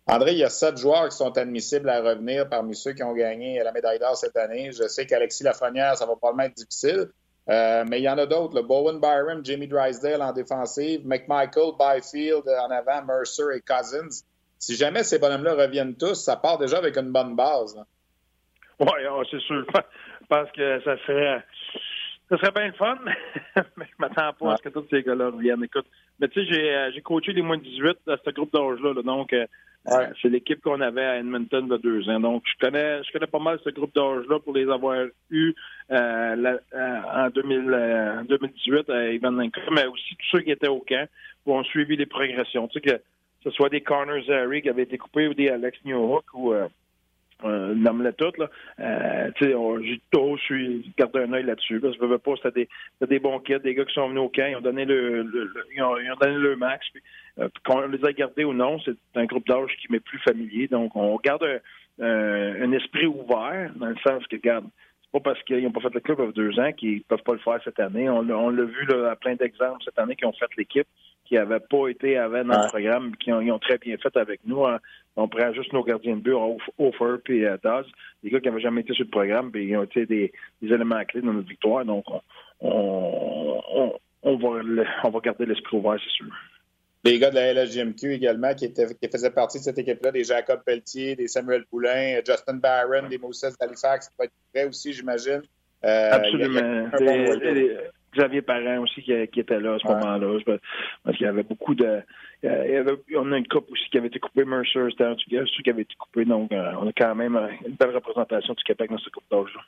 André, 0.07 0.33
il 0.33 0.37
y 0.37 0.43
a 0.43 0.49
sept 0.49 0.77
joueurs 0.77 1.09
qui 1.09 1.17
sont 1.17 1.35
admissibles 1.35 1.89
à 1.89 1.99
revenir 2.01 2.47
parmi 2.47 2.75
ceux 2.75 2.93
qui 2.93 3.01
ont 3.01 3.13
gagné 3.13 3.61
la 3.63 3.71
médaille 3.71 3.97
d'or 3.97 4.15
cette 4.15 4.37
année. 4.37 4.71
Je 4.71 4.87
sais 4.87 5.07
qu'Alexis 5.07 5.43
Lafrenière, 5.43 5.97
ça 5.97 6.05
va 6.05 6.15
probablement 6.15 6.43
être 6.43 6.55
difficile. 6.55 7.07
Euh, 7.49 7.85
mais 7.87 7.99
il 7.99 8.03
y 8.03 8.09
en 8.09 8.17
a 8.17 8.25
d'autres. 8.25 8.61
Bowen 8.61 8.99
Byron, 8.99 9.43
Jimmy 9.43 9.67
Drysdale 9.67 10.21
en 10.21 10.31
défensive, 10.31 11.05
McMichael, 11.05 11.71
Byfield 11.79 12.43
en 12.47 12.71
avant, 12.71 13.03
Mercer 13.05 13.43
et 13.55 13.61
Cousins. 13.61 14.23
Si 14.59 14.75
jamais 14.75 15.03
ces 15.03 15.19
bonhommes-là 15.19 15.53
reviennent 15.55 15.95
tous, 15.95 16.15
ça 16.15 16.35
part 16.35 16.57
déjà 16.57 16.77
avec 16.77 16.97
une 16.97 17.11
bonne 17.11 17.35
base. 17.35 17.75
Oui, 18.79 18.87
oh, 19.09 19.23
c'est 19.29 19.41
sûr. 19.41 19.65
Je 20.21 20.27
pense 20.27 20.51
que 20.51 20.81
ça 20.83 20.97
serait 21.05 21.43
ça 22.29 22.37
serait 22.37 22.51
bien 22.51 22.67
le 22.67 22.73
fun, 22.73 22.97
mais 23.77 23.85
je 23.85 23.95
m'attends 23.99 24.33
pas 24.33 24.53
à 24.53 24.57
ce 24.57 24.63
que 24.63 24.69
tous 24.69 24.85
ces 24.89 25.03
gars-là 25.03 25.29
reviennent. 25.29 25.63
Écoute, 25.63 25.85
mais 26.19 26.27
tu 26.27 26.41
sais, 26.41 26.51
j'ai, 26.51 26.75
euh, 26.75 26.91
j'ai 26.91 27.01
coaché 27.01 27.33
les 27.33 27.41
moins 27.41 27.57
de 27.57 27.63
18 27.63 27.97
dans 28.07 28.17
ce 28.23 28.29
groupe 28.31 28.51
d'âge-là. 28.51 28.93
donc, 29.03 29.31
euh, 29.33 29.45
euh, 29.91 30.07
c'est 30.19 30.29
l'équipe 30.29 30.59
qu'on 30.61 30.81
avait 30.81 31.05
à 31.05 31.17
Edmonton 31.17 31.71
a 31.71 31.77
deux 31.77 32.09
ans. 32.09 32.19
Donc, 32.19 32.43
je 32.45 32.65
connais, 32.65 33.03
je 33.03 33.11
connais 33.11 33.27
pas 33.27 33.37
mal 33.37 33.59
ce 33.63 33.69
groupe 33.69 33.93
d'âge-là 33.93 34.39
pour 34.39 34.55
les 34.55 34.67
avoir 34.67 35.05
eus 35.29 35.53
en 35.91 37.29
2000, 37.29 38.25
2018 38.27 38.89
à 38.89 39.09
Evan 39.09 39.37
Lincoln, 39.37 39.61
mais 39.71 39.85
aussi 39.85 40.15
tous 40.15 40.37
ceux 40.37 40.39
qui 40.39 40.49
étaient 40.49 40.67
au 40.67 40.79
camp 40.79 41.07
qui 41.43 41.51
ont 41.51 41.63
suivi 41.65 41.95
les 41.95 42.07
progressions. 42.07 42.67
Tu 42.69 42.79
sais, 42.79 42.81
que 42.81 43.01
ce 43.43 43.51
soit 43.51 43.69
des 43.69 43.81
Connor 43.81 44.23
Zary 44.25 44.63
qui 44.63 44.69
avaient 44.69 44.83
été 44.83 44.97
coupés 44.97 45.27
ou 45.27 45.35
des 45.35 45.49
Alex 45.49 45.77
Newhook 45.85 46.25
ou 46.33 46.55
euh, 47.43 47.73
nomme-les 47.75 48.13
toutes. 48.13 48.37
Là. 48.37 48.49
Euh, 48.79 49.29
j'ai 49.39 50.01
tout, 50.11 50.37
je 50.37 50.43
suis 50.43 50.93
gardé 50.97 51.19
un 51.19 51.33
œil 51.33 51.43
là-dessus. 51.43 51.79
Là. 51.79 51.91
Je 51.91 52.05
veux 52.05 52.17
pas, 52.17 52.33
c'était 52.41 52.67
des, 53.01 53.07
des 53.07 53.19
bons 53.19 53.39
kids, 53.39 53.59
des 53.59 53.75
gars 53.75 53.85
qui 53.85 53.93
sont 53.93 54.07
venus 54.07 54.21
au 54.21 54.29
camp, 54.29 54.47
ils 54.47 54.55
ont 54.55 54.61
donné 54.61 54.85
le, 54.85 55.29
ils, 55.75 55.83
ont, 55.83 55.95
donné 56.19 56.37
le 56.37 56.55
max. 56.55 56.87
Puis, 56.93 57.03
euh, 57.39 57.49
qu'on 57.65 57.81
les 57.87 58.03
a 58.05 58.13
gardés 58.13 58.45
ou 58.45 58.53
non, 58.53 58.79
c'est 58.85 58.95
un 59.15 59.25
groupe 59.25 59.47
d'âge 59.47 59.75
qui 59.81 59.91
m'est 59.91 59.99
plus 59.99 60.19
familier. 60.19 60.67
Donc, 60.67 60.95
on 60.95 61.17
garde 61.17 61.43
un, 62.01 62.63
un, 62.63 62.71
esprit 62.71 63.05
ouvert, 63.05 63.71
dans 63.75 63.87
le 63.87 63.97
sens 64.07 64.25
que, 64.27 64.37
regarde, 64.37 64.65
c'est 65.01 65.11
pas 65.11 65.31
parce 65.31 65.43
qu'ils 65.43 65.63
n'ont 65.63 65.71
pas 65.71 65.81
fait 65.81 65.93
le 65.93 65.99
club 65.99 66.19
il 66.25 66.33
deux 66.33 66.59
ans 66.59 66.71
qu'ils 66.71 67.03
peuvent 67.03 67.23
pas 67.23 67.33
le 67.33 67.39
faire 67.39 67.59
cette 67.63 67.79
année. 67.79 68.09
On, 68.09 68.29
on 68.29 68.49
l'a 68.49 68.63
vu 68.63 68.87
à 69.09 69.15
plein 69.17 69.35
d'exemples 69.35 69.83
cette 69.83 69.99
année 69.99 70.15
qui 70.15 70.25
ont 70.25 70.33
fait 70.33 70.49
l'équipe 70.57 70.87
qui 71.25 71.35
n'avaient 71.35 71.59
pas 71.59 71.87
été 71.87 72.17
avant 72.17 72.43
dans 72.43 72.61
le 72.61 72.67
programme, 72.67 73.15
qui 73.17 73.31
ont, 73.31 73.39
ont, 73.39 73.59
très 73.59 73.77
bien 73.77 73.97
fait 73.97 74.15
avec 74.17 74.41
nous. 74.45 74.65
Hein. 74.65 74.79
On 75.15 75.27
prend 75.27 75.53
juste 75.53 75.73
nos 75.73 75.83
gardiens 75.83 76.15
de 76.17 76.21
but, 76.21 76.35
Offer 76.77 77.17
et 77.29 77.45
euh, 77.45 77.57
Daz, 77.63 77.85
des 78.23 78.29
gars 78.29 78.39
qui 78.39 78.47
n'avaient 78.47 78.61
jamais 78.61 78.81
été 78.81 78.93
sur 78.93 79.05
le 79.05 79.09
programme, 79.09 79.51
puis 79.51 79.65
ils 79.65 79.77
ont 79.77 79.83
été 79.83 80.05
des, 80.05 80.31
éléments 80.61 81.03
clés 81.05 81.21
dans 81.21 81.33
notre 81.33 81.49
victoire. 81.49 81.85
Donc, 81.85 82.05
on, 82.61 83.61
on, 83.73 83.93
on 84.23 84.37
va, 84.37 84.61
on 85.03 85.09
va 85.09 85.19
garder 85.19 85.45
l'esprit 85.45 85.77
ouvert, 85.77 85.99
c'est 86.03 86.11
sûr. 86.11 86.27
Les 87.05 87.19
gars 87.19 87.29
de 87.29 87.35
la 87.35 87.53
LSGMQ 87.53 88.13
également, 88.13 88.53
qui, 88.55 88.65
étaient, 88.65 88.87
qui 88.87 89.07
faisaient 89.07 89.29
partie 89.29 89.59
de 89.59 89.63
cette 89.63 89.77
équipe-là, 89.77 90.11
des 90.11 90.23
Jacob 90.23 90.61
Pelletier, 90.65 91.15
des 91.15 91.27
Samuel 91.27 91.63
Poulain, 91.65 92.19
Justin 92.25 92.55
Barron, 92.55 93.07
des 93.07 93.19
Moses 93.19 93.55
d'Halifax, 93.59 94.09
qui 94.09 94.15
va 94.17 94.25
être 94.25 94.33
prêt 94.51 94.65
aussi, 94.65 94.91
j'imagine. 94.91 95.43
Euh, 95.85 96.09
Absolument. 96.11 96.89
Xavier 98.15 98.41
Parent 98.41 98.79
aussi 98.79 99.01
qui, 99.01 99.11
était 99.11 99.59
là 99.59 99.75
à 99.75 99.79
ce 99.79 99.87
moment-là. 99.87 100.57
Parce 101.03 101.17
qu'il 101.17 101.25
y 101.25 101.29
avait 101.29 101.43
beaucoup 101.43 101.75
de. 101.75 102.01
on 102.43 103.31
a 103.31 103.37
une 103.37 103.47
coupe 103.47 103.71
aussi 103.71 103.89
qui 103.91 103.97
avait 103.97 104.07
été 104.07 104.19
coupée. 104.19 104.45
Mercer, 104.45 104.87
c'était 104.91 105.03
un 105.05 105.15
truc 105.15 105.63
qui 105.63 105.69
avait 105.69 105.81
été 105.81 105.95
coupé. 105.95 106.25
Donc, 106.25 106.51
euh, 106.51 106.71
on 106.79 106.87
a 106.87 106.91
quand 106.93 107.15
même 107.15 107.35
euh, 107.35 107.47
une 107.65 107.75
belle 107.75 107.95
représentation 107.95 108.53
du 108.53 108.63
Québec 108.63 108.89
dans 108.89 108.97
ce 108.97 109.09
coupe 109.09 109.23
d'âge-là. 109.29 109.61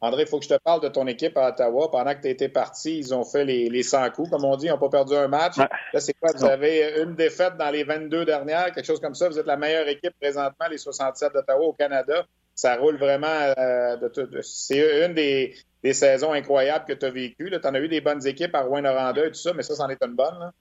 André, 0.00 0.22
il 0.22 0.28
faut 0.28 0.38
que 0.38 0.44
je 0.44 0.50
te 0.50 0.58
parle 0.62 0.82
de 0.82 0.88
ton 0.88 1.06
équipe 1.06 1.36
à 1.38 1.48
Ottawa. 1.48 1.90
Pendant 1.90 2.14
que 2.14 2.20
tu 2.20 2.28
étais 2.28 2.50
parti, 2.50 2.98
ils 2.98 3.14
ont 3.14 3.24
fait 3.24 3.44
les, 3.44 3.70
les 3.70 3.82
100 3.82 4.10
coups, 4.10 4.28
comme 4.28 4.44
on 4.44 4.56
dit. 4.56 4.66
Ils 4.66 4.70
n'ont 4.70 4.78
pas 4.78 4.90
perdu 4.90 5.14
un 5.14 5.28
match. 5.28 5.56
Là, 5.56 6.00
c'est 6.00 6.12
quoi? 6.12 6.30
Vous 6.36 6.44
avez 6.44 7.02
une 7.02 7.14
défaite 7.14 7.56
dans 7.56 7.70
les 7.70 7.84
22 7.84 8.26
dernières, 8.26 8.72
quelque 8.72 8.84
chose 8.84 9.00
comme 9.00 9.14
ça? 9.14 9.28
Vous 9.28 9.38
êtes 9.38 9.46
la 9.46 9.56
meilleure 9.56 9.88
équipe 9.88 10.12
présentement, 10.20 10.66
les 10.70 10.76
67 10.76 11.32
d'Ottawa 11.32 11.64
au 11.64 11.72
Canada. 11.72 12.26
Ça 12.54 12.76
roule 12.76 12.96
vraiment. 12.96 13.26
Euh, 13.58 13.96
c'est 14.42 15.06
une 15.06 15.14
des, 15.14 15.54
saisons 15.92 16.32
incroyables 16.32 16.84
que 16.86 16.92
tu 16.92 17.04
as 17.04 17.10
vécues. 17.10 17.50
Tu 17.50 17.66
en 17.68 17.74
as 17.74 17.80
eu 17.80 17.88
des 17.88 18.00
bonnes 18.00 18.26
équipes 18.26 18.54
à 18.54 18.62
Rouen-Noranda 18.62 19.26
et 19.26 19.30
tout 19.30 19.34
ça, 19.34 19.52
mais 19.54 19.62
ça, 19.62 19.74
c'en 19.74 19.88
est 19.88 20.02
une 20.02 20.14
bonne. 20.14 20.52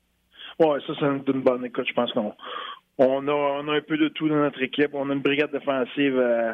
Oui, 0.60 0.82
ça, 0.86 0.94
c'est 1.00 1.06
une 1.06 1.42
bonne. 1.42 1.66
Écoute, 1.66 1.88
je 1.88 1.94
pense 1.94 2.12
qu'on 2.14 2.34
on 2.98 3.28
a, 3.28 3.32
on 3.32 3.68
a 3.68 3.76
un 3.76 3.82
peu 3.82 3.98
de 3.98 4.08
tout 4.10 4.28
dans 4.28 4.36
notre 4.36 4.62
équipe. 4.62 4.92
On 4.94 5.10
a 5.10 5.14
une 5.14 5.22
brigade 5.22 5.52
défensive 5.52 6.18
euh, 6.18 6.52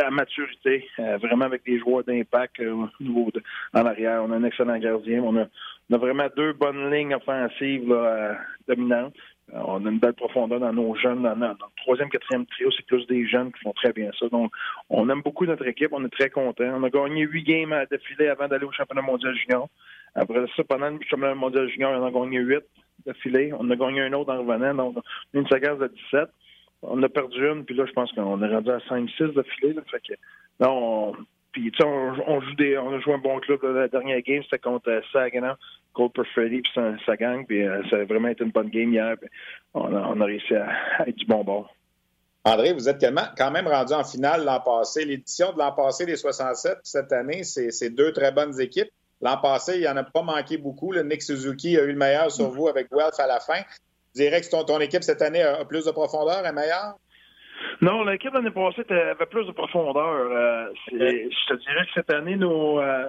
à 0.00 0.10
maturité, 0.10 0.86
euh, 0.98 1.16
vraiment 1.18 1.46
avec 1.46 1.64
des 1.64 1.78
joueurs 1.78 2.04
d'impact 2.04 2.60
en 2.60 3.86
arrière. 3.86 4.22
On 4.24 4.30
a 4.30 4.36
un 4.36 4.44
excellent 4.44 4.78
gardien. 4.78 5.22
On 5.22 5.36
a, 5.36 5.46
vraiment 5.98 6.28
deux 6.36 6.54
bonnes 6.54 6.90
lignes 6.90 7.14
offensives 7.14 7.94
dominantes. 8.66 9.14
Euh, 9.52 9.60
on 9.66 9.84
a 9.84 9.90
une 9.90 9.98
belle 9.98 10.14
profondeur 10.14 10.60
dans 10.60 10.72
nos 10.72 10.94
jeunes. 10.94 11.22
Dans, 11.22 11.34
le 11.34 11.56
troisième, 11.82 12.08
quatrième 12.08 12.46
trio, 12.46 12.70
c'est 12.70 12.86
plus 12.86 13.06
des 13.06 13.26
jeunes 13.26 13.52
qui 13.52 13.60
font 13.60 13.72
très 13.72 13.92
bien 13.92 14.10
ça. 14.18 14.28
Donc, 14.28 14.52
on 14.88 15.08
aime 15.10 15.22
beaucoup 15.22 15.46
notre 15.46 15.66
équipe. 15.66 15.92
On 15.92 16.04
est 16.04 16.12
très 16.12 16.30
contents. 16.30 16.64
On 16.64 16.82
a 16.84 16.90
gagné 16.90 17.22
huit 17.22 17.44
games 17.44 17.72
à 17.72 17.86
défiler 17.86 18.28
avant 18.28 18.48
d'aller 18.48 18.64
au 18.64 18.72
championnat 18.72 19.02
mondial 19.02 19.34
junior. 19.34 19.68
Après 20.14 20.44
ça, 20.56 20.64
pendant 20.64 20.90
le 20.90 20.98
championnat 21.08 21.34
mondial 21.34 21.68
junior, 21.68 21.92
on 22.00 22.06
a 22.06 22.10
gagné 22.10 22.38
huit 22.38 22.64
d'affilée. 23.04 23.52
On 23.58 23.68
a 23.70 23.76
gagné 23.76 24.02
un 24.02 24.12
autre 24.12 24.32
en 24.32 24.38
revenant. 24.38 24.74
Donc, 24.74 24.96
une 25.34 25.46
séquence 25.48 25.78
de 25.78 25.88
17. 26.12 26.28
On 26.82 27.02
a 27.02 27.08
perdu 27.08 27.46
une, 27.46 27.64
puis 27.64 27.76
là, 27.76 27.84
je 27.86 27.92
pense 27.92 28.10
qu'on 28.12 28.42
est 28.42 28.54
rendu 28.54 28.70
à 28.70 28.78
5-6 28.78 29.34
d'affilée. 29.34 29.74
Fait 29.90 30.00
que, 30.00 30.14
puis, 31.52 31.70
tu 31.70 31.78
sais, 31.78 31.84
on, 31.84 32.40
joue 32.40 32.94
a 32.94 33.00
joué 33.00 33.14
un 33.14 33.18
bon 33.18 33.38
club. 33.40 33.60
la 33.62 33.88
dernière 33.88 34.20
game, 34.22 34.42
c'était 34.42 34.58
contre 34.58 34.90
euh, 34.90 35.00
Saginaw, 35.12 35.54
Freddy, 36.32 36.62
puis 36.62 36.72
sa 37.06 37.16
gang. 37.16 37.46
Puis, 37.46 37.62
euh, 37.62 37.82
ça 37.90 37.96
a 37.96 38.04
vraiment 38.04 38.28
été 38.28 38.42
une 38.42 38.50
bonne 38.50 38.70
game 38.70 38.92
hier. 38.92 39.16
on, 39.74 40.20
a, 40.20 40.24
réussi 40.24 40.54
à, 40.54 41.06
être 41.06 41.16
du 41.16 41.26
bon 41.26 41.44
bord. 41.44 41.74
André, 42.44 42.72
vous 42.72 42.88
êtes 42.88 43.04
quand 43.36 43.50
même 43.50 43.68
rendu 43.68 43.92
en 43.92 44.02
finale 44.02 44.44
l'an 44.44 44.60
passé. 44.60 45.04
L'édition 45.04 45.52
de 45.52 45.58
l'an 45.58 45.72
passé 45.72 46.06
des 46.06 46.16
67, 46.16 46.78
cette 46.82 47.12
année, 47.12 47.44
c'est 47.44 47.90
deux 47.90 48.12
très 48.12 48.32
bonnes 48.32 48.58
équipes. 48.60 48.90
L'an 49.20 49.36
passé, 49.36 49.74
il 49.76 49.80
n'y 49.82 49.88
en 49.88 49.96
a 49.96 50.02
pas 50.02 50.22
manqué 50.22 50.56
beaucoup. 50.56 50.90
Le 50.90 51.04
Nick 51.04 51.22
Suzuki 51.22 51.78
a 51.78 51.84
eu 51.84 51.92
le 51.92 51.98
meilleur 51.98 52.32
sur 52.32 52.50
vous 52.50 52.66
avec 52.66 52.90
Guelph 52.90 53.20
à 53.20 53.28
la 53.28 53.38
fin. 53.38 53.62
Tu 54.14 54.22
dirais 54.22 54.40
que 54.40 54.48
ton, 54.48 54.64
ton 54.64 54.80
équipe 54.80 55.04
cette 55.04 55.22
année 55.22 55.42
a 55.42 55.64
plus 55.64 55.84
de 55.84 55.92
profondeur, 55.92 56.44
est 56.44 56.52
meilleure? 56.52 56.96
Non, 57.80 58.04
l'équipe 58.04 58.32
l'année 58.32 58.50
passée 58.50 58.84
avait 58.90 59.26
plus 59.26 59.46
de 59.46 59.52
profondeur. 59.52 60.30
Euh, 60.30 60.68
je 60.92 61.46
te 61.48 61.54
dirais 61.54 61.86
que 61.86 61.92
cette 61.94 62.12
année, 62.12 62.36
nos, 62.36 62.80
euh, 62.80 63.08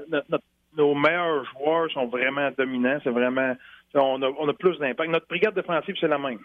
nos 0.75 0.95
meilleurs 0.95 1.45
joueurs 1.45 1.91
sont 1.91 2.07
vraiment 2.07 2.49
dominants. 2.57 2.99
C'est 3.03 3.11
vraiment, 3.11 3.55
on 3.93 4.21
a, 4.21 4.29
on 4.39 4.49
a 4.49 4.53
plus 4.53 4.77
d'impact. 4.79 5.11
Notre 5.11 5.27
brigade 5.27 5.53
défensive, 5.53 5.95
c'est 5.99 6.07
la 6.07 6.17
même. 6.17 6.39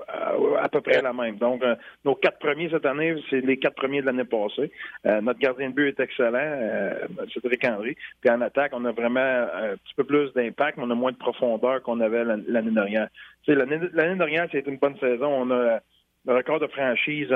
Euh, 0.00 0.56
à 0.58 0.68
peu 0.68 0.80
près 0.80 1.02
la 1.02 1.12
même. 1.12 1.36
Donc, 1.36 1.62
nos 2.04 2.14
quatre 2.14 2.38
premiers 2.38 2.70
cette 2.70 2.86
année, 2.86 3.14
c'est 3.28 3.40
les 3.40 3.58
quatre 3.58 3.76
premiers 3.76 4.00
de 4.00 4.06
l'année 4.06 4.24
passée. 4.24 4.72
notre 5.04 5.38
gardien 5.38 5.68
de 5.68 5.74
but 5.74 5.88
est 5.88 6.02
excellent, 6.02 6.58
Cédric 7.32 7.64
Henry. 7.64 7.96
Puis 8.20 8.30
en 8.30 8.40
attaque, 8.40 8.72
on 8.74 8.84
a 8.86 8.92
vraiment 8.92 9.20
un 9.20 9.76
petit 9.76 9.94
peu 9.96 10.04
plus 10.04 10.32
d'impact, 10.32 10.78
mais 10.78 10.84
on 10.86 10.90
a 10.90 10.94
moins 10.94 11.12
de 11.12 11.18
profondeur 11.18 11.82
qu'on 11.82 12.00
avait 12.00 12.24
l'année 12.24 12.70
dernière. 12.70 13.08
L'année 13.46 14.16
dernière, 14.16 14.48
c'était 14.50 14.70
une 14.70 14.78
bonne 14.78 14.98
saison. 14.98 15.28
On 15.28 15.50
a 15.50 15.80
le 16.26 16.34
record 16.34 16.60
de 16.60 16.66
franchise 16.66 17.28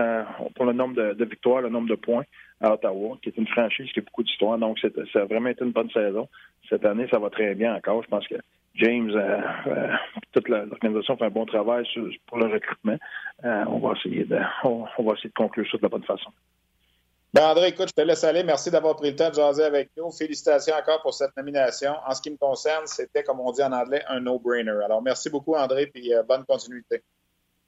pour 0.54 0.64
le 0.66 0.72
nombre 0.72 0.94
de, 0.94 1.24
victoires, 1.24 1.62
le 1.62 1.70
nombre 1.70 1.88
de 1.88 1.94
points 1.94 2.24
à 2.60 2.72
Ottawa, 2.72 3.18
qui 3.22 3.30
est 3.30 3.38
une 3.38 3.48
franchise 3.48 3.90
qui 3.92 4.00
a 4.00 4.02
beaucoup 4.02 4.22
d'histoire. 4.22 4.58
Donc, 4.58 4.78
ça 4.78 5.20
a 5.20 5.24
vraiment 5.24 5.48
été 5.48 5.64
une 5.64 5.72
bonne 5.72 5.90
saison. 5.90 6.28
Cette 6.68 6.84
année, 6.84 7.08
ça 7.10 7.18
va 7.18 7.30
très 7.30 7.54
bien 7.54 7.74
encore. 7.74 8.02
Je 8.02 8.08
pense 8.08 8.26
que 8.28 8.36
James, 8.76 9.10
euh, 9.10 9.40
euh, 9.68 9.88
toute 10.32 10.48
l'organisation 10.48 11.16
fait 11.16 11.26
un 11.26 11.30
bon 11.30 11.46
travail 11.46 11.86
pour 12.26 12.38
le 12.38 12.46
recrutement. 12.46 12.96
Euh, 13.44 13.64
on, 13.68 13.78
va 13.78 13.94
essayer 13.96 14.24
de, 14.24 14.38
on, 14.64 14.86
va 14.98 15.12
essayer 15.12 15.28
de 15.28 15.34
conclure 15.34 15.66
ça 15.70 15.78
de 15.78 15.82
la 15.82 15.88
bonne 15.88 16.04
façon. 16.04 16.30
Ben 17.32 17.44
André, 17.46 17.68
écoute, 17.68 17.88
je 17.88 18.02
te 18.02 18.06
laisse 18.06 18.22
aller. 18.22 18.44
Merci 18.44 18.70
d'avoir 18.70 18.96
pris 18.96 19.10
le 19.10 19.16
temps 19.16 19.30
de 19.30 19.34
jaser 19.34 19.64
avec 19.64 19.90
nous. 19.96 20.10
Félicitations 20.10 20.74
encore 20.74 21.02
pour 21.02 21.14
cette 21.14 21.36
nomination. 21.36 21.94
En 22.06 22.14
ce 22.14 22.22
qui 22.22 22.30
me 22.30 22.36
concerne, 22.36 22.86
c'était, 22.86 23.24
comme 23.24 23.40
on 23.40 23.50
dit 23.52 23.62
en 23.62 23.72
anglais, 23.72 24.02
un 24.08 24.20
no-brainer. 24.20 24.78
Alors, 24.84 25.02
merci 25.02 25.30
beaucoup, 25.30 25.54
André, 25.54 25.86
puis 25.86 26.12
bonne 26.28 26.44
continuité. 26.44 27.02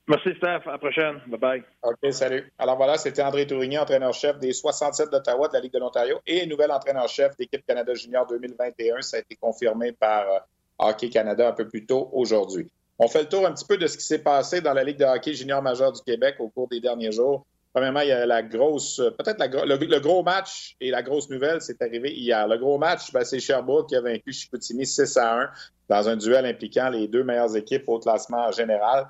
Merci, 0.09 0.31
Steph. 0.37 0.67
À 0.67 0.73
la 0.73 0.79
prochaine. 0.79 1.17
Bye-bye. 1.27 1.65
OK, 1.83 2.13
salut. 2.13 2.53
Alors 2.59 2.77
voilà, 2.77 2.97
c'était 2.97 3.23
André 3.23 3.45
Tourigny, 3.47 3.77
entraîneur-chef 3.77 4.39
des 4.39 4.53
67 4.53 5.11
d'Ottawa 5.11 5.49
de 5.49 5.55
la 5.55 5.61
Ligue 5.61 5.73
de 5.73 5.81
l'Ontario 5.81 6.21
et 6.27 6.47
nouvel 6.47 6.71
entraîneur-chef 6.71 7.37
d'équipe 7.37 7.67
Canada 7.67 7.93
Junior 7.95 8.25
2021. 8.27 9.03
Ça 9.03 9.17
a 9.17 9.21
été 9.21 9.35
confirmé 9.35 9.91
par 9.91 10.31
euh, 10.31 10.39
Hockey 10.79 11.09
Canada 11.09 11.49
un 11.49 11.53
peu 11.53 11.67
plus 11.67 11.87
tôt 11.87 12.09
aujourd'hui. 12.13 12.71
On 12.99 13.09
fait 13.09 13.23
le 13.23 13.29
tour 13.29 13.47
un 13.47 13.53
petit 13.53 13.65
peu 13.65 13.77
de 13.77 13.87
ce 13.89 13.97
qui 13.97 14.05
s'est 14.05 14.23
passé 14.23 14.61
dans 14.61 14.73
la 14.73 14.85
Ligue 14.85 14.99
de 14.99 15.05
hockey 15.05 15.35
junior 15.35 15.61
majeur 15.61 15.93
du 15.93 16.01
Québec 16.03 16.37
au 16.39 16.49
cours 16.49 16.69
des 16.69 16.81
derniers 16.81 17.13
jours. 17.13 17.45
Premièrement, 17.75 18.01
il 18.01 18.09
y 18.09 18.13
a 18.13 18.25
la 18.25 18.43
grosse, 18.43 19.03
peut-être 19.19 19.39
le, 19.67 19.99
gros 19.99 20.23
match 20.23 20.77
et 20.81 20.91
la 20.91 21.03
grosse 21.03 21.29
nouvelle, 21.29 21.61
c'est 21.61 21.83
arrivé 21.83 22.11
hier. 22.11 22.49
Le 22.49 22.57
gros 22.57 22.79
match, 22.79 23.13
ben, 23.13 23.23
c'est 23.23 23.39
Sherbrooke 23.39 23.91
qui 23.91 23.97
a 23.97 24.01
vaincu 24.01 24.33
Chicoutimi 24.33 24.87
6 24.87 25.17
à 25.19 25.41
1 25.41 25.51
dans 25.91 26.09
un 26.09 26.17
duel 26.17 26.47
impliquant 26.47 26.89
les 26.89 27.07
deux 27.07 27.23
meilleures 27.23 27.55
équipes 27.55 27.87
au 27.89 27.99
classement 27.99 28.51
général. 28.51 29.09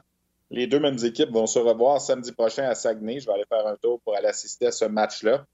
Les 0.51 0.67
deux 0.67 0.79
mêmes 0.79 0.99
équipes 1.05 1.31
vont 1.31 1.47
se 1.47 1.59
revoir 1.59 2.01
samedi 2.01 2.33
prochain 2.33 2.69
à 2.69 2.75
Saguenay. 2.75 3.21
Je 3.21 3.27
vais 3.27 3.33
aller 3.33 3.47
faire 3.49 3.67
un 3.67 3.77
tour 3.77 4.01
pour 4.01 4.17
aller 4.17 4.29
assister 4.29 4.67
à 4.67 4.73
ce 4.73 4.85
match-là. 4.85 5.45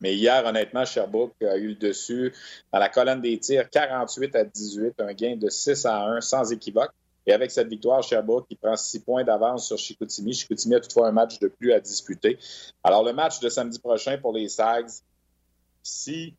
Mais 0.00 0.14
hier, 0.14 0.46
honnêtement, 0.46 0.84
Sherbrooke 0.84 1.34
a 1.42 1.56
eu 1.56 1.68
le 1.68 1.74
dessus 1.74 2.32
dans 2.72 2.78
la 2.78 2.88
colonne 2.88 3.20
des 3.20 3.36
tirs 3.38 3.68
48 3.68 4.36
à 4.36 4.44
18, 4.44 5.00
un 5.00 5.12
gain 5.12 5.36
de 5.36 5.48
6 5.48 5.86
à 5.86 6.04
1 6.04 6.20
sans 6.20 6.52
équivoque. 6.52 6.92
Et 7.26 7.32
avec 7.32 7.50
cette 7.50 7.68
victoire, 7.68 8.02
Sherbrooke 8.02 8.46
qui 8.48 8.56
prend 8.56 8.76
six 8.76 9.00
points 9.00 9.24
d'avance 9.24 9.66
sur 9.66 9.76
Chicoutimi. 9.76 10.32
Chicoutimi 10.32 10.76
a 10.76 10.80
toutefois 10.80 11.08
un 11.08 11.12
match 11.12 11.38
de 11.40 11.48
plus 11.48 11.72
à 11.72 11.80
disputer. 11.80 12.38
Alors, 12.84 13.04
le 13.04 13.12
match 13.12 13.40
de 13.40 13.48
samedi 13.48 13.78
prochain 13.80 14.16
pour 14.16 14.32
les 14.32 14.48
Sags, 14.48 14.88
si 15.82 16.34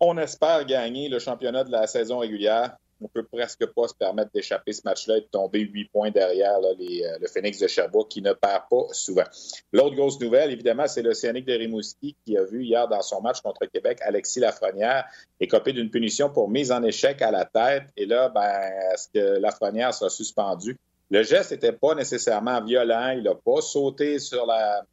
on 0.00 0.16
espère 0.16 0.64
gagner 0.64 1.08
le 1.08 1.18
championnat 1.18 1.64
de 1.64 1.70
la 1.70 1.86
saison 1.86 2.18
régulière, 2.18 2.76
on 3.00 3.08
peut 3.08 3.24
presque 3.24 3.66
pas 3.66 3.88
se 3.88 3.94
permettre 3.94 4.30
d'échapper 4.32 4.72
ce 4.72 4.82
match-là 4.84 5.18
et 5.18 5.20
de 5.20 5.26
tomber 5.26 5.60
huit 5.60 5.86
points 5.86 6.10
derrière 6.10 6.58
euh, 6.58 7.18
le 7.20 7.26
Phoenix 7.28 7.58
de 7.58 7.66
Sherbrooke 7.66 8.08
qui 8.08 8.22
ne 8.22 8.32
perd 8.32 8.62
pas 8.70 8.86
souvent. 8.92 9.24
L'autre 9.72 9.94
grosse 9.94 10.20
nouvelle, 10.20 10.50
évidemment, 10.50 10.86
c'est 10.86 11.02
l'Océanique 11.02 11.46
de 11.46 11.54
Rimouski 11.54 12.16
qui 12.24 12.36
a 12.36 12.44
vu 12.44 12.64
hier 12.64 12.88
dans 12.88 13.02
son 13.02 13.20
match 13.20 13.40
contre 13.40 13.66
Québec 13.66 13.98
Alexis 14.02 14.40
Lafrenière 14.40 15.04
écoper 15.40 15.72
d'une 15.72 15.90
punition 15.90 16.30
pour 16.30 16.48
mise 16.48 16.72
en 16.72 16.82
échec 16.82 17.22
à 17.22 17.30
la 17.30 17.44
tête. 17.44 17.84
Et 17.96 18.06
là, 18.06 18.28
ben, 18.28 18.70
est-ce 18.92 19.08
que 19.08 19.38
Lafrenière 19.38 19.94
sera 19.94 20.10
suspendu? 20.10 20.76
Le 21.10 21.22
geste 21.22 21.52
n'était 21.52 21.72
pas 21.72 21.94
nécessairement 21.94 22.60
violent. 22.62 23.14
Il 23.16 23.22
n'a 23.22 23.34
pas 23.34 23.60
sauté 23.60 24.18
sur 24.18 24.44
la, 24.44 24.84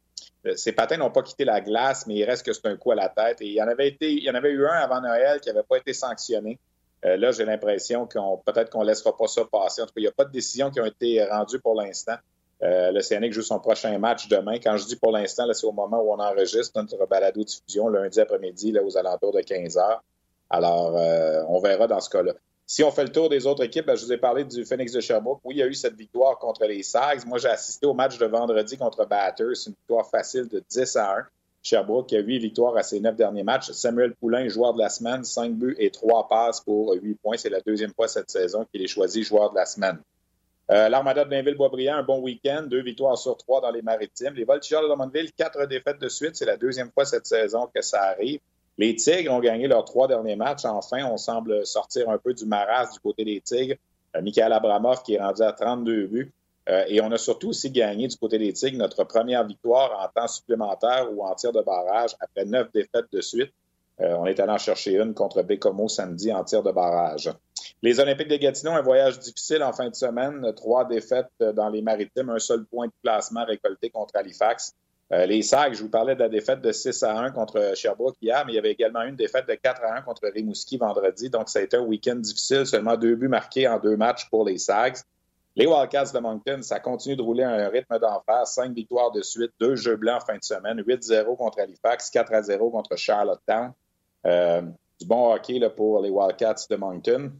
euh, 0.46 0.54
ses 0.56 0.72
patins 0.72 0.96
n'ont 0.96 1.10
pas 1.10 1.22
quitté 1.22 1.44
la 1.44 1.60
glace, 1.60 2.06
mais 2.06 2.14
il 2.14 2.24
reste 2.24 2.44
que 2.44 2.52
c'est 2.52 2.66
un 2.66 2.76
coup 2.76 2.92
à 2.92 2.94
la 2.94 3.08
tête. 3.08 3.40
Et 3.40 3.46
il 3.46 3.52
y 3.52 3.60
en 3.60 3.68
avait 3.68 4.50
eu 4.50 4.66
un 4.66 4.72
avant 4.72 5.00
Noël 5.00 5.40
qui 5.40 5.48
n'avait 5.48 5.66
pas 5.66 5.78
été 5.78 5.92
sanctionné. 5.92 6.58
Euh, 7.04 7.16
là, 7.16 7.30
j'ai 7.30 7.44
l'impression 7.44 8.06
qu'on 8.06 8.38
peut-être 8.38 8.70
qu'on 8.70 8.82
ne 8.82 8.86
laissera 8.86 9.16
pas 9.16 9.26
ça 9.26 9.44
passer. 9.44 9.82
En 9.82 9.86
tout 9.86 9.92
cas, 9.92 10.00
il 10.00 10.04
n'y 10.04 10.08
a 10.08 10.12
pas 10.12 10.24
de 10.24 10.32
décision 10.32 10.70
qui 10.70 10.80
ont 10.80 10.86
été 10.86 11.22
rendues 11.24 11.60
pour 11.60 11.74
l'instant. 11.74 12.16
Euh, 12.62 12.90
le 12.90 13.02
CNX 13.02 13.32
joue 13.32 13.42
son 13.42 13.60
prochain 13.60 13.96
match 13.98 14.28
demain. 14.28 14.58
Quand 14.58 14.76
je 14.76 14.86
dis 14.86 14.96
pour 14.96 15.12
l'instant, 15.12 15.46
c'est 15.52 15.66
au 15.66 15.72
moment 15.72 16.00
où 16.02 16.12
on 16.12 16.18
enregistre 16.18 16.80
notre 16.80 17.06
balado 17.06 17.44
diffusion 17.44 17.88
lundi 17.88 18.18
après-midi 18.18 18.74
aux 18.78 18.96
alentours 18.96 19.32
de 19.32 19.40
15 19.40 19.76
heures. 19.76 20.02
Alors, 20.48 20.96
euh, 20.96 21.42
on 21.48 21.58
verra 21.58 21.86
dans 21.86 22.00
ce 22.00 22.08
cas-là. 22.08 22.32
Si 22.68 22.82
on 22.82 22.90
fait 22.90 23.04
le 23.04 23.12
tour 23.12 23.28
des 23.28 23.46
autres 23.46 23.62
équipes, 23.62 23.86
ben, 23.86 23.94
je 23.94 24.04
vous 24.04 24.12
ai 24.12 24.16
parlé 24.16 24.44
du 24.44 24.64
Phoenix 24.64 24.90
de 24.92 25.00
Sherbrooke. 25.00 25.40
Oui, 25.44 25.56
il 25.56 25.58
y 25.58 25.62
a 25.62 25.66
eu 25.66 25.74
cette 25.74 25.94
victoire 25.94 26.38
contre 26.38 26.64
les 26.64 26.82
Sags. 26.82 27.24
Moi, 27.26 27.38
j'ai 27.38 27.48
assisté 27.48 27.86
au 27.86 27.94
match 27.94 28.18
de 28.18 28.26
vendredi 28.26 28.76
contre 28.76 29.04
Batters. 29.06 29.66
Une 29.66 29.74
victoire 29.74 30.08
facile 30.08 30.48
de 30.48 30.62
10 30.68 30.96
à 30.96 31.18
1. 31.18 31.26
Sherbrooke 31.66 32.12
a 32.12 32.20
huit 32.20 32.38
victoires 32.38 32.76
à 32.76 32.82
ses 32.82 33.00
neuf 33.00 33.16
derniers 33.16 33.42
matchs. 33.42 33.72
Samuel 33.72 34.14
Poulain, 34.14 34.46
joueur 34.48 34.72
de 34.74 34.78
la 34.78 34.88
semaine, 34.88 35.24
cinq 35.24 35.52
buts 35.52 35.74
et 35.78 35.90
trois 35.90 36.28
passes 36.28 36.60
pour 36.60 36.94
huit 36.94 37.16
points. 37.16 37.36
C'est 37.36 37.50
la 37.50 37.60
deuxième 37.60 37.92
fois 37.92 38.06
cette 38.06 38.30
saison 38.30 38.64
qu'il 38.70 38.82
est 38.82 38.86
choisi 38.86 39.24
joueur 39.24 39.50
de 39.50 39.56
la 39.56 39.66
semaine. 39.66 39.98
Euh, 40.70 40.88
L'Armada 40.88 41.24
de 41.24 41.30
Blainville-Boisbriand, 41.30 41.96
un 41.96 42.02
bon 42.02 42.20
week-end, 42.20 42.64
deux 42.68 42.82
victoires 42.82 43.18
sur 43.18 43.36
trois 43.36 43.60
dans 43.60 43.70
les 43.70 43.82
maritimes. 43.82 44.34
Les 44.34 44.44
Voltigeurs 44.44 44.82
de 44.82 44.86
Drummondville, 44.86 45.32
quatre 45.32 45.66
défaites 45.66 46.00
de 46.00 46.08
suite. 46.08 46.36
C'est 46.36 46.46
la 46.46 46.56
deuxième 46.56 46.90
fois 46.92 47.04
cette 47.04 47.26
saison 47.26 47.68
que 47.72 47.82
ça 47.82 48.02
arrive. 48.02 48.40
Les 48.78 48.94
Tigres 48.94 49.32
ont 49.32 49.40
gagné 49.40 49.68
leurs 49.68 49.84
trois 49.84 50.06
derniers 50.06 50.36
matchs. 50.36 50.64
Enfin, 50.64 51.04
on 51.10 51.16
semble 51.16 51.66
sortir 51.66 52.10
un 52.10 52.18
peu 52.18 52.34
du 52.34 52.46
maras 52.46 52.92
du 52.92 53.00
côté 53.00 53.24
des 53.24 53.40
Tigres. 53.40 53.76
Euh, 54.14 54.22
Michael 54.22 54.52
Abramov 54.52 55.02
qui 55.02 55.14
est 55.14 55.20
rendu 55.20 55.42
à 55.42 55.52
32 55.52 56.06
buts. 56.06 56.32
Euh, 56.68 56.84
et 56.88 57.00
on 57.00 57.10
a 57.12 57.18
surtout 57.18 57.50
aussi 57.50 57.70
gagné 57.70 58.08
du 58.08 58.16
côté 58.16 58.38
des 58.38 58.52
Tigres 58.52 58.78
notre 58.78 59.04
première 59.04 59.46
victoire 59.46 59.98
en 60.02 60.20
temps 60.20 60.26
supplémentaire 60.26 61.08
ou 61.12 61.22
en 61.22 61.34
tir 61.34 61.52
de 61.52 61.60
barrage 61.60 62.16
après 62.20 62.44
neuf 62.44 62.70
défaites 62.72 63.06
de 63.12 63.20
suite. 63.20 63.52
Euh, 64.00 64.14
on 64.18 64.26
est 64.26 64.38
allé 64.40 64.52
en 64.52 64.58
chercher 64.58 64.96
une 64.96 65.14
contre 65.14 65.42
Bécomo 65.42 65.88
samedi 65.88 66.32
en 66.32 66.44
tir 66.44 66.62
de 66.62 66.72
barrage. 66.72 67.30
Les 67.82 68.00
Olympiques 68.00 68.28
de 68.28 68.36
Gatineau, 68.36 68.72
un 68.72 68.82
voyage 68.82 69.18
difficile 69.20 69.62
en 69.62 69.72
fin 69.72 69.88
de 69.88 69.94
semaine. 69.94 70.52
Trois 70.54 70.84
défaites 70.84 71.30
dans 71.38 71.68
les 71.68 71.82
maritimes, 71.82 72.30
un 72.30 72.38
seul 72.38 72.64
point 72.64 72.86
de 72.86 72.92
placement 73.02 73.44
récolté 73.44 73.90
contre 73.90 74.16
Halifax. 74.16 74.74
Euh, 75.12 75.24
les 75.24 75.42
Sacs, 75.42 75.74
je 75.74 75.82
vous 75.82 75.88
parlais 75.88 76.16
de 76.16 76.20
la 76.20 76.28
défaite 76.28 76.60
de 76.60 76.72
6 76.72 77.04
à 77.04 77.16
1 77.16 77.30
contre 77.30 77.74
Sherbrooke 77.76 78.16
hier, 78.20 78.44
mais 78.44 78.52
il 78.52 78.56
y 78.56 78.58
avait 78.58 78.72
également 78.72 79.02
une 79.02 79.14
défaite 79.14 79.46
de 79.48 79.54
4 79.54 79.82
à 79.84 79.98
1 79.98 80.02
contre 80.02 80.26
Rimouski 80.26 80.78
vendredi. 80.78 81.30
Donc, 81.30 81.48
ça 81.48 81.60
a 81.60 81.62
été 81.62 81.76
un 81.76 81.82
week-end 81.82 82.16
difficile. 82.16 82.66
Seulement 82.66 82.96
deux 82.96 83.14
buts 83.14 83.28
marqués 83.28 83.68
en 83.68 83.78
deux 83.78 83.96
matchs 83.96 84.28
pour 84.30 84.44
les 84.44 84.58
Sags. 84.58 84.96
Les 85.56 85.66
Wildcats 85.66 86.12
de 86.12 86.18
Moncton, 86.18 86.60
ça 86.60 86.80
continue 86.80 87.16
de 87.16 87.22
rouler 87.22 87.42
à 87.42 87.48
un 87.48 87.68
rythme 87.68 87.98
d'enfer. 87.98 88.46
Cinq 88.46 88.74
victoires 88.74 89.10
de 89.10 89.22
suite, 89.22 89.52
deux 89.58 89.74
jeux 89.74 89.96
blancs 89.96 90.22
en 90.22 90.26
fin 90.26 90.36
de 90.36 90.44
semaine, 90.44 90.82
8-0 90.82 91.34
contre 91.36 91.60
Halifax, 91.60 92.10
4-0 92.10 92.70
contre 92.70 92.94
Charlottetown. 92.96 93.72
Euh, 94.26 94.60
du 95.00 95.06
bon 95.06 95.32
hockey 95.32 95.58
là, 95.58 95.70
pour 95.70 96.02
les 96.02 96.10
Wildcats 96.10 96.66
de 96.68 96.76
Moncton. 96.76 97.32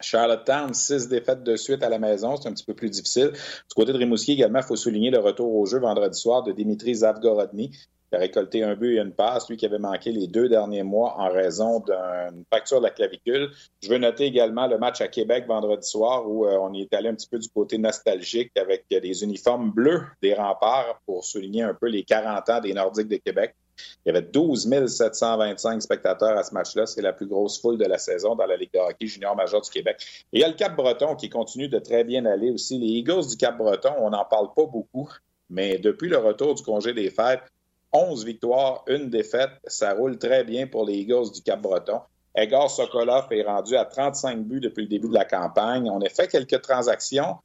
Charlottetown, 0.00 0.74
six 0.74 1.08
défaites 1.08 1.42
de 1.42 1.56
suite 1.56 1.82
à 1.82 1.88
la 1.88 1.98
maison, 1.98 2.36
c'est 2.36 2.48
un 2.48 2.52
petit 2.52 2.64
peu 2.64 2.74
plus 2.74 2.90
difficile. 2.90 3.30
Du 3.32 3.74
côté 3.74 3.92
de 3.92 3.98
Rimouski 3.98 4.32
également, 4.32 4.58
il 4.58 4.64
faut 4.64 4.76
souligner 4.76 5.10
le 5.10 5.18
retour 5.18 5.54
au 5.54 5.66
jeu 5.66 5.78
vendredi 5.78 6.18
soir 6.18 6.42
de 6.42 6.52
Dimitri 6.52 6.96
Zavgorodny, 6.96 7.70
a 8.14 8.18
récolté 8.18 8.62
un 8.62 8.74
but 8.74 8.96
et 8.96 9.00
une 9.00 9.12
passe, 9.12 9.48
lui 9.48 9.56
qui 9.56 9.66
avait 9.66 9.78
manqué 9.78 10.12
les 10.12 10.26
deux 10.26 10.48
derniers 10.48 10.82
mois 10.82 11.14
en 11.18 11.30
raison 11.30 11.80
d'une 11.80 12.44
fracture 12.50 12.78
de 12.78 12.84
la 12.84 12.90
clavicule. 12.90 13.50
Je 13.82 13.88
veux 13.88 13.98
noter 13.98 14.24
également 14.24 14.66
le 14.66 14.78
match 14.78 15.00
à 15.00 15.08
Québec 15.08 15.46
vendredi 15.46 15.88
soir 15.88 16.28
où 16.28 16.46
euh, 16.46 16.56
on 16.60 16.72
est 16.74 16.92
allé 16.94 17.08
un 17.08 17.14
petit 17.14 17.28
peu 17.28 17.38
du 17.38 17.48
côté 17.48 17.78
nostalgique 17.78 18.52
avec 18.56 18.86
des 18.90 19.22
uniformes 19.22 19.70
bleus 19.70 20.02
des 20.22 20.34
remparts 20.34 21.00
pour 21.06 21.24
souligner 21.24 21.62
un 21.62 21.74
peu 21.74 21.88
les 21.88 22.04
40 22.04 22.48
ans 22.50 22.60
des 22.60 22.72
Nordiques 22.72 23.08
de 23.08 23.16
Québec. 23.16 23.54
Il 24.04 24.08
y 24.08 24.16
avait 24.16 24.26
12 24.26 24.68
725 24.86 25.82
spectateurs 25.82 26.36
à 26.36 26.42
ce 26.42 26.54
match-là. 26.54 26.86
C'est 26.86 27.02
la 27.02 27.12
plus 27.12 27.26
grosse 27.26 27.60
foule 27.60 27.78
de 27.78 27.84
la 27.84 27.98
saison 27.98 28.34
dans 28.34 28.46
la 28.46 28.56
Ligue 28.56 28.72
de 28.72 28.78
hockey 28.78 29.06
junior 29.06 29.34
major 29.34 29.60
du 29.60 29.70
Québec. 29.70 29.96
Il 30.32 30.40
y 30.40 30.44
a 30.44 30.48
le 30.48 30.54
Cap-Breton 30.54 31.16
qui 31.16 31.28
continue 31.28 31.68
de 31.68 31.78
très 31.78 32.04
bien 32.04 32.24
aller 32.26 32.50
aussi. 32.50 32.78
Les 32.78 32.98
Eagles 32.98 33.26
du 33.28 33.36
Cap-Breton, 33.36 33.94
on 33.98 34.10
n'en 34.10 34.24
parle 34.24 34.48
pas 34.54 34.66
beaucoup, 34.66 35.08
mais 35.50 35.78
depuis 35.78 36.08
le 36.08 36.18
retour 36.18 36.54
du 36.54 36.62
congé 36.62 36.92
des 36.92 37.10
fêtes, 37.10 37.42
11 37.92 38.24
victoires, 38.24 38.84
une 38.88 39.08
défaite. 39.08 39.52
Ça 39.66 39.94
roule 39.94 40.18
très 40.18 40.44
bien 40.44 40.66
pour 40.66 40.84
les 40.84 40.94
Eagles 40.94 41.30
du 41.32 41.42
Cap-Breton. 41.42 42.00
Edgar 42.34 42.68
Sokolov 42.68 43.28
est 43.30 43.44
rendu 43.44 43.76
à 43.76 43.84
35 43.84 44.40
buts 44.44 44.60
depuis 44.60 44.82
le 44.82 44.88
début 44.88 45.08
de 45.08 45.14
la 45.14 45.24
campagne. 45.24 45.88
On 45.88 46.00
a 46.00 46.08
fait 46.08 46.26
quelques 46.26 46.60
transactions. 46.60 47.36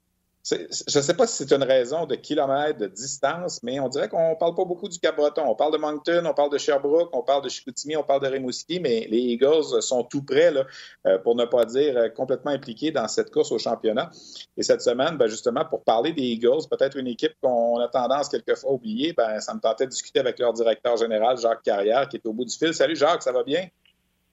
Je 0.45 0.55
ne 0.55 1.03
sais 1.03 1.13
pas 1.13 1.27
si 1.27 1.35
c'est 1.43 1.53
une 1.53 1.63
raison 1.63 2.05
de 2.05 2.15
kilomètres 2.15 2.79
de 2.79 2.87
distance, 2.87 3.61
mais 3.61 3.79
on 3.79 3.89
dirait 3.89 4.07
qu'on 4.07 4.31
ne 4.31 4.35
parle 4.35 4.55
pas 4.55 4.63
beaucoup 4.63 4.87
du 4.87 4.97
Cap-Breton. 4.97 5.43
On 5.45 5.55
parle 5.55 5.73
de 5.73 5.77
Moncton, 5.77 6.23
on 6.25 6.33
parle 6.33 6.49
de 6.49 6.57
Sherbrooke, 6.57 7.09
on 7.13 7.21
parle 7.23 7.43
de 7.43 7.49
Chicoutimi, 7.49 7.97
on 7.97 8.03
parle 8.03 8.21
de 8.21 8.27
Rimouski, 8.27 8.79
mais 8.79 9.05
les 9.09 9.19
Eagles 9.19 9.81
sont 9.81 10.03
tout 10.03 10.23
prêts, 10.23 10.51
là, 10.51 10.65
euh, 11.05 11.17
pour 11.19 11.35
ne 11.35 11.45
pas 11.45 11.65
dire 11.65 11.97
euh, 11.97 12.09
complètement 12.09 12.51
impliqués 12.51 12.91
dans 12.91 13.07
cette 13.09 13.31
course 13.31 13.51
au 13.51 13.59
championnat. 13.59 14.09
Et 14.55 14.63
cette 14.63 14.81
semaine, 14.81 15.17
ben, 15.17 15.27
justement, 15.27 15.65
pour 15.65 15.83
parler 15.83 16.13
des 16.13 16.23
Eagles, 16.23 16.67
peut-être 16.71 16.97
une 16.97 17.07
équipe 17.07 17.33
qu'on 17.41 17.77
a 17.79 17.89
tendance 17.89 18.29
quelquefois 18.29 18.71
à 18.71 18.73
oublier, 18.73 19.13
ben, 19.13 19.41
ça 19.41 19.53
me 19.53 19.59
tentait 19.59 19.85
de 19.85 19.91
discuter 19.91 20.19
avec 20.19 20.39
leur 20.39 20.53
directeur 20.53 20.95
général, 20.95 21.37
Jacques 21.37 21.63
Carrière, 21.63 22.07
qui 22.07 22.15
est 22.15 22.25
au 22.25 22.33
bout 22.33 22.45
du 22.45 22.55
fil. 22.55 22.73
Salut 22.73 22.95
Jacques, 22.95 23.23
ça 23.23 23.33
va 23.33 23.43
bien? 23.43 23.67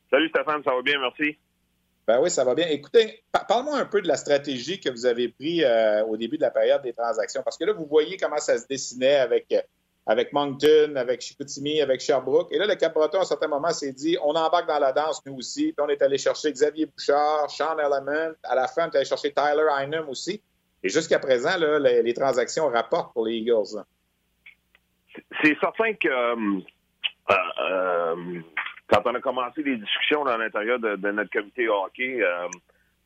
Salut 0.08 0.28
Stéphane, 0.28 0.62
ça 0.64 0.72
va 0.72 0.82
bien, 0.82 1.00
merci. 1.00 1.36
Ben 2.06 2.20
oui, 2.20 2.30
ça 2.30 2.44
va 2.44 2.54
bien. 2.54 2.68
Écoutez, 2.68 3.24
parle-moi 3.48 3.78
un 3.78 3.84
peu 3.84 4.00
de 4.00 4.06
la 4.06 4.16
stratégie 4.16 4.78
que 4.78 4.88
vous 4.88 5.06
avez 5.06 5.28
prise 5.28 5.64
euh, 5.66 6.04
au 6.04 6.16
début 6.16 6.36
de 6.36 6.42
la 6.42 6.52
période 6.52 6.80
des 6.82 6.92
transactions, 6.92 7.42
parce 7.42 7.58
que 7.58 7.64
là, 7.64 7.72
vous 7.72 7.86
voyez 7.86 8.16
comment 8.16 8.38
ça 8.38 8.56
se 8.56 8.66
dessinait 8.68 9.16
avec, 9.16 9.46
euh, 9.52 9.60
avec 10.06 10.32
Moncton, 10.32 10.94
avec 10.94 11.20
Chicoutimi, 11.20 11.80
avec 11.80 12.00
Sherbrooke. 12.00 12.52
Et 12.52 12.58
là, 12.58 12.66
le 12.66 12.76
Cap-Breton, 12.76 13.18
à 13.18 13.22
un 13.22 13.24
certain 13.24 13.48
moment, 13.48 13.70
s'est 13.70 13.92
dit, 13.92 14.16
on 14.22 14.36
embarque 14.36 14.68
dans 14.68 14.78
la 14.78 14.92
danse, 14.92 15.20
nous 15.26 15.34
aussi. 15.34 15.72
Puis 15.72 15.84
on 15.84 15.88
est 15.88 16.00
allé 16.00 16.16
chercher 16.16 16.52
Xavier 16.52 16.86
Bouchard, 16.86 17.50
Sean 17.50 17.76
Element. 17.76 18.34
À 18.44 18.54
la 18.54 18.68
fin, 18.68 18.86
on 18.86 18.90
est 18.92 18.96
allé 18.96 19.04
chercher 19.04 19.32
Tyler 19.32 19.66
Einem 19.76 20.08
aussi. 20.08 20.40
Et 20.84 20.88
jusqu'à 20.88 21.18
présent, 21.18 21.58
là, 21.58 21.80
les, 21.80 22.14
transactions 22.14 22.68
rapportent 22.68 23.12
pour 23.14 23.26
les 23.26 23.34
Eagles. 23.38 23.82
C'est 25.42 25.58
certain 25.58 25.92
que... 25.94 26.08
Euh, 27.28 28.40
quand 28.88 29.02
on 29.04 29.14
a 29.14 29.20
commencé 29.20 29.62
les 29.62 29.76
discussions 29.76 30.24
dans 30.24 30.36
l'intérieur 30.36 30.78
de, 30.78 30.96
notre 31.10 31.30
comité 31.30 31.68
hockey, 31.68 32.22
euh, 32.22 32.48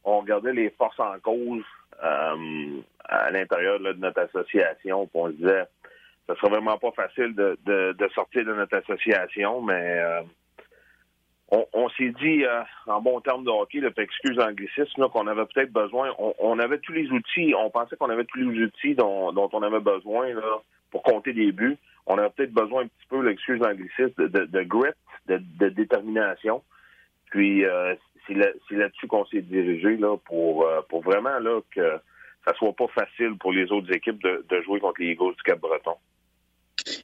on 0.04 0.20
regardait 0.20 0.52
les 0.52 0.70
forces 0.70 0.98
en 1.00 1.18
cause 1.20 1.64
euh, 2.02 2.80
à 3.04 3.30
l'intérieur 3.30 3.80
de 3.80 3.92
notre 3.94 4.20
association. 4.20 5.08
On 5.14 5.28
se 5.28 5.32
disait, 5.32 5.64
ce 6.28 6.34
serait 6.34 6.50
vraiment 6.50 6.78
pas 6.78 6.92
facile 6.92 7.34
de, 7.34 8.08
sortir 8.14 8.44
de 8.44 8.52
notre 8.52 8.76
association, 8.76 9.62
mais 9.62 9.98
euh, 10.00 10.20
on, 11.72 11.88
s'est 11.90 12.12
dit, 12.20 12.44
en 12.86 13.00
bon 13.00 13.20
terme 13.20 13.44
de 13.44 13.50
hockey, 13.50 13.80
le 13.80 13.92
excuse 13.96 14.36
l'anglicisme, 14.36 15.08
qu'on 15.08 15.26
avait 15.26 15.46
peut-être 15.46 15.72
besoin. 15.72 16.14
On, 16.38 16.58
avait 16.60 16.78
tous 16.78 16.92
les 16.92 17.10
outils. 17.10 17.54
On 17.58 17.70
pensait 17.70 17.96
qu'on 17.96 18.10
avait 18.10 18.24
tous 18.24 18.38
les 18.38 18.62
outils 18.62 18.94
dont, 18.94 19.32
on 19.34 19.62
avait 19.62 19.80
besoin 19.80 20.28
pour 20.92 21.02
compter 21.02 21.32
des 21.32 21.50
buts. 21.50 21.76
On 22.10 22.18
avait 22.18 22.30
peut-être 22.30 22.52
besoin 22.52 22.82
un 22.82 22.86
petit 22.86 23.06
peu, 23.08 23.22
l'excuse 23.22 23.60
l'anglicisme, 23.60 24.28
de, 24.28 24.44
de 24.44 24.62
grit 24.62 24.90
de, 25.28 25.68
détermination. 25.68 26.62
Puis 27.30 27.64
euh, 27.64 27.94
c'est 28.26 28.34
là-dessus 28.34 29.06
qu'on 29.06 29.24
s'est 29.26 29.42
dirigé 29.42 29.96
là, 29.96 30.16
pour, 30.24 30.64
euh, 30.64 30.80
pour 30.88 31.02
vraiment 31.02 31.38
là, 31.38 31.60
que 31.74 32.00
ça 32.44 32.54
soit 32.54 32.72
pas 32.72 32.88
facile 32.88 33.36
pour 33.38 33.52
les 33.52 33.70
autres 33.70 33.92
équipes 33.92 34.20
de, 34.22 34.62
jouer 34.62 34.80
contre 34.80 35.00
les 35.00 35.12
Eagles 35.12 35.36
du 35.36 35.42
Cap-Breton. 35.44 35.94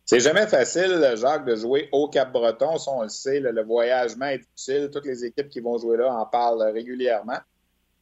C'est 0.04 0.20
jamais 0.20 0.46
facile, 0.46 0.98
Jacques, 1.16 1.44
de 1.44 1.54
jouer 1.54 1.88
au 1.92 2.08
Cap-Breton. 2.08 2.76
on 2.88 3.02
le 3.02 3.08
sait, 3.08 3.40
le, 3.40 3.62
voyagement 3.62 4.26
est 4.26 4.38
difficile. 4.38 4.90
Toutes 4.92 5.06
les 5.06 5.24
équipes 5.24 5.48
qui 5.48 5.60
vont 5.60 5.78
jouer 5.78 5.98
là 5.98 6.12
en 6.12 6.26
parlent 6.26 6.62
régulièrement. 6.72 7.38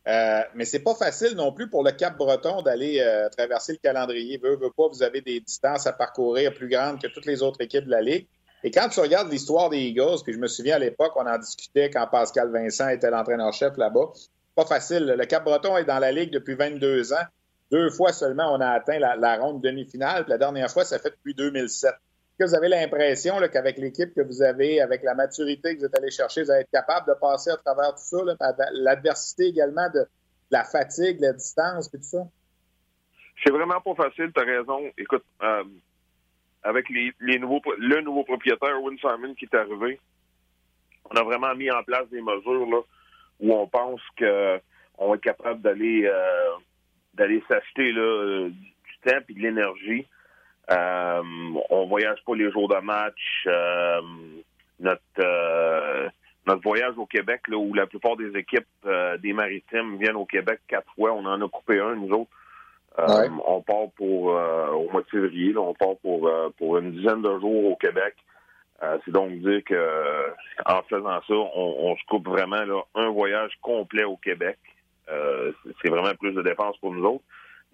Euh, 0.07 0.43
mais 0.55 0.65
c'est 0.67 0.81
pas 0.83 0.95
facile 0.95 1.35
non 1.35 1.53
plus 1.53 1.71
pour 1.71 1.83
le 1.83 1.91
Cap-Breton 1.91 2.63
d'aller 2.63 3.03
traverser 3.37 3.73
le 3.73 3.79
calendrier. 3.79 4.39
Veux, 4.39 4.57
veux 4.57 4.71
pas, 4.71 4.89
vous 4.89 5.03
avez 5.03 5.21
des 5.21 5.41
distances 5.41 5.87
à 5.87 5.93
parcourir 5.93 6.53
plus 6.53 6.69
grandes 6.69 7.01
que 7.01 7.07
toutes 7.07 7.27
les 7.27 7.43
autres 7.43 7.61
équipes 7.63 7.87
de 7.87 7.91
la 7.91 8.03
Ligue. 8.03 8.27
Et 8.65 8.71
quand 8.71 8.89
tu 8.89 8.99
regardes 9.01 9.31
l'histoire 9.31 9.69
des 9.69 9.79
Eagles, 9.79 10.23
puis 10.25 10.33
je 10.33 10.39
me 10.39 10.49
souviens 10.49 10.77
à 10.77 10.79
l'époque, 10.79 11.13
on 11.17 11.27
en 11.27 11.37
discutait 11.37 11.91
quand 11.91 12.07
Pascal 12.07 12.51
Vincent 12.51 12.89
était 12.89 13.11
l'entraîneur-chef 13.11 13.77
là-bas, 13.77 14.13
pas 14.55 14.65
facile. 14.65 15.05
Le 15.05 15.27
Cap-Breton 15.27 15.77
est 15.77 15.85
dans 15.85 15.99
la 15.99 16.13
Ligue 16.13 16.31
depuis 16.31 16.55
22 16.55 17.13
ans. 17.13 17.27
Deux 17.71 17.91
fois 17.91 18.13
seulement, 18.13 18.55
on 18.55 18.61
a 18.61 18.69
atteint 18.69 18.99
la, 18.99 19.37
ronde 19.37 19.61
demi-finale. 19.61 20.25
La 20.29 20.39
dernière 20.39 20.71
fois, 20.71 20.85
ça 20.85 20.99
fait 20.99 21.11
depuis 21.11 21.35
2007. 21.35 21.93
Que 22.39 22.45
vous 22.45 22.55
avez 22.55 22.69
l'impression 22.69 23.37
qu'avec 23.53 23.79
l'équipe 23.79 24.13
que 24.15 24.21
vous 24.21 24.43
avez, 24.43 24.81
avec 24.81 25.03
la 25.05 25.15
maturité 25.15 25.75
que 25.75 25.81
vous 25.81 25.87
êtes 25.87 25.97
allé 25.97 26.11
chercher, 26.11 26.43
vous 26.43 26.51
allez 26.51 26.63
être 26.63 26.71
capable 26.71 27.07
de 27.07 27.15
passer 27.15 27.51
à 27.51 27.57
travers 27.57 27.91
tout 27.91 28.03
ça, 28.03 28.17
l'adversité 28.73 29.47
également 29.47 29.89
de, 29.91 30.05
la 30.51 30.65
fatigue, 30.65 31.21
la 31.21 31.33
distance, 31.33 31.91
tout 31.91 31.99
ça? 32.01 32.19
C'est 33.43 33.53
vraiment 33.53 33.81
pas 33.81 33.95
facile, 33.95 34.31
tu 34.35 34.41
as 34.41 34.45
raison. 34.45 34.81
Écoute, 34.97 35.25
euh, 35.43 35.65
avec 36.63 36.87
les, 36.89 37.39
nouveaux, 37.39 37.61
le 37.77 38.01
nouveau 38.01 38.25
propriétaire, 38.25 38.81
Win 38.83 38.99
Simon, 38.99 39.35
qui 39.35 39.47
est 39.47 39.55
arrivé, 39.57 40.01
on 41.11 41.17
a 41.17 41.23
vraiment 41.23 41.55
mis 41.55 41.71
en 41.71 41.83
place 41.83 42.09
des 42.11 42.23
mesures 42.23 42.67
là, 42.71 42.81
où 43.41 43.53
on 43.53 43.67
pense 43.67 44.01
qu'on 44.19 45.09
va 45.09 45.15
être 45.17 45.21
capable 45.21 45.61
d'aller 45.61 46.07
euh, 46.07 46.53
d'aller 47.15 47.43
s'acheter 47.49 47.93
là, 47.93 48.49
du 48.49 48.99
temps 49.05 49.19
et 49.29 49.35
de 49.35 49.41
l'énergie. 49.41 50.07
Euh, 50.71 51.23
on 51.71 51.87
voyage 51.87 52.19
pas 52.27 52.35
les 52.35 52.51
jours 52.51 52.69
de 52.69 52.81
match. 52.81 53.45
Euh, 53.47 54.01
notre 54.81 55.03
euh, 55.19 56.09
notre 56.47 56.63
voyage 56.63 56.95
au 56.99 57.07
Québec, 57.07 57.41
là, 57.49 57.57
où 57.57 57.73
la 57.73 57.87
plupart 57.87 58.17
des 58.17 58.37
équipes 58.39 58.67
des 59.23 59.33
maritimes 59.33 59.97
viennent 59.97 60.17
au 60.17 60.27
Québec 60.27 60.61
quatre 60.69 60.93
fois, 60.95 61.13
on 61.13 61.25
en 61.25 61.41
a 61.41 61.49
coupé 61.49 61.81
un, 61.81 61.95
nous 61.95 62.11
autres. 62.15 62.31
On 62.99 63.63
part 63.63 63.91
pour 63.97 64.27
au 64.27 64.91
mois 64.91 65.01
de 65.01 65.09
février, 65.11 65.57
on 65.57 65.73
part 65.73 65.97
pour 66.03 66.31
pour 66.59 66.77
une 66.77 66.93
dizaine 66.93 67.23
de 67.23 67.39
jours 67.41 67.73
au 67.73 67.77
Québec. 67.77 68.15
c'est 69.05 69.11
donc 69.11 69.31
dire 69.39 69.65
que 69.65 70.27
en 70.67 70.83
faisant 70.83 71.21
ça, 71.27 71.35
on, 71.35 71.97
se 71.97 72.05
coupe 72.09 72.29
vraiment 72.29 72.63
là, 72.63 72.83
un 72.95 73.09
voyage 73.09 73.53
complet 73.63 74.05
au 74.05 74.19
Québec. 74.19 74.59
c'est 75.07 75.89
vraiment 75.89 76.15
plus 76.21 76.33
de 76.33 76.43
dépenses 76.43 76.77
pour 76.77 76.93
nous 76.93 77.05
autres. 77.07 77.25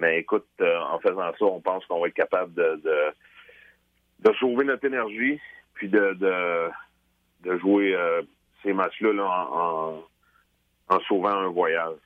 Mais 0.00 0.18
écoute, 0.18 0.46
euh, 0.62 0.78
en 0.78 0.98
faisant 0.98 1.30
ça, 1.38 1.44
on 1.44 1.60
pense 1.60 1.84
qu'on 1.84 2.00
va 2.00 2.08
être 2.08 2.14
capable 2.14 2.54
de, 2.54 4.32
sauver 4.40 4.64
notre 4.64 4.86
énergie, 4.86 5.38
puis 5.74 5.90
de, 5.90 6.70
jouer 7.44 7.94
euh, 7.94 8.22
ces 8.62 8.72
matchs-là 8.72 9.22
en, 9.22 10.02
en, 10.88 11.00
sauvant 11.00 11.28
un 11.28 11.48
voyage. 11.48 11.96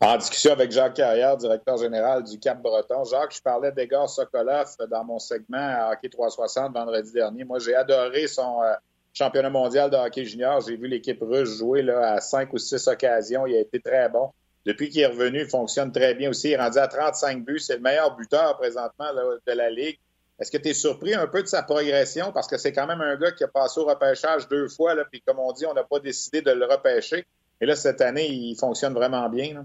En 0.00 0.16
discussion 0.16 0.52
avec 0.52 0.72
Jacques 0.72 0.94
Carrière, 0.94 1.36
directeur 1.36 1.76
général 1.76 2.24
du 2.24 2.40
Cap-Breton. 2.40 3.04
Jacques, 3.04 3.36
je 3.36 3.42
parlais 3.42 3.70
d'Egor 3.70 4.10
Sokolov 4.10 4.74
dans 4.90 5.04
mon 5.04 5.20
segment 5.20 5.58
à 5.58 5.92
Hockey 5.92 6.08
360 6.08 6.72
vendredi 6.72 7.12
dernier. 7.12 7.44
Moi, 7.44 7.60
j'ai 7.60 7.76
adoré 7.76 8.26
son 8.26 8.60
euh, 8.62 8.72
championnat 9.12 9.50
mondial 9.50 9.88
de 9.88 9.96
hockey 9.96 10.24
junior. 10.24 10.60
J'ai 10.62 10.76
vu 10.76 10.88
l'équipe 10.88 11.20
russe 11.20 11.58
jouer 11.58 11.82
là, 11.82 12.14
à 12.14 12.20
cinq 12.20 12.52
ou 12.52 12.58
six 12.58 12.88
occasions. 12.88 13.46
Il 13.46 13.54
a 13.54 13.60
été 13.60 13.78
très 13.78 14.08
bon. 14.08 14.32
Depuis 14.64 14.88
qu'il 14.90 15.00
est 15.00 15.06
revenu, 15.06 15.40
il 15.40 15.48
fonctionne 15.48 15.90
très 15.90 16.14
bien 16.14 16.30
aussi. 16.30 16.48
Il 16.48 16.52
est 16.52 16.56
rendu 16.56 16.78
à 16.78 16.86
35 16.86 17.44
buts. 17.44 17.58
C'est 17.58 17.76
le 17.76 17.82
meilleur 17.82 18.16
buteur 18.16 18.56
présentement 18.56 19.12
de 19.46 19.52
la 19.52 19.70
Ligue. 19.70 19.98
Est-ce 20.38 20.50
que 20.50 20.58
tu 20.58 20.68
es 20.68 20.74
surpris 20.74 21.14
un 21.14 21.26
peu 21.26 21.42
de 21.42 21.46
sa 21.46 21.62
progression? 21.62 22.32
Parce 22.32 22.48
que 22.48 22.56
c'est 22.56 22.72
quand 22.72 22.86
même 22.86 23.00
un 23.00 23.16
gars 23.16 23.32
qui 23.32 23.44
a 23.44 23.48
passé 23.48 23.80
au 23.80 23.84
repêchage 23.84 24.48
deux 24.48 24.68
fois. 24.68 24.94
Puis 25.10 25.20
comme 25.22 25.38
on 25.38 25.52
dit, 25.52 25.66
on 25.66 25.74
n'a 25.74 25.84
pas 25.84 25.98
décidé 25.98 26.42
de 26.42 26.50
le 26.50 26.64
repêcher. 26.64 27.24
Et 27.60 27.66
là, 27.66 27.76
cette 27.76 28.00
année, 28.00 28.28
il 28.28 28.56
fonctionne 28.56 28.94
vraiment 28.94 29.28
bien. 29.28 29.64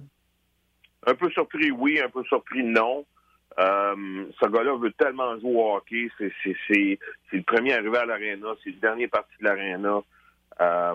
Un 1.06 1.16
peu 1.16 1.30
surpris, 1.32 1.72
oui. 1.72 2.00
Un 2.00 2.10
peu 2.10 2.24
surpris, 2.26 2.64
non. 2.64 3.06
Euh, 3.60 4.26
ce 4.40 4.46
gars-là 4.48 4.78
veut 4.78 4.92
tellement 4.92 5.40
jouer 5.40 5.56
au 5.56 5.76
hockey. 5.78 6.10
C'est 6.20 7.00
le 7.32 7.44
premier 7.44 7.74
arrivé 7.74 7.98
à 7.98 8.06
l'aréna. 8.06 8.50
C'est 8.64 8.72
le 8.72 8.80
dernier 8.80 9.08
parti 9.08 9.34
de 9.40 9.46
l'aréna. 9.46 10.02
Euh, 10.60 10.94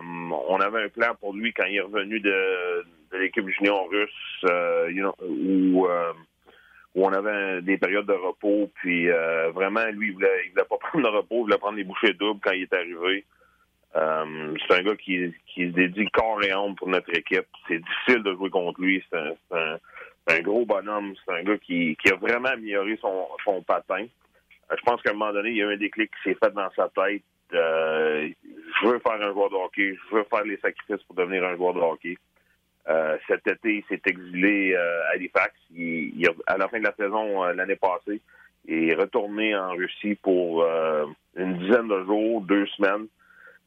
on 0.49 0.61
avait 0.61 0.85
un 0.85 0.89
plan 0.89 1.15
pour 1.21 1.33
lui 1.33 1.53
quand 1.53 1.65
il 1.65 1.77
est 1.77 1.81
revenu 1.81 2.21
de, 2.21 2.85
de 3.13 3.19
l'équipe 3.19 3.49
junior 3.49 3.89
russe 3.91 4.45
euh, 4.45 4.91
où, 5.21 5.87
euh, 5.87 6.13
où, 6.95 7.07
on 7.07 7.13
avait 7.13 7.63
des 7.63 7.79
périodes 7.79 8.07
de 8.07 8.13
repos. 8.13 8.71
Puis 8.75 9.09
euh, 9.11 9.51
vraiment, 9.51 9.85
lui, 9.93 10.09
il 10.09 10.15
voulait, 10.15 10.47
il 10.47 10.51
voulait 10.51 10.65
pas 10.65 10.77
prendre 10.81 11.11
de 11.11 11.17
repos, 11.17 11.37
il 11.37 11.43
voulait 11.43 11.59
prendre 11.59 11.77
des 11.77 11.85
bouchées 11.85 12.15
doubles 12.15 12.41
quand 12.43 12.53
il 12.53 12.63
est 12.63 12.73
arrivé. 12.73 13.25
c'est 13.95 14.75
un 14.75 14.83
gars 14.83 14.97
qui, 14.97 15.33
se 15.55 15.63
dédie 15.63 16.11
corps 16.13 16.43
et 16.43 16.51
âme 16.51 16.75
pour 16.75 16.89
notre 16.89 17.11
équipe. 17.17 17.47
C'est 17.69 17.79
difficile 17.79 18.23
de 18.23 18.35
jouer 18.35 18.51
contre 18.51 18.81
lui. 18.81 19.05
C'est 19.11 19.19
un, 19.51 20.41
gros 20.41 20.65
bonhomme. 20.65 21.15
C'est 21.25 21.35
un 21.35 21.43
gars 21.43 21.59
qui, 21.59 21.97
a 22.11 22.17
vraiment 22.17 22.51
amélioré 22.51 22.99
son 23.03 23.63
patin. 23.63 24.07
je 24.71 24.83
pense 24.85 25.03
qu'à 25.03 25.11
un 25.11 25.15
moment 25.15 25.33
donné, 25.33 25.51
il 25.51 25.57
y 25.57 25.63
a 25.63 25.67
eu 25.67 25.75
un 25.75 25.77
déclic 25.77 26.11
qui 26.11 26.31
s'est 26.31 26.39
fait 26.43 26.53
dans 26.55 26.71
sa 26.71 26.89
tête. 26.89 27.23
je 27.53 28.87
veux 28.87 28.99
faire 29.01 29.21
un 29.21 29.33
joueur 29.33 29.51
de 29.51 29.57
hockey. 29.57 29.95
Je 30.11 30.17
veux 30.17 30.25
faire 30.25 30.45
les 30.45 30.57
sacrifices 30.59 31.05
pour 31.05 31.17
devenir 31.17 31.45
un 31.45 31.57
joueur 31.57 31.75
de 31.75 31.81
hockey. 31.81 32.17
Euh, 32.89 33.17
cet 33.29 33.47
été, 33.47 33.77
il 33.77 33.85
s'est 33.89 34.03
exilé 34.07 34.75
euh, 34.75 35.03
à 35.05 35.15
Halifax. 35.15 35.55
Il, 35.75 36.27
à 36.47 36.57
la 36.57 36.69
fin 36.69 36.81
de 36.81 36.85
la 36.85 36.95
saison 36.95 37.45
euh, 37.45 37.53
l'année 37.53 37.77
passée, 37.77 38.21
il 38.67 38.91
est 38.91 38.95
retourné 38.95 39.55
en 39.57 39.71
Russie 39.71 40.17
pour 40.17 40.65
une 41.37 41.59
dizaine 41.59 41.89
de 41.89 42.05
jours, 42.05 42.43
deux 42.43 42.67
semaines, 42.67 43.07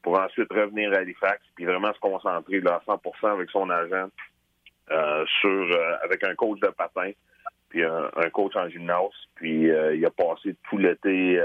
pour 0.02 0.18
ensuite 0.18 0.52
revenir 0.54 0.94
à 0.94 0.98
Halifax, 0.98 1.42
puis 1.56 1.66
vraiment 1.66 1.94
se 1.94 2.00
concentrer 2.00 2.62
là, 2.62 2.82
à 2.88 2.92
100% 2.92 3.34
avec 3.34 3.50
son 3.50 3.70
agent 3.70 4.08
sur 5.42 5.80
avec 6.02 6.24
un 6.24 6.34
coach 6.36 6.62
de 6.62 6.68
patin, 6.68 7.12
puis 7.68 7.84
un, 7.84 8.30
coach 8.32 8.56
en 8.56 8.70
gymnase. 8.70 9.12
Puis 9.36 9.64
il 9.64 10.06
a 10.06 10.12
passé 10.12 10.56
tout 10.70 10.78
l'été 10.78 11.42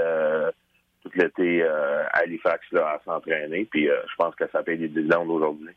tout 1.03 1.11
l'été 1.15 1.61
à 1.63 2.19
Halifax 2.19 2.65
là, 2.71 2.87
à 2.87 3.01
s'entraîner. 3.03 3.65
Puis 3.65 3.87
je 3.87 4.15
pense 4.17 4.33
que 4.35 4.47
ça 4.49 4.63
paye 4.63 4.77
des 4.77 4.87
dividendes 4.87 5.29
aujourd'hui. 5.29 5.75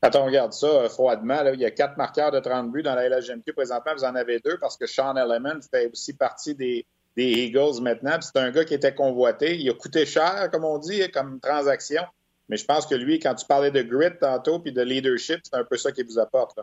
Quand 0.00 0.14
on 0.14 0.26
regarde 0.26 0.52
ça 0.52 0.66
euh, 0.66 0.88
froidement, 0.88 1.42
il 1.52 1.60
y 1.60 1.64
a 1.64 1.70
quatre 1.70 1.96
marqueurs 1.96 2.30
de 2.30 2.38
30 2.38 2.70
buts 2.70 2.82
dans 2.82 2.94
la 2.94 3.08
LHMQ. 3.08 3.52
Présentement, 3.52 3.92
vous 3.96 4.04
en 4.04 4.14
avez 4.14 4.38
deux 4.38 4.56
parce 4.58 4.76
que 4.76 4.86
Sean 4.86 5.16
Element 5.16 5.60
fait 5.70 5.90
aussi 5.90 6.16
partie 6.16 6.54
des, 6.54 6.86
Eagles 7.16 7.82
maintenant. 7.82 8.20
C'est 8.20 8.38
un 8.38 8.52
gars 8.52 8.64
qui 8.64 8.74
était 8.74 8.94
convoité. 8.94 9.56
Il 9.56 9.68
a 9.68 9.74
coûté 9.74 10.06
cher, 10.06 10.48
comme 10.52 10.64
on 10.64 10.78
dit, 10.78 11.10
comme 11.10 11.40
transaction. 11.40 12.02
Mais 12.48 12.56
je 12.56 12.64
pense 12.64 12.86
que 12.86 12.94
lui, 12.94 13.18
quand 13.18 13.34
tu 13.34 13.44
parlais 13.44 13.72
de 13.72 13.82
grit 13.82 14.16
tantôt 14.20 14.60
puis 14.60 14.72
de 14.72 14.82
leadership, 14.82 15.40
c'est 15.42 15.56
un 15.56 15.64
peu 15.64 15.76
ça 15.76 15.90
qu'il 15.90 16.06
vous 16.06 16.20
apporte. 16.20 16.60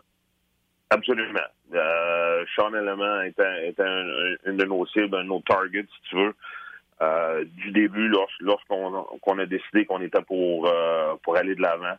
Absolument. 0.88 1.40
Euh, 1.74 2.44
Sean 2.54 2.72
Element 2.72 3.20
était, 3.20 3.74
une 4.46 4.56
de 4.56 4.64
nos 4.64 4.86
cibles, 4.86 5.14
un 5.14 5.24
de 5.24 5.28
nos 5.28 5.40
targets, 5.40 5.82
si 5.82 6.08
tu 6.08 6.16
veux. 6.16 6.34
Euh, 7.02 7.44
du 7.44 7.72
début, 7.72 8.10
lorsqu'on 8.40 9.38
a 9.38 9.44
décidé 9.44 9.84
qu'on 9.84 10.00
était 10.00 10.22
pour, 10.22 10.72
pour 11.22 11.36
aller 11.36 11.54
de 11.54 11.60
l'avant. 11.60 11.98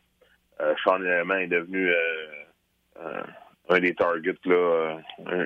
Euh, 0.62 0.74
Sean 0.84 1.02
Element 1.04 1.36
est 1.36 1.48
devenu 1.48 1.90
euh, 1.90 3.22
un 3.70 3.80
des 3.80 3.94
targets, 3.94 4.36
là, 4.46 4.98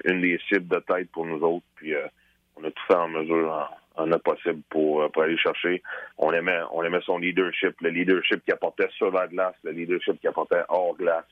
une 0.06 0.22
des 0.22 0.40
cibles 0.48 0.68
de 0.68 0.80
tête 0.80 1.12
pour 1.12 1.26
nous 1.26 1.42
autres. 1.42 1.66
Puis 1.76 1.94
euh, 1.94 2.08
on 2.56 2.64
a 2.64 2.72
tout 2.72 2.84
fait 2.88 2.96
en 2.96 3.10
mesure 3.10 3.70
en, 3.98 4.08
notre 4.08 4.24
possible 4.24 4.62
pour, 4.70 5.12
pour 5.12 5.24
aller 5.24 5.38
chercher. 5.38 5.84
On 6.18 6.32
aimait, 6.32 6.62
on 6.72 6.84
aimait 6.84 7.02
son 7.06 7.18
leadership, 7.18 7.76
le 7.82 7.90
leadership 7.90 8.44
qui 8.46 8.52
apportait 8.52 8.90
sur 8.92 9.12
la 9.12 9.28
glace, 9.28 9.56
le 9.64 9.72
leadership 9.72 10.20
qui 10.20 10.28
apportait 10.28 10.64
hors 10.70 10.96
glace. 10.96 11.26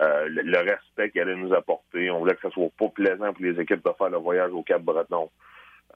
le, 0.00 0.58
respect 0.58 1.10
qu'il 1.10 1.20
allait 1.20 1.36
nous 1.36 1.54
apporter. 1.54 2.10
On 2.10 2.18
voulait 2.18 2.34
que 2.34 2.42
ce 2.42 2.50
soit 2.50 2.70
pas 2.78 2.88
plaisant 2.88 3.32
pour 3.32 3.44
les 3.44 3.60
équipes 3.60 3.84
de 3.84 3.92
faire 3.96 4.10
le 4.10 4.18
voyage 4.18 4.50
au 4.52 4.62
Cap-Breton. 4.62 5.30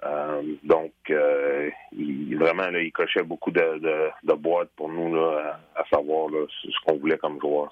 Euh, 0.04 0.42
donc, 0.62 0.92
euh, 1.10 1.68
il, 1.92 2.36
vraiment, 2.38 2.70
là, 2.70 2.80
il 2.80 2.92
cochait 2.92 3.22
beaucoup 3.22 3.50
de, 3.50 3.80
de, 4.22 4.34
boîtes 4.34 4.70
pour 4.76 4.88
nous 4.88 5.14
là, 5.14 5.60
à, 5.74 5.84
savoir 5.92 6.30
ce 6.48 6.84
qu'on 6.86 6.96
voulait 6.96 7.18
comme 7.18 7.38
joueur. 7.40 7.70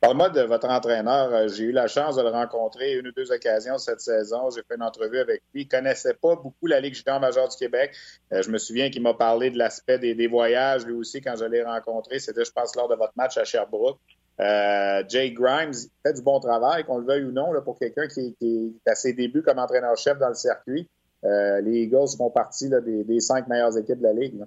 Parle-moi 0.00 0.28
de 0.28 0.42
votre 0.42 0.68
entraîneur. 0.68 1.32
Euh, 1.32 1.48
j'ai 1.48 1.64
eu 1.64 1.72
la 1.72 1.86
chance 1.86 2.16
de 2.16 2.22
le 2.22 2.28
rencontrer 2.28 2.98
une 2.98 3.08
ou 3.08 3.12
deux 3.12 3.32
occasions 3.32 3.78
cette 3.78 4.00
saison. 4.00 4.50
J'ai 4.50 4.62
fait 4.62 4.74
une 4.76 4.82
entrevue 4.82 5.18
avec 5.18 5.40
lui. 5.54 5.62
Il 5.62 5.68
connaissait 5.68 6.12
pas 6.12 6.36
beaucoup 6.36 6.66
la 6.66 6.80
Ligue 6.80 6.94
junior 6.94 7.18
majeure 7.18 7.48
du 7.48 7.56
Québec. 7.56 7.96
je 8.30 8.50
me 8.50 8.58
souviens 8.58 8.90
qu'il 8.90 9.02
m'a 9.02 9.14
parlé 9.14 9.50
de 9.50 9.56
l'aspect 9.56 9.98
des, 9.98 10.26
voyages, 10.26 10.84
lui 10.84 10.94
aussi, 10.94 11.22
quand 11.22 11.34
je 11.36 11.46
l'ai 11.46 11.62
rencontré. 11.62 12.18
C'était, 12.18 12.44
je 12.44 12.52
pense, 12.52 12.76
lors 12.76 12.88
de 12.88 12.94
votre 12.94 13.14
match 13.16 13.38
à 13.38 13.44
Sherbrooke. 13.44 13.98
Jay 14.38 15.30
Grimes 15.30 15.72
fait 16.02 16.12
du 16.12 16.20
bon 16.20 16.40
travail, 16.40 16.84
qu'on 16.84 16.98
le 16.98 17.06
veuille 17.06 17.24
ou 17.24 17.32
non, 17.32 17.52
là, 17.52 17.62
pour 17.62 17.78
quelqu'un 17.78 18.06
qui, 18.06 18.36
est 18.42 18.90
à 18.90 18.94
ses 18.94 19.14
débuts 19.14 19.42
comme 19.42 19.58
entraîneur-chef 19.58 20.18
dans 20.18 20.28
le 20.28 20.34
circuit. 20.34 20.86
Euh, 21.24 21.60
les 21.62 21.82
Eagles 21.84 22.16
font 22.16 22.30
partie 22.30 22.68
des, 22.68 23.20
cinq 23.20 23.48
meilleures 23.48 23.76
équipes 23.78 23.98
de 23.98 24.04
la 24.04 24.12
Ligue. 24.12 24.40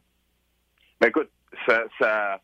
Ben, 1.01 1.07
écoute, 1.07 1.29
ça, 1.99 2.41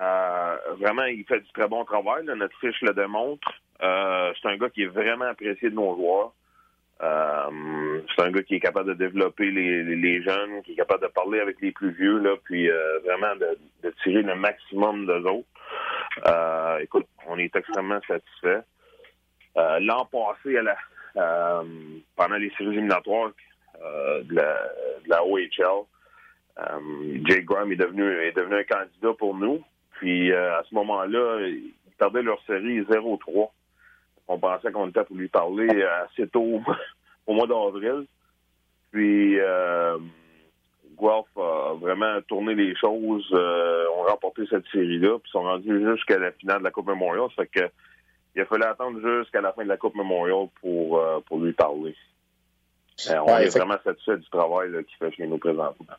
euh, 0.00 0.56
vraiment, 0.78 1.04
il 1.04 1.24
fait 1.24 1.40
du 1.40 1.52
très 1.52 1.68
bon 1.68 1.84
travail. 1.84 2.24
Notre 2.24 2.56
fiche 2.60 2.80
le 2.82 2.94
démontre. 2.94 3.48
Euh, 3.82 4.32
c'est 4.40 4.48
un 4.48 4.56
gars 4.56 4.70
qui 4.70 4.82
est 4.82 4.86
vraiment 4.86 5.26
apprécié 5.26 5.70
de 5.70 5.74
nos 5.74 5.96
joueurs. 5.96 6.32
c'est 7.00 8.22
un 8.22 8.30
gars 8.30 8.42
qui 8.42 8.56
est 8.56 8.60
capable 8.60 8.88
de 8.88 8.94
développer 8.94 9.50
les, 9.50 10.22
jeunes, 10.22 10.62
qui 10.62 10.72
est 10.72 10.76
capable 10.76 11.02
de 11.02 11.08
parler 11.08 11.40
avec 11.40 11.60
les 11.60 11.72
plus 11.72 11.90
vieux, 11.90 12.18
là, 12.18 12.36
puis 12.44 12.68
vraiment 13.04 13.34
de, 13.36 13.90
tirer 14.02 14.22
le 14.22 14.34
maximum 14.34 15.06
de 15.06 15.14
autres. 15.14 16.80
écoute, 16.80 17.06
on 17.26 17.38
est 17.38 17.54
extrêmement 17.54 18.00
satisfait. 18.06 18.62
L'an 19.56 20.06
passé, 20.06 20.58
pendant 22.16 22.36
les 22.36 22.50
séries 22.56 22.74
éliminatoires, 22.74 23.30
de, 23.80 24.34
la, 24.34 24.54
de 25.04 25.08
la 25.08 25.24
OHL. 25.24 25.84
Euh, 26.58 27.18
Jay 27.24 27.42
Graham 27.42 27.72
est 27.72 27.76
devenu, 27.76 28.04
est 28.22 28.36
devenu 28.36 28.56
un 28.56 28.64
candidat 28.64 29.12
pour 29.18 29.36
nous. 29.36 29.62
Puis 29.92 30.32
euh, 30.32 30.58
à 30.58 30.62
ce 30.68 30.74
moment-là, 30.74 31.46
il 31.46 31.72
perdaient 31.98 32.22
leur 32.22 32.42
série 32.46 32.80
0-3. 32.82 33.50
On 34.28 34.38
pensait 34.38 34.72
qu'on 34.72 34.88
était 34.88 35.04
pour 35.04 35.16
lui 35.16 35.28
parler 35.28 35.82
assez 35.82 36.28
tôt 36.28 36.60
au 37.26 37.32
mois 37.34 37.46
d'avril. 37.46 38.06
Puis 38.90 39.38
euh, 39.38 39.98
Guelph 40.98 41.36
a 41.36 41.74
vraiment 41.74 42.20
tourné 42.26 42.54
les 42.54 42.74
choses, 42.76 43.28
euh, 43.32 43.86
ont 43.96 44.02
remporté 44.02 44.42
cette 44.50 44.66
série-là, 44.72 45.18
puis 45.18 45.30
sont 45.30 45.42
rendus 45.42 45.84
jusqu'à 45.84 46.18
la 46.18 46.32
finale 46.32 46.58
de 46.58 46.64
la 46.64 46.70
Coupe 46.70 46.86
Memorial. 46.86 47.28
Fait 47.36 47.46
que 47.46 47.70
il 48.34 48.42
a 48.42 48.46
fallu 48.46 48.64
attendre 48.64 49.00
jusqu'à 49.00 49.40
la 49.40 49.52
fin 49.52 49.64
de 49.64 49.68
la 49.68 49.76
Coupe 49.76 49.94
Memorial 49.94 50.48
pour, 50.60 50.98
euh, 50.98 51.20
pour 51.26 51.40
lui 51.40 51.52
parler. 51.52 51.96
Euh, 53.06 53.18
on 53.26 53.38
est 53.38 53.48
vraiment 53.48 53.76
satisfait 53.84 54.16
du 54.16 54.28
travail 54.28 54.70
qu'il 54.70 54.96
fait 54.98 55.14
chez 55.14 55.26
nous 55.26 55.38
présentement. 55.38 55.94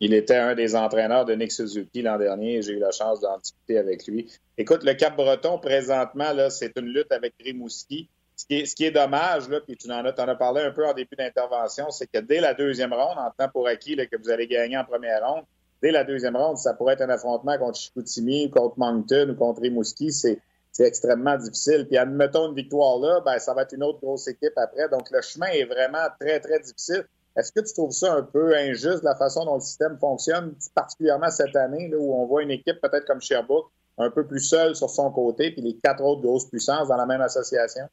Il 0.00 0.14
était 0.14 0.36
un 0.36 0.54
des 0.54 0.74
entraîneurs 0.74 1.24
de 1.24 1.34
Nick 1.34 1.52
Suzuki 1.52 2.02
l'an 2.02 2.18
dernier 2.18 2.56
et 2.56 2.62
j'ai 2.62 2.72
eu 2.72 2.78
la 2.78 2.90
chance 2.90 3.20
d'en 3.20 3.38
discuter 3.38 3.78
avec 3.78 4.06
lui. 4.06 4.30
Écoute, 4.58 4.82
le 4.84 4.94
Cap-Breton, 4.94 5.58
présentement, 5.58 6.32
c'est 6.50 6.76
une 6.76 6.86
lutte 6.86 7.12
avec 7.12 7.34
Rimouski. 7.40 8.08
Ce 8.34 8.46
qui, 8.46 8.54
est, 8.60 8.66
ce 8.66 8.74
qui 8.74 8.84
est 8.84 8.90
dommage, 8.90 9.48
là, 9.48 9.60
puis 9.60 9.76
tu 9.76 9.88
en 9.92 10.04
as, 10.04 10.20
en 10.20 10.28
as 10.28 10.34
parlé 10.34 10.62
un 10.62 10.72
peu 10.72 10.84
en 10.86 10.92
début 10.92 11.14
d'intervention, 11.16 11.90
c'est 11.90 12.10
que 12.10 12.18
dès 12.18 12.40
la 12.40 12.54
deuxième 12.54 12.92
ronde, 12.92 13.18
en 13.18 13.30
temps 13.30 13.50
pour 13.52 13.68
acquis 13.68 13.94
là, 13.94 14.06
que 14.06 14.16
vous 14.16 14.30
allez 14.30 14.48
gagner 14.48 14.76
en 14.76 14.84
première 14.84 15.24
ronde, 15.24 15.44
dès 15.80 15.92
la 15.92 16.02
deuxième 16.02 16.36
ronde, 16.36 16.56
ça 16.56 16.74
pourrait 16.74 16.94
être 16.94 17.02
un 17.02 17.10
affrontement 17.10 17.56
contre 17.58 17.78
Chicoutimi, 17.78 18.50
contre 18.50 18.78
Moncton 18.78 19.28
ou 19.30 19.34
contre 19.36 19.60
Rimouski. 19.60 20.10
C'est, 20.10 20.40
extrêmement 20.86 21.36
difficile. 21.36 21.86
Puis 21.88 21.96
admettons 21.96 22.48
une 22.48 22.54
victoire 22.54 22.98
là, 22.98 23.20
ben, 23.24 23.38
ça 23.38 23.54
va 23.54 23.62
être 23.62 23.72
une 23.72 23.82
autre 23.82 24.00
grosse 24.00 24.28
équipe 24.28 24.56
après. 24.56 24.88
Donc 24.88 25.10
le 25.10 25.20
chemin 25.22 25.48
est 25.48 25.64
vraiment 25.64 26.06
très, 26.20 26.40
très 26.40 26.60
difficile. 26.60 27.04
Est-ce 27.36 27.50
que 27.52 27.60
tu 27.60 27.72
trouves 27.72 27.92
ça 27.92 28.14
un 28.14 28.22
peu 28.22 28.54
injuste, 28.54 29.02
la 29.02 29.14
façon 29.16 29.44
dont 29.44 29.54
le 29.54 29.60
système 29.60 29.98
fonctionne, 29.98 30.54
particulièrement 30.74 31.30
cette 31.30 31.56
année, 31.56 31.90
où 31.94 32.14
on 32.14 32.26
voit 32.26 32.42
une 32.42 32.50
équipe 32.50 32.80
peut-être 32.80 33.06
comme 33.06 33.22
Sherbrooke 33.22 33.70
un 33.98 34.10
peu 34.10 34.26
plus 34.26 34.40
seule 34.40 34.74
sur 34.74 34.90
son 34.90 35.10
côté, 35.10 35.50
puis 35.50 35.62
les 35.62 35.76
quatre 35.82 36.02
autres 36.02 36.22
grosses 36.22 36.48
puissances 36.48 36.88
dans 36.88 36.96
la 36.96 37.06
même 37.06 37.20
association? 37.20 37.88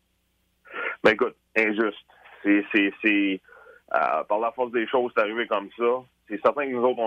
Ben 1.03 1.11
écoute, 1.11 1.35
injuste. 1.55 1.97
C'est, 2.43 3.41
euh, 3.95 4.23
par 4.27 4.39
la 4.39 4.51
force 4.51 4.71
des 4.71 4.87
choses, 4.87 5.11
c'est 5.15 5.21
arrivé 5.21 5.47
comme 5.47 5.69
ça. 5.77 6.03
C'est 6.27 6.39
certain 6.41 6.65
que 6.65 6.71
nous 6.71 6.83
autres. 6.83 7.01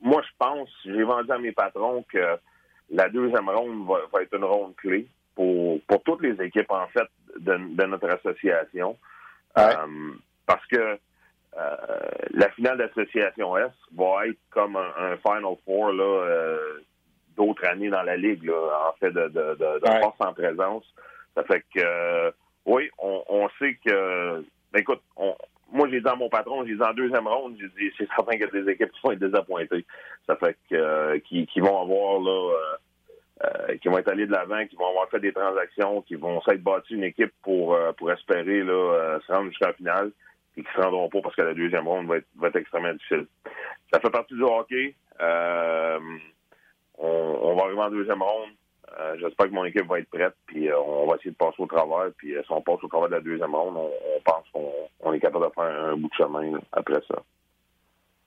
Moi, 0.00 0.22
je 0.22 0.34
pense, 0.38 0.68
j'ai 0.84 1.02
vendu 1.02 1.30
à 1.30 1.38
mes 1.38 1.52
patrons 1.52 2.04
que 2.10 2.38
la 2.90 3.08
deuxième 3.08 3.48
ronde 3.48 3.86
va, 3.86 4.22
être 4.22 4.34
une 4.34 4.44
ronde 4.44 4.76
clé 4.76 5.06
pour, 5.34 5.80
pour 5.82 6.02
toutes 6.02 6.22
les 6.22 6.40
équipes, 6.44 6.70
en 6.70 6.86
fait, 6.88 7.08
de, 7.38 7.56
de 7.74 7.84
notre 7.84 8.08
association. 8.08 8.96
Euh, 9.58 10.12
parce 10.46 10.64
que 10.66 10.76
euh, 10.76 11.76
la 12.30 12.50
finale 12.50 12.78
d'association 12.78 13.56
S 13.56 13.72
va 13.96 14.26
être 14.26 14.38
comme 14.50 14.76
un, 14.76 15.16
Final 15.16 15.56
Four 15.64 15.92
là, 15.92 16.04
euh, 16.04 16.78
d'autres 17.36 17.66
années 17.66 17.88
dans 17.88 18.02
la 18.02 18.16
Ligue, 18.16 18.44
là, 18.44 18.88
en 18.88 18.92
fait, 18.98 19.10
de, 19.10 19.28
de, 19.28 19.54
de, 19.58 20.00
force 20.00 20.20
en 20.20 20.34
présence. 20.34 20.84
Ça 21.34 21.42
fait 21.44 21.64
que 21.74 22.32
oui, 22.66 22.90
on, 22.98 23.22
on 23.28 23.48
sait 23.58 23.78
que. 23.84 24.44
Ben 24.72 24.80
écoute, 24.80 25.02
on, 25.16 25.34
moi, 25.72 25.88
j'ai 25.90 26.00
dit 26.00 26.08
à 26.08 26.14
mon 26.14 26.28
patron, 26.28 26.64
j'ai 26.64 26.74
dit 26.74 26.82
en 26.82 26.92
deuxième 26.92 27.26
ronde, 27.26 27.56
j'ai 27.58 27.68
dit 27.68 27.92
c'est 27.98 28.08
certain 28.14 28.32
qu'il 28.32 28.42
y 28.42 28.44
a 28.44 28.62
des 28.62 28.70
équipes 28.70 28.92
qui 28.92 29.00
vont 29.02 29.12
être 29.12 29.18
désappointées. 29.18 29.84
Ça 30.26 30.36
fait 30.36 30.56
que 30.70 30.74
euh, 30.74 31.18
qui, 31.20 31.46
qui, 31.46 31.60
vont 31.60 31.80
avoir 31.80 32.20
là, 32.20 32.52
euh, 32.52 32.76
euh, 33.44 33.76
qui 33.78 33.88
vont 33.88 33.98
être 33.98 34.08
allés 34.08 34.26
de 34.26 34.32
l'avant, 34.32 34.64
qui 34.66 34.76
vont 34.76 34.88
avoir 34.88 35.08
fait 35.08 35.20
des 35.20 35.32
transactions, 35.32 36.02
qui 36.02 36.14
vont 36.14 36.40
s'être 36.42 36.62
battu 36.62 36.94
une 36.94 37.04
équipe 37.04 37.32
pour 37.42 37.74
euh, 37.74 37.92
pour 37.92 38.12
espérer 38.12 38.62
là 38.62 39.18
se 39.26 39.32
rendre 39.32 39.48
jusqu'à 39.48 39.68
la 39.68 39.72
finale 39.74 40.12
et 40.56 40.62
qui 40.62 40.68
se 40.72 40.80
rendront 40.80 41.08
pas 41.08 41.20
parce 41.20 41.34
que 41.34 41.42
la 41.42 41.54
deuxième 41.54 41.86
ronde 41.86 42.06
va 42.06 42.18
être, 42.18 42.28
va 42.36 42.48
être 42.48 42.56
extrêmement 42.56 42.92
difficile. 42.92 43.26
Ça 43.92 44.00
fait 44.00 44.10
partie 44.10 44.34
du 44.34 44.42
hockey. 44.42 44.94
on, 45.20 45.98
on 46.98 47.54
va 47.56 47.64
arriver 47.64 47.80
en 47.80 47.90
deuxième 47.90 48.22
ronde. 48.22 48.50
Euh, 48.98 49.16
j'espère 49.20 49.46
que 49.46 49.52
mon 49.52 49.64
équipe 49.64 49.86
va 49.88 49.98
être 49.98 50.08
prête, 50.08 50.34
puis 50.46 50.70
euh, 50.70 50.78
on 50.78 51.06
va 51.06 51.16
essayer 51.16 51.32
de 51.32 51.36
passer 51.36 51.56
au 51.58 51.66
travers. 51.66 52.10
Puis 52.16 52.34
euh, 52.34 52.42
si 52.42 52.52
on 52.52 52.62
passe 52.62 52.82
au 52.82 52.88
travers 52.88 53.08
de 53.08 53.14
la 53.14 53.20
deuxième 53.20 53.54
ronde, 53.54 53.76
on, 53.76 53.90
pense 54.24 54.44
qu'on 54.52 55.12
est 55.12 55.20
capable 55.20 55.46
de 55.46 55.50
faire 55.54 55.64
un, 55.64 55.96
bout 55.96 56.08
de 56.08 56.14
chemin 56.14 56.58
après 56.72 57.00
ça. 57.08 57.16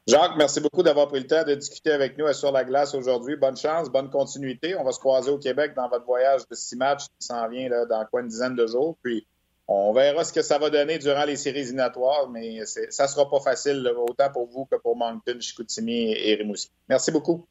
Jacques, 0.07 0.37
merci 0.37 0.59
beaucoup 0.59 0.83
d'avoir 0.83 1.07
pris 1.07 1.19
le 1.19 1.27
temps 1.27 1.43
de 1.43 1.55
discuter 1.55 1.91
avec 1.91 2.17
nous 2.17 2.31
sur 2.33 2.51
la 2.51 2.63
glace 2.63 2.95
aujourd'hui. 2.95 3.35
Bonne 3.35 3.57
chance, 3.57 3.89
bonne 3.89 4.09
continuité. 4.09 4.75
On 4.75 4.83
va 4.83 4.91
se 4.91 4.99
croiser 4.99 5.31
au 5.31 5.37
Québec 5.37 5.73
dans 5.75 5.87
votre 5.87 6.05
voyage 6.05 6.47
de 6.49 6.55
six 6.55 6.75
matchs 6.75 7.05
qui 7.19 7.27
s'en 7.27 7.47
vient 7.47 7.69
là, 7.69 7.85
dans 7.85 8.05
quoi 8.05 8.21
une 8.21 8.27
dizaine 8.27 8.55
de 8.55 8.65
jours. 8.65 8.97
Puis 9.03 9.25
on 9.67 9.93
verra 9.93 10.23
ce 10.23 10.33
que 10.33 10.41
ça 10.41 10.57
va 10.57 10.69
donner 10.69 10.97
durant 10.97 11.25
les 11.25 11.35
séries 11.35 11.59
éliminatoires, 11.59 12.27
mais 12.29 12.65
ça 12.65 13.03
ne 13.03 13.07
sera 13.07 13.29
pas 13.29 13.39
facile, 13.39 13.87
autant 13.97 14.31
pour 14.31 14.47
vous 14.47 14.65
que 14.65 14.77
pour 14.77 14.95
Moncton, 14.95 15.39
Chicoutimi 15.39 16.13
et 16.13 16.35
Rimouski. 16.35 16.71
Merci 16.87 17.11
beaucoup. 17.11 17.45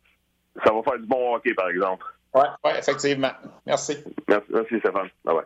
Ça 0.65 0.73
va 0.73 0.83
faire 0.83 0.99
du 0.99 1.07
bon 1.07 1.35
hockey, 1.35 1.55
par 1.55 1.69
exemple. 1.69 2.05
Oui, 2.35 2.43
ouais, 2.65 2.79
effectivement. 2.79 3.31
Merci. 3.67 3.97
Merci, 4.29 4.79
Stéphane. 4.81 5.09
Bye 5.25 5.37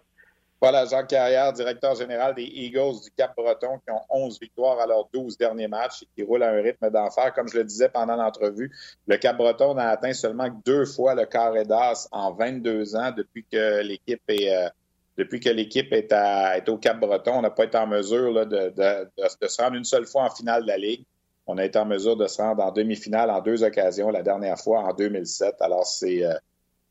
Voilà, 0.61 0.85
Jacques 0.85 1.09
Carrière, 1.09 1.53
directeur 1.53 1.95
général 1.95 2.35
des 2.35 2.43
Eagles 2.43 3.01
du 3.05 3.11
Cap-Breton, 3.17 3.79
qui 3.79 3.93
ont 3.93 4.03
11 4.11 4.41
victoires 4.41 4.81
à 4.81 4.87
leurs 4.87 5.09
12 5.13 5.39
derniers 5.39 5.69
matchs 5.69 6.03
et 6.03 6.09
qui 6.15 6.23
roulent 6.25 6.43
à 6.43 6.51
un 6.51 6.61
rythme 6.61 6.91
d'enfer. 6.91 7.33
Comme 7.35 7.49
je 7.49 7.59
le 7.59 7.65
disais 7.65 7.89
pendant 7.89 8.17
l'entrevue, 8.17 8.73
le 9.07 9.17
Cap-Breton 9.17 9.75
n'a 9.75 9.91
atteint 9.91 10.13
seulement 10.13 10.49
deux 10.67 10.85
fois 10.85 11.15
le 11.15 11.25
carré 11.27 11.65
d'as 11.65 12.09
en 12.11 12.33
22 12.33 12.97
ans 12.97 13.13
depuis 13.17 13.45
que 13.51 13.83
l'équipe 13.83 14.23
est, 14.29 14.53
euh, 14.53 14.69
depuis 15.17 15.39
que 15.39 15.51
l'équipe 15.51 15.93
est, 15.93 16.13
est, 16.13 16.69
au 16.69 16.79
Cap-Breton. 16.79 17.33
On 17.37 17.43
n'a 17.43 17.51
pas 17.51 17.65
été 17.65 17.79
en 17.79 17.87
mesure 17.87 18.33
là, 18.33 18.45
de, 18.45 18.71
de, 18.71 19.09
de, 19.41 19.49
se 19.49 19.63
rendre 19.63 19.77
une 19.77 19.85
seule 19.85 20.07
fois 20.07 20.25
en 20.25 20.31
finale 20.31 20.63
de 20.63 20.69
la 20.69 20.79
Ligue. 20.79 21.05
On 21.47 21.59
a 21.59 21.65
été 21.65 21.79
en 21.79 21.87
mesure 21.87 22.17
de 22.17 22.27
se 22.27 22.41
rendre 22.41 22.63
en 22.65 22.73
demi-finale 22.73 23.31
en 23.31 23.41
deux 23.41 23.63
occasions, 23.63 24.11
la 24.11 24.23
dernière 24.23 24.59
fois 24.59 24.81
en 24.81 24.93
2007. 24.93 25.57
Alors, 25.61 25.87
c'est 25.87 26.25
euh, 26.25 26.35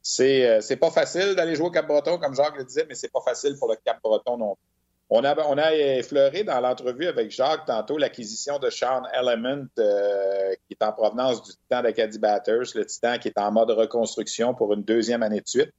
c'est 0.02 0.48
euh, 0.48 0.62
c'est 0.62 0.78
pas 0.78 0.92
facile 0.92 1.36
d'aller 1.36 1.56
jouer 1.56 1.68
au 1.68 1.72
Cap-Breton, 1.72 2.18
comme 2.18 2.36
Jacques 2.36 2.58
le 2.58 2.64
disait, 2.64 2.86
mais 2.88 2.96
c'est 2.96 3.12
pas 3.12 3.22
facile 3.22 3.56
pour 3.58 3.70
le 3.70 3.76
Cap-Breton 3.84 4.38
non 4.38 4.56
plus. 4.56 4.72
On 5.14 5.26
a, 5.26 5.38
on 5.46 5.58
a 5.58 5.76
effleuré 5.76 6.46
dans 6.46 6.62
l'entrevue 6.62 7.06
avec 7.06 7.32
Jacques 7.32 7.66
tantôt 7.66 7.98
l'acquisition 7.98 8.60
de 8.60 8.70
Sean 8.70 9.04
Element, 9.14 9.66
euh, 9.78 10.54
qui 10.66 10.78
est 10.80 10.84
en 10.86 10.94
provenance 10.94 11.44
du 11.44 11.52
Titan 11.52 11.82
d'Acadie 11.82 12.18
Batters, 12.18 12.74
le 12.76 12.86
Titan 12.86 13.18
qui 13.18 13.28
est 13.28 13.38
en 13.38 13.52
mode 13.52 13.72
reconstruction 13.72 14.54
pour 14.54 14.72
une 14.72 14.84
deuxième 14.84 15.22
année 15.22 15.42
de 15.42 15.48
suite. 15.50 15.72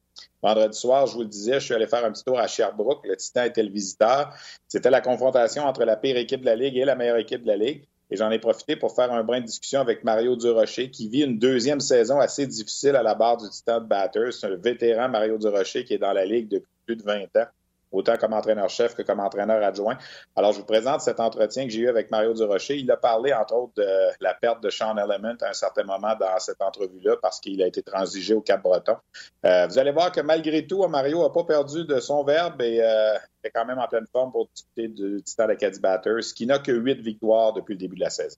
Vendredi 0.43 0.77
soir, 0.77 1.07
je 1.07 1.15
vous 1.15 1.21
le 1.21 1.27
disais, 1.27 1.53
je 1.53 1.65
suis 1.65 1.73
allé 1.73 1.87
faire 1.87 2.05
un 2.05 2.11
petit 2.11 2.23
tour 2.23 2.37
à 2.37 2.45
Sherbrooke. 2.45 3.07
Le 3.07 3.17
Titan 3.17 3.45
était 3.45 3.63
le 3.63 3.71
visiteur. 3.71 4.35
C'était 4.67 4.91
la 4.91 5.01
confrontation 5.01 5.63
entre 5.63 5.83
la 5.83 5.97
pire 5.97 6.17
équipe 6.17 6.41
de 6.41 6.45
la 6.45 6.55
Ligue 6.55 6.77
et 6.77 6.85
la 6.85 6.93
meilleure 6.93 7.17
équipe 7.17 7.41
de 7.41 7.47
la 7.47 7.57
Ligue. 7.57 7.87
Et 8.09 8.15
j'en 8.15 8.29
ai 8.31 8.39
profité 8.39 8.75
pour 8.75 8.93
faire 8.95 9.11
un 9.11 9.23
brin 9.23 9.41
de 9.41 9.45
discussion 9.45 9.79
avec 9.79 10.03
Mario 10.03 10.35
Durocher, 10.35 10.91
qui 10.91 11.07
vit 11.07 11.23
une 11.23 11.39
deuxième 11.39 11.79
saison 11.79 12.19
assez 12.19 12.45
difficile 12.45 12.95
à 12.95 13.03
la 13.03 13.15
barre 13.15 13.37
du 13.37 13.49
Titan 13.49 13.81
de 13.81 13.87
Batters. 13.87 14.33
C'est 14.33 14.47
un 14.47 14.55
vétéran, 14.55 15.09
Mario 15.09 15.37
Durocher, 15.37 15.83
qui 15.83 15.93
est 15.93 15.99
dans 15.99 16.13
la 16.13 16.25
Ligue 16.25 16.49
depuis 16.49 16.69
plus 16.85 16.95
de 16.95 17.03
20 17.03 17.23
ans 17.37 17.47
autant 17.93 18.17
comme 18.17 18.33
entraîneur-chef 18.33 18.95
que 18.95 19.03
comme 19.03 19.19
entraîneur 19.19 19.63
adjoint. 19.63 19.97
Alors, 20.35 20.51
je 20.51 20.59
vous 20.59 20.65
présente 20.65 21.01
cet 21.01 21.19
entretien 21.19 21.65
que 21.65 21.69
j'ai 21.69 21.81
eu 21.81 21.89
avec 21.89 22.11
Mario 22.11 22.33
Durocher. 22.33 22.77
Il 22.77 22.91
a 22.91 22.97
parlé, 22.97 23.33
entre 23.33 23.55
autres, 23.55 23.73
de 23.77 23.87
la 24.19 24.33
perte 24.33 24.61
de 24.61 24.69
Sean 24.69 24.97
Element 24.97 25.35
à 25.41 25.49
un 25.49 25.53
certain 25.53 25.83
moment 25.83 26.15
dans 26.19 26.39
cette 26.39 26.61
entrevue-là 26.61 27.15
parce 27.21 27.39
qu'il 27.39 27.61
a 27.61 27.67
été 27.67 27.81
transigé 27.83 28.33
au 28.33 28.41
Cap-Breton. 28.41 28.97
Euh, 29.45 29.67
vous 29.67 29.79
allez 29.79 29.91
voir 29.91 30.11
que 30.11 30.21
malgré 30.21 30.65
tout, 30.65 30.85
Mario 30.87 31.21
n'a 31.21 31.29
pas 31.29 31.43
perdu 31.43 31.85
de 31.85 31.99
son 31.99 32.23
verbe 32.23 32.61
et 32.61 32.81
euh, 32.81 33.17
est 33.43 33.51
quand 33.51 33.65
même 33.65 33.79
en 33.79 33.87
pleine 33.87 34.07
forme 34.11 34.31
pour 34.31 34.47
discuter 34.53 34.87
du 34.87 35.21
Titan 35.23 35.49
Acadie 35.49 35.79
Batters, 35.79 36.33
qui 36.35 36.45
n'a 36.45 36.59
que 36.59 36.71
huit 36.71 36.99
victoires 37.01 37.53
depuis 37.53 37.73
le 37.73 37.79
début 37.79 37.95
de 37.95 38.01
la 38.01 38.09
saison. 38.09 38.37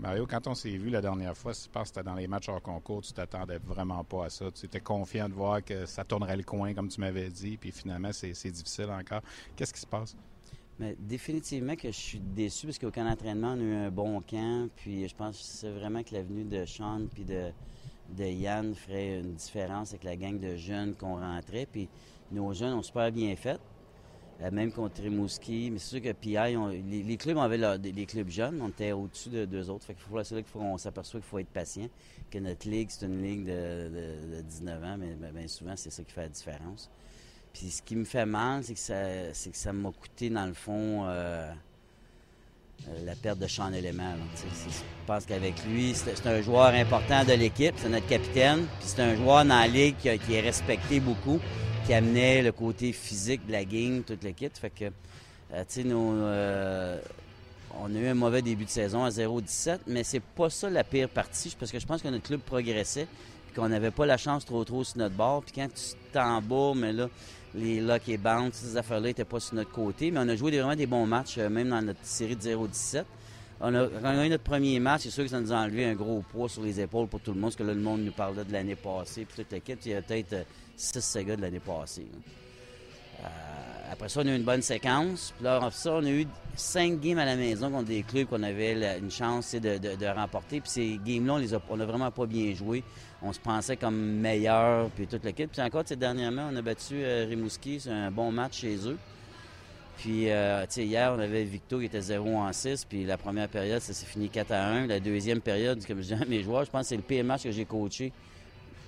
Mario, 0.00 0.26
quand 0.26 0.46
on 0.46 0.54
s'est 0.54 0.70
vu 0.70 0.88
la 0.88 1.02
dernière 1.02 1.36
fois, 1.36 1.52
je 1.52 1.68
pense 1.68 1.82
que 1.82 1.88
c'était 1.88 2.02
dans 2.02 2.14
les 2.14 2.26
matchs 2.26 2.48
hors 2.48 2.62
concours, 2.62 3.02
tu 3.02 3.12
t'attendais 3.12 3.58
vraiment 3.58 4.02
pas 4.02 4.24
à 4.24 4.30
ça. 4.30 4.50
Tu 4.50 4.64
étais 4.64 4.80
confiant 4.80 5.28
de 5.28 5.34
voir 5.34 5.62
que 5.62 5.84
ça 5.84 6.04
tournerait 6.04 6.38
le 6.38 6.42
coin, 6.42 6.72
comme 6.72 6.88
tu 6.88 7.00
m'avais 7.00 7.28
dit, 7.28 7.58
puis 7.58 7.70
finalement, 7.70 8.10
c'est 8.12 8.50
difficile 8.50 8.88
encore. 8.90 9.20
Qu'est-ce 9.54 9.74
qui 9.74 9.80
se 9.80 9.86
passe? 9.86 10.16
Mais 10.78 10.96
définitivement 10.98 11.76
que 11.76 11.88
je 11.88 11.96
suis 11.96 12.18
déçu 12.18 12.66
parce 12.66 12.78
qu'aucun 12.78 13.06
entraînement, 13.06 13.48
on 13.48 13.60
a 13.60 13.62
eu 13.62 13.74
un 13.74 13.90
bon 13.90 14.22
camp. 14.22 14.70
Puis 14.74 15.06
je 15.06 15.14
pense 15.14 15.36
que 15.36 15.44
c'est 15.44 15.70
vraiment 15.70 16.02
que 16.02 16.14
l'avenue 16.14 16.44
de 16.44 16.64
Sean 16.64 17.02
puis 17.12 17.26
de, 17.26 17.50
de 18.16 18.24
Yann 18.24 18.74
ferait 18.74 19.18
une 19.20 19.34
différence 19.34 19.90
avec 19.90 20.04
la 20.04 20.16
gang 20.16 20.38
de 20.38 20.56
jeunes 20.56 20.94
qu'on 20.94 21.20
rentrait. 21.20 21.66
Puis 21.70 21.90
nos 22.32 22.54
jeunes 22.54 22.72
ont 22.72 22.82
super 22.82 23.12
bien 23.12 23.36
fait. 23.36 23.60
Euh, 24.42 24.50
même 24.50 24.72
contre 24.72 25.02
Rimouski. 25.02 25.70
Mais 25.70 25.78
c'est 25.78 26.00
sûr 26.00 26.02
que 26.02 26.12
PI, 26.12 26.56
les, 27.06 27.16
clubs 27.16 27.38
avaient 27.38 27.78
des, 27.78 28.06
clubs 28.06 28.28
jeunes, 28.28 28.60
on 28.62 28.68
était 28.68 28.92
au-dessus 28.92 29.28
de 29.28 29.44
deux 29.44 29.68
autres. 29.68 29.84
Fait 29.84 29.94
qu'il 29.94 30.16
là 30.16 30.42
qu'on 30.52 30.78
s'aperçoit 30.78 31.20
qu'il 31.20 31.28
faut 31.28 31.38
être 31.38 31.48
patient, 31.48 31.88
que 32.30 32.38
notre 32.38 32.68
ligue, 32.68 32.88
c'est 32.90 33.06
une 33.06 33.22
ligue 33.22 33.44
de, 33.46 34.40
19 34.42 34.84
ans, 34.84 34.96
mais 34.98 35.30
bien 35.32 35.48
souvent, 35.48 35.74
c'est 35.76 35.90
ça 35.90 36.02
qui 36.02 36.12
fait 36.12 36.22
la 36.22 36.28
différence. 36.28 36.90
Puis 37.52 37.70
ce 37.70 37.82
qui 37.82 37.96
me 37.96 38.04
fait 38.04 38.26
mal, 38.26 38.62
c'est 38.64 38.74
que 38.74 38.80
ça, 38.80 39.34
c'est 39.34 39.50
que 39.50 39.56
ça 39.56 39.72
m'a 39.72 39.90
coûté, 39.90 40.30
dans 40.30 40.46
le 40.46 40.54
fond, 40.54 41.04
euh, 41.06 41.50
euh, 42.88 43.04
la 43.04 43.16
perte 43.16 43.40
de 43.40 43.48
Sean 43.48 43.72
Element. 43.72 44.14
Je 44.36 45.06
pense 45.06 45.26
qu'avec 45.26 45.62
lui, 45.66 45.92
c'est 45.94 46.26
un 46.26 46.40
joueur 46.40 46.72
important 46.72 47.24
de 47.24 47.32
l'équipe, 47.32 47.74
c'est 47.76 47.88
notre 47.88 48.06
capitaine, 48.06 48.60
puis 48.78 48.88
c'est 48.88 49.02
un 49.02 49.16
joueur 49.16 49.44
dans 49.44 49.60
la 49.60 49.66
ligue 49.66 49.96
qui 49.96 50.08
est 50.08 50.40
respecté 50.40 51.00
beaucoup 51.00 51.40
amenait 51.92 52.42
le 52.42 52.52
côté 52.52 52.92
physique 52.92 53.46
de 53.46 53.52
la 53.52 53.64
game, 53.64 54.02
toute 54.02 54.22
l'équipe. 54.24 54.56
Fait 54.56 54.70
que, 54.70 54.84
euh, 54.84 55.64
tu 55.68 55.82
sais, 55.82 55.84
euh, 55.86 56.98
on 57.78 57.94
a 57.94 57.98
eu 57.98 58.06
un 58.06 58.14
mauvais 58.14 58.42
début 58.42 58.64
de 58.64 58.70
saison 58.70 59.04
à 59.04 59.10
0-17, 59.10 59.80
mais 59.86 60.04
c'est 60.04 60.20
pas 60.20 60.50
ça 60.50 60.70
la 60.70 60.84
pire 60.84 61.08
partie, 61.08 61.54
parce 61.58 61.70
que 61.70 61.78
je 61.78 61.86
pense 61.86 62.02
que 62.02 62.08
notre 62.08 62.26
club 62.26 62.40
progressait. 62.40 63.06
puis 63.46 63.54
qu'on 63.56 63.68
n'avait 63.68 63.90
pas 63.90 64.06
la 64.06 64.16
chance 64.16 64.44
trop 64.44 64.64
trop 64.64 64.84
sur 64.84 64.98
notre 64.98 65.16
bord. 65.16 65.42
Puis 65.42 65.52
quand 65.56 65.68
tu 65.68 65.96
t'en 66.12 66.40
mais 66.74 66.92
là, 66.92 67.08
les 67.54 67.80
luck 67.80 68.08
et 68.08 68.16
bounce, 68.16 68.54
ces 68.54 68.76
affaires-là 68.76 69.08
n'étaient 69.08 69.24
pas 69.24 69.40
sur 69.40 69.54
notre 69.54 69.72
côté. 69.72 70.10
Mais 70.10 70.20
on 70.20 70.28
a 70.28 70.36
joué 70.36 70.52
vraiment 70.52 70.76
des 70.76 70.86
bons 70.86 71.06
matchs, 71.06 71.38
euh, 71.38 71.48
même 71.48 71.70
dans 71.70 71.82
notre 71.82 72.04
série 72.04 72.36
de 72.36 72.42
0-17. 72.42 73.04
On 73.62 73.74
a 73.74 73.86
gagné 73.88 74.30
notre 74.30 74.44
premier 74.44 74.80
match, 74.80 75.02
c'est 75.02 75.10
sûr 75.10 75.24
que 75.24 75.28
ça 75.28 75.38
nous 75.38 75.52
a 75.52 75.56
enlevé 75.56 75.84
un 75.84 75.94
gros 75.94 76.24
poids 76.32 76.48
sur 76.48 76.62
les 76.62 76.80
épaules 76.80 77.08
pour 77.08 77.20
tout 77.20 77.32
le 77.32 77.40
monde, 77.40 77.50
parce 77.50 77.56
que 77.56 77.62
là, 77.62 77.74
le 77.74 77.80
monde 77.80 78.00
nous 78.00 78.12
parlait 78.12 78.42
de 78.42 78.52
l'année 78.52 78.74
passée, 78.74 79.26
puis 79.26 79.44
toute 79.44 79.52
l'équipe, 79.52 79.78
il 79.84 79.92
y 79.92 79.94
a 79.94 80.00
peut-être 80.00 80.46
6 80.80 81.18
gars 81.24 81.36
de 81.36 81.42
l'année 81.42 81.60
passée. 81.60 82.06
Euh, 83.20 83.26
après 83.92 84.08
ça, 84.08 84.20
on 84.20 84.26
a 84.26 84.30
eu 84.30 84.36
une 84.36 84.44
bonne 84.44 84.62
séquence. 84.62 85.32
Puis 85.36 85.44
là, 85.44 85.56
après 85.56 85.70
ça, 85.72 85.92
on 85.92 86.04
a 86.04 86.10
eu 86.10 86.26
cinq 86.56 87.00
games 87.00 87.18
à 87.18 87.24
la 87.24 87.36
maison 87.36 87.70
contre 87.70 87.88
des 87.88 88.02
clubs 88.02 88.26
qu'on 88.26 88.42
avait 88.42 88.98
une 88.98 89.10
chance 89.10 89.54
de, 89.54 90.06
remporter. 90.06 90.60
Puis 90.60 90.70
ces 90.70 91.00
games-là, 91.04 91.34
on 91.34 91.38
les 91.38 91.54
a, 91.54 91.58
vraiment 91.58 92.10
pas 92.10 92.26
bien 92.26 92.54
joué. 92.54 92.82
On 93.22 93.32
se 93.32 93.40
pensait 93.40 93.76
comme 93.76 93.96
meilleur, 93.96 94.88
puis 94.90 95.06
toute 95.06 95.24
l'équipe. 95.24 95.50
Puis 95.52 95.60
encore, 95.60 95.84
dernièrement, 95.84 96.48
on 96.50 96.56
a 96.56 96.62
battu 96.62 96.94
euh, 97.02 97.26
Rimouski. 97.28 97.80
C'est 97.80 97.90
un 97.90 98.10
bon 98.10 98.32
match 98.32 98.60
chez 98.60 98.76
eux. 98.88 98.96
Puis, 99.98 100.30
euh, 100.30 100.64
hier, 100.78 101.12
on 101.14 101.18
avait 101.18 101.44
Victo 101.44 101.78
qui 101.78 101.84
était 101.84 102.00
0 102.00 102.38
en 102.38 102.50
6. 102.50 102.86
Puis 102.86 103.04
la 103.04 103.18
première 103.18 103.48
période, 103.48 103.82
ça 103.82 103.92
s'est 103.92 104.06
fini 104.06 104.30
4 104.30 104.50
à 104.52 104.66
1. 104.66 104.86
La 104.86 104.98
deuxième 104.98 105.42
période, 105.42 105.84
comme 105.84 106.00
je 106.00 106.14
dis 106.14 106.22
à 106.22 106.24
mes 106.24 106.42
joueurs, 106.42 106.64
je 106.64 106.70
pense 106.70 106.82
que 106.82 106.88
c'est 106.88 106.96
le 106.96 107.02
pire 107.02 107.24
match 107.24 107.42
que 107.42 107.50
j'ai 107.50 107.66
coaché 107.66 108.12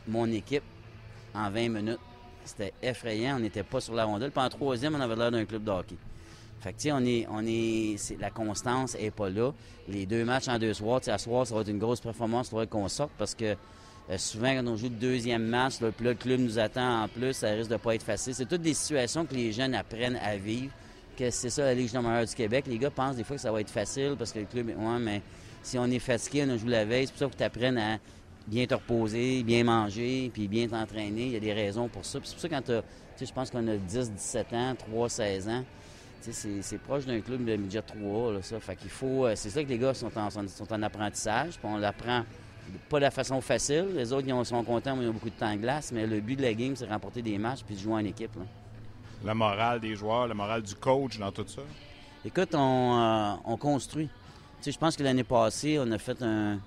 mon 0.08 0.30
équipe 0.32 0.64
en 1.34 1.50
20 1.50 1.68
minutes. 1.68 2.00
C'était 2.44 2.72
effrayant. 2.82 3.36
On 3.36 3.40
n'était 3.40 3.62
pas 3.62 3.80
sur 3.80 3.94
la 3.94 4.04
rondelle. 4.04 4.30
Puis 4.30 4.44
en 4.44 4.48
troisième, 4.48 4.94
on 4.94 5.00
avait 5.00 5.16
l'air 5.16 5.30
d'un 5.30 5.44
club 5.44 5.64
de 5.64 5.70
hockey. 5.70 5.96
Fait 6.60 6.72
que, 6.72 6.76
tu 6.76 6.82
sais, 6.84 6.92
on 6.92 7.04
est, 7.04 7.26
on 7.30 7.44
est, 7.44 8.20
la 8.20 8.30
constance 8.30 8.96
n'est 8.96 9.10
pas 9.10 9.28
là. 9.28 9.52
Les 9.88 10.06
deux 10.06 10.24
matchs 10.24 10.48
en 10.48 10.58
deux 10.58 10.74
soirs, 10.74 11.00
tu 11.00 11.06
sais, 11.06 11.10
à 11.10 11.18
soir, 11.18 11.46
ça 11.46 11.54
va 11.54 11.62
être 11.62 11.68
une 11.68 11.78
grosse 11.78 12.00
performance. 12.00 12.48
Il 12.48 12.50
faudrait 12.50 12.66
qu'on 12.68 12.88
sorte 12.88 13.10
parce 13.18 13.34
que 13.34 13.56
euh, 14.10 14.18
souvent, 14.18 14.54
quand 14.54 14.66
on 14.66 14.76
joue 14.76 14.88
le 14.88 14.96
deuxième 14.96 15.44
match, 15.44 15.74
le 15.80 16.14
club 16.14 16.40
nous 16.40 16.58
attend 16.58 17.04
en 17.04 17.08
plus, 17.08 17.32
ça 17.32 17.50
risque 17.50 17.70
de 17.70 17.76
pas 17.76 17.94
être 17.94 18.02
facile. 18.02 18.34
C'est 18.34 18.46
toutes 18.46 18.62
des 18.62 18.74
situations 18.74 19.24
que 19.24 19.34
les 19.34 19.52
jeunes 19.52 19.74
apprennent 19.74 20.18
à 20.22 20.36
vivre. 20.36 20.72
Que 21.16 21.30
c'est 21.30 21.50
ça 21.50 21.64
la 21.64 21.74
Ligue 21.74 21.90
junior 21.90 22.24
du 22.24 22.34
Québec. 22.34 22.64
Les 22.66 22.78
gars 22.78 22.90
pensent 22.90 23.16
des 23.16 23.24
fois 23.24 23.36
que 23.36 23.42
ça 23.42 23.52
va 23.52 23.60
être 23.60 23.70
facile 23.70 24.14
parce 24.18 24.32
que 24.32 24.38
le 24.38 24.46
club, 24.46 24.68
ouais, 24.68 24.98
mais 24.98 25.20
si 25.62 25.78
on 25.78 25.86
est 25.86 25.98
fatigué, 25.98 26.44
on 26.46 26.50
a 26.50 26.56
joué 26.56 26.70
la 26.70 26.84
veille, 26.84 27.06
c'est 27.06 27.12
pour 27.12 27.18
ça 27.20 27.26
que 27.28 27.36
tu 27.36 27.42
apprennes 27.44 27.78
à 27.78 27.98
bien 28.46 28.66
te 28.66 28.74
reposer, 28.74 29.42
bien 29.42 29.64
manger, 29.64 30.30
puis 30.32 30.48
bien 30.48 30.66
t'entraîner. 30.68 31.26
Il 31.26 31.32
y 31.32 31.36
a 31.36 31.40
des 31.40 31.52
raisons 31.52 31.88
pour 31.88 32.04
ça. 32.04 32.18
c'est 32.22 32.32
pour 32.32 32.40
ça 32.40 32.48
que 32.48 32.54
quand 32.54 32.62
tu 32.62 32.72
sais, 33.16 33.26
je 33.26 33.32
pense 33.32 33.50
qu'on 33.50 33.66
a 33.68 33.76
10, 33.76 34.12
17 34.12 34.52
ans, 34.52 34.74
3, 34.76 35.08
16 35.08 35.48
ans, 35.48 35.64
c'est 36.20 36.78
proche 36.78 37.04
d'un 37.04 37.20
club 37.20 37.44
de 37.44 37.56
midget 37.56 37.82
3, 37.82 38.32
là, 38.32 38.42
ça. 38.42 38.60
Fait 38.60 38.76
qu'il 38.76 38.90
faut... 38.90 39.26
Euh, 39.26 39.32
c'est 39.34 39.50
ça 39.50 39.62
que 39.62 39.68
les 39.68 39.78
gars 39.78 39.92
sont 39.92 40.16
en, 40.16 40.30
sont 40.30 40.72
en 40.72 40.82
apprentissage, 40.82 41.58
puis 41.58 41.66
on 41.66 41.78
l'apprend 41.78 42.24
pas 42.88 42.98
de 42.98 43.02
la 43.02 43.10
façon 43.10 43.40
facile. 43.40 43.88
Les 43.94 44.12
autres, 44.12 44.26
ils 44.26 44.46
sont 44.46 44.62
contents, 44.62 44.96
mais 44.96 45.04
ils 45.04 45.08
ont 45.08 45.12
beaucoup 45.12 45.30
de 45.30 45.34
temps 45.34 45.52
de 45.52 45.60
glace, 45.60 45.90
mais 45.92 46.06
le 46.06 46.20
but 46.20 46.36
de 46.36 46.42
la 46.42 46.54
game, 46.54 46.76
c'est 46.76 46.86
remporter 46.86 47.22
des 47.22 47.38
matchs 47.38 47.62
puis 47.66 47.74
de 47.74 47.80
jouer 47.80 47.94
en 47.94 48.04
équipe. 48.04 48.34
Là. 48.36 48.42
La 49.24 49.34
morale 49.34 49.80
des 49.80 49.94
joueurs, 49.94 50.28
la 50.28 50.34
morale 50.34 50.62
du 50.62 50.74
coach 50.74 51.18
dans 51.18 51.30
tout 51.30 51.46
ça? 51.46 51.62
Écoute, 52.24 52.54
on, 52.54 52.98
euh, 53.00 53.34
on 53.44 53.56
construit. 53.56 54.06
Tu 54.06 54.64
sais, 54.64 54.72
je 54.72 54.78
pense 54.78 54.96
que 54.96 55.02
l'année 55.02 55.24
passée, 55.24 55.78
on 55.80 55.90
a 55.90 55.98
fait 55.98 56.22
un, 56.22 56.58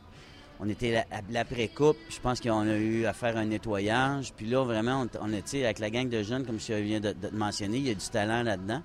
on 0.60 0.70
était 0.70 1.06
l'après-coupe. 1.30 1.98
Je 2.10 2.20
pense 2.20 2.40
qu'on 2.40 2.68
a 2.68 2.78
eu 2.78 3.06
à 3.06 3.14
faire 3.14 3.38
un 3.38 3.46
nettoyage. 3.46 4.34
Puis 4.36 4.48
là, 4.48 4.64
vraiment, 4.64 5.06
on, 5.22 5.34
était 5.34 5.66
avec 5.66 5.80
la 5.80 5.90
gang 5.90 6.08
de 6.08 6.24
jeunes, 6.24 6.46
comme 6.46 6.60
je 6.60 6.74
viens 6.74 7.00
de, 7.00 7.12
te 7.12 7.34
mentionner, 7.34 7.78
il 7.78 7.88
y 7.88 7.92
a 7.92 7.96
du 7.96 8.10
talent 8.10 8.44
là-dedans. 8.44 8.82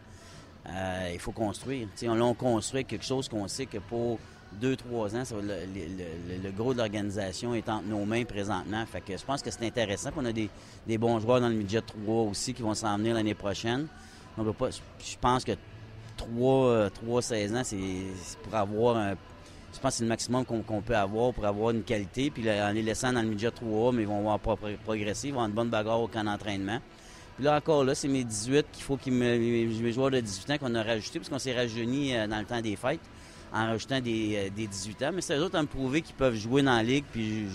Euh, 0.68 1.10
il 1.12 1.18
faut 1.18 1.32
construire. 1.32 1.88
on, 2.04 2.20
on 2.20 2.34
construit 2.34 2.84
quelque 2.84 3.04
chose 3.04 3.28
qu'on 3.28 3.48
sait 3.48 3.66
que 3.66 3.78
pour 3.78 4.18
deux, 4.52 4.76
trois 4.76 5.14
ans, 5.14 5.22
le, 5.32 6.50
gros 6.50 6.72
de 6.72 6.78
l'organisation 6.78 7.54
est 7.54 7.68
entre 7.68 7.86
nos 7.86 8.04
mains 8.04 8.24
présentement. 8.24 8.84
Fait 8.86 9.00
que 9.00 9.16
je 9.16 9.24
pense 9.24 9.42
que 9.42 9.50
c'est 9.50 9.64
intéressant. 9.66 10.10
qu'on 10.10 10.24
a 10.24 10.32
des, 10.32 10.50
bons 10.98 11.20
joueurs 11.20 11.40
dans 11.40 11.48
le 11.48 11.54
midget 11.54 11.80
3 11.80 12.24
aussi 12.24 12.52
qui 12.52 12.62
vont 12.62 12.74
s'en 12.74 12.98
venir 12.98 13.14
l'année 13.14 13.34
prochaine. 13.34 13.86
je 14.36 15.16
pense 15.20 15.44
que 15.44 15.52
3, 16.16 16.90
3 16.90 17.22
16 17.22 17.54
ans, 17.54 17.62
c'est 17.64 17.78
pour 18.42 18.54
avoir 18.54 18.96
un 18.96 19.14
je 19.72 19.78
pense 19.78 19.92
que 19.92 19.98
c'est 19.98 20.04
le 20.04 20.08
maximum 20.08 20.44
qu'on 20.44 20.82
peut 20.82 20.96
avoir 20.96 21.32
pour 21.32 21.44
avoir 21.46 21.70
une 21.70 21.82
qualité. 21.82 22.30
Puis 22.30 22.48
en 22.50 22.72
les 22.72 22.82
laissant 22.82 23.12
dans 23.12 23.22
le 23.22 23.28
midget 23.28 23.50
3 23.50 23.92
mais 23.92 24.02
ils 24.02 24.08
vont 24.08 24.30
avoir 24.30 24.58
progresser, 24.84 25.28
ils 25.28 25.30
vont 25.30 25.40
avoir 25.40 25.48
une 25.48 25.54
bonne 25.54 25.70
bagarre 25.70 26.00
au 26.00 26.08
camp 26.08 26.24
d'entraînement. 26.24 26.80
Puis 27.36 27.44
là 27.44 27.56
encore, 27.56 27.84
là, 27.84 27.94
c'est 27.94 28.08
mes 28.08 28.24
18 28.24 28.66
qu'il 28.70 28.84
faut 28.84 28.96
qu'ils 28.96 29.14
me. 29.14 29.38
Mes 29.38 29.92
joueurs 29.92 30.10
de 30.10 30.20
18 30.20 30.50
ans 30.50 30.58
qu'on 30.58 30.74
a 30.74 30.82
rajouté, 30.82 31.18
parce 31.18 31.30
qu'on 31.30 31.38
s'est 31.38 31.54
rajeuni 31.54 32.14
euh, 32.14 32.26
dans 32.26 32.38
le 32.38 32.44
temps 32.44 32.60
des 32.60 32.76
fêtes, 32.76 33.00
en 33.50 33.66
rajoutant 33.66 34.00
des, 34.00 34.50
18 34.54 35.00
euh, 35.02 35.08
ans. 35.08 35.12
Mais 35.14 35.22
c'est 35.22 35.38
eux 35.38 35.44
autres 35.44 35.56
à 35.56 35.62
me 35.62 35.66
prouver 35.66 36.02
qu'ils 36.02 36.16
peuvent 36.16 36.34
jouer 36.34 36.62
dans 36.62 36.76
la 36.76 36.82
ligue, 36.82 37.04
puis 37.10 37.46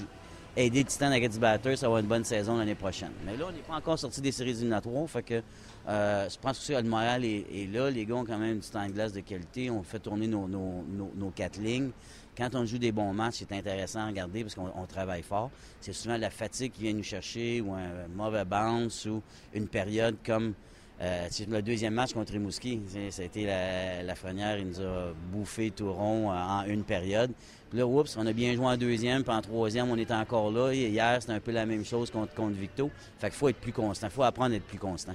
aider 0.58 0.80
le 0.80 0.86
Titan 0.86 1.12
Agadi 1.12 1.38
Batters 1.38 1.84
à 1.84 1.86
avoir 1.86 2.00
une 2.00 2.08
bonne 2.08 2.24
saison 2.24 2.58
l'année 2.58 2.74
prochaine. 2.74 3.12
Mais 3.26 3.38
là, 3.38 3.46
on 3.48 3.52
n'est 3.52 3.60
pas 3.60 3.76
encore 3.76 4.00
sorti 4.00 4.22
des 4.22 4.32
séries 4.32 4.52
éliminatoires, 4.52 5.08
fait 5.08 5.22
que 5.22 5.42
euh, 5.88 6.28
je 6.30 6.38
pense 6.40 6.66
que 6.66 6.74
le 6.74 6.84
Montréal 6.84 7.24
est, 7.26 7.72
là. 7.72 7.90
Les 7.90 8.06
gars 8.06 8.16
ont 8.16 8.26
quand 8.26 8.40
même 8.40 8.60
du 8.60 8.68
temps 8.68 8.86
de 8.86 8.92
glace 8.92 9.14
de 9.14 9.20
qualité. 9.20 9.70
On 9.70 9.84
fait 9.84 10.00
tourner 10.00 10.28
nos, 10.28 11.32
quatre 11.36 11.60
lignes. 11.60 11.92
Quand 12.38 12.54
on 12.56 12.66
joue 12.66 12.80
des 12.80 12.92
bons 12.92 13.14
matchs, 13.14 13.36
c'est 13.40 13.52
intéressant 13.54 14.02
à 14.02 14.08
regarder 14.08 14.44
parce 14.44 14.56
qu'on 14.56 14.86
travaille 14.88 15.22
fort. 15.22 15.52
C'est 15.80 15.94
souvent 15.94 16.18
la 16.18 16.30
fatigue 16.30 16.74
qui 16.74 16.84
vient 16.84 16.94
nous 16.94 17.04
chercher 17.04 17.62
ou 17.62 17.74
un 17.74 18.08
mauvais 18.14 18.44
bounce 18.44 19.06
ou 19.06 19.22
une 19.54 19.68
période 19.68 20.18
comme 20.26 20.54
euh, 21.02 21.28
le 21.48 21.62
deuxième 21.62 21.94
match 21.94 22.14
contre 22.14 22.34
Rimouski. 22.34 22.82
Ça 23.10 23.22
a 23.22 23.26
été 23.26 23.46
la, 23.46 24.04
la 24.04 24.16
frenière, 24.16 24.58
il 24.58 24.68
nous 24.68 24.82
a 24.82 25.14
bouffé 25.32 25.72
tout 25.72 25.94
rond 25.94 26.32
euh, 26.32 26.36
en 26.36 26.66
une 26.66 26.84
période. 26.84 27.32
Puis 27.70 27.80
là, 27.80 27.88
oups, 27.88 28.18
on 28.18 28.26
a 28.26 28.34
bien 28.34 28.54
joué 28.54 28.66
en 28.66 28.76
deuxième, 28.76 29.24
puis 29.24 29.34
en 29.34 29.42
troisième, 29.42 29.90
on 29.90 29.98
était 29.98 30.14
encore 30.14 30.52
là. 30.52 30.74
hier, 30.74 31.18
c'était 31.22 31.34
un 31.34 31.40
peu 31.40 31.52
la 31.52 31.66
même 31.66 31.86
chose 31.86 32.12
contre, 32.12 32.34
contre 32.34 32.58
Victo. 32.58 32.92
Fait 33.18 33.30
qu'il 33.30 33.38
faut 33.38 33.48
être 33.48 33.62
plus 33.62 33.74
constant. 33.74 34.08
Il 34.08 34.14
faut 34.14 34.24
apprendre 34.24 34.54
à 34.54 34.58
être 34.58 34.66
plus 34.66 34.80
constant 34.80 35.14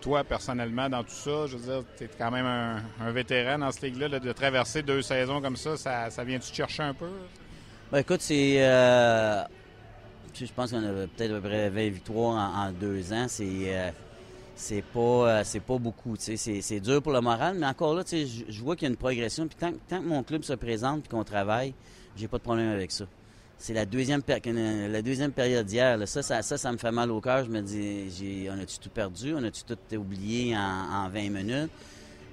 toi, 0.00 0.24
personnellement, 0.24 0.88
dans 0.88 1.02
tout 1.02 1.10
ça, 1.10 1.46
je 1.46 1.56
veux 1.56 1.72
dire, 1.72 1.84
tu 1.96 2.04
es 2.04 2.10
quand 2.18 2.30
même 2.30 2.46
un, 2.46 3.12
vétéran 3.12 3.58
dans 3.58 3.70
cette 3.70 3.82
ligue-là, 3.82 4.08
de 4.08 4.32
traverser 4.32 4.82
deux 4.82 5.02
saisons 5.02 5.40
comme 5.40 5.56
ça, 5.56 5.76
ça, 5.76 6.24
vient-tu 6.24 6.50
te 6.50 6.56
chercher 6.56 6.82
un 6.82 6.94
peu? 6.94 7.10
Ben, 7.92 7.98
écoute, 7.98 8.20
c'est. 8.20 8.56
Euh, 8.58 9.42
je 10.32 10.52
pense 10.54 10.70
qu'on 10.70 10.84
a 10.84 11.06
peut-être 11.06 11.32
à 11.32 11.34
peu 11.34 11.48
près 11.48 11.70
20 11.70 11.90
victoires 11.90 12.54
en, 12.56 12.72
deux 12.72 13.12
ans. 13.12 13.26
C'est. 13.28 13.74
Euh, 13.74 13.90
c'est 14.54 14.82
pas, 14.82 15.00
euh, 15.00 15.42
c'est 15.42 15.60
pas 15.60 15.78
beaucoup. 15.78 16.16
C'est 16.18 16.80
dur 16.80 17.02
pour 17.02 17.12
le 17.12 17.20
moral, 17.20 17.56
mais 17.58 17.66
encore 17.66 17.94
là, 17.94 18.02
je 18.06 18.62
vois 18.62 18.76
qu'il 18.76 18.86
y 18.86 18.90
a 18.90 18.92
une 18.92 18.98
progression. 18.98 19.48
Tant, 19.58 19.72
que 19.72 20.04
mon 20.04 20.22
club 20.22 20.42
se 20.42 20.52
présente 20.52 21.06
et 21.06 21.08
qu'on 21.08 21.24
travaille, 21.24 21.72
j'ai 22.14 22.28
pas 22.28 22.36
de 22.36 22.42
problème 22.42 22.68
avec 22.68 22.92
ça 22.92 23.06
c'est 23.60 23.74
la 23.74 23.84
deuxième, 23.84 24.22
la 24.26 25.02
deuxième 25.02 25.32
période 25.32 25.66
d'hier. 25.66 25.98
Ça, 26.08 26.22
ça, 26.22 26.42
ça, 26.42 26.72
me 26.72 26.78
fait 26.78 26.90
mal 26.90 27.10
au 27.10 27.20
cœur. 27.20 27.44
Je 27.44 27.50
me 27.50 27.60
dis, 27.60 28.48
on 28.50 28.58
a-tu 28.58 28.78
tout 28.78 28.88
perdu? 28.88 29.34
On 29.34 29.44
a-tu 29.44 29.64
tout 29.64 29.76
oublié 29.96 30.56
en, 30.56 31.10
20 31.10 31.28
minutes? 31.28 31.70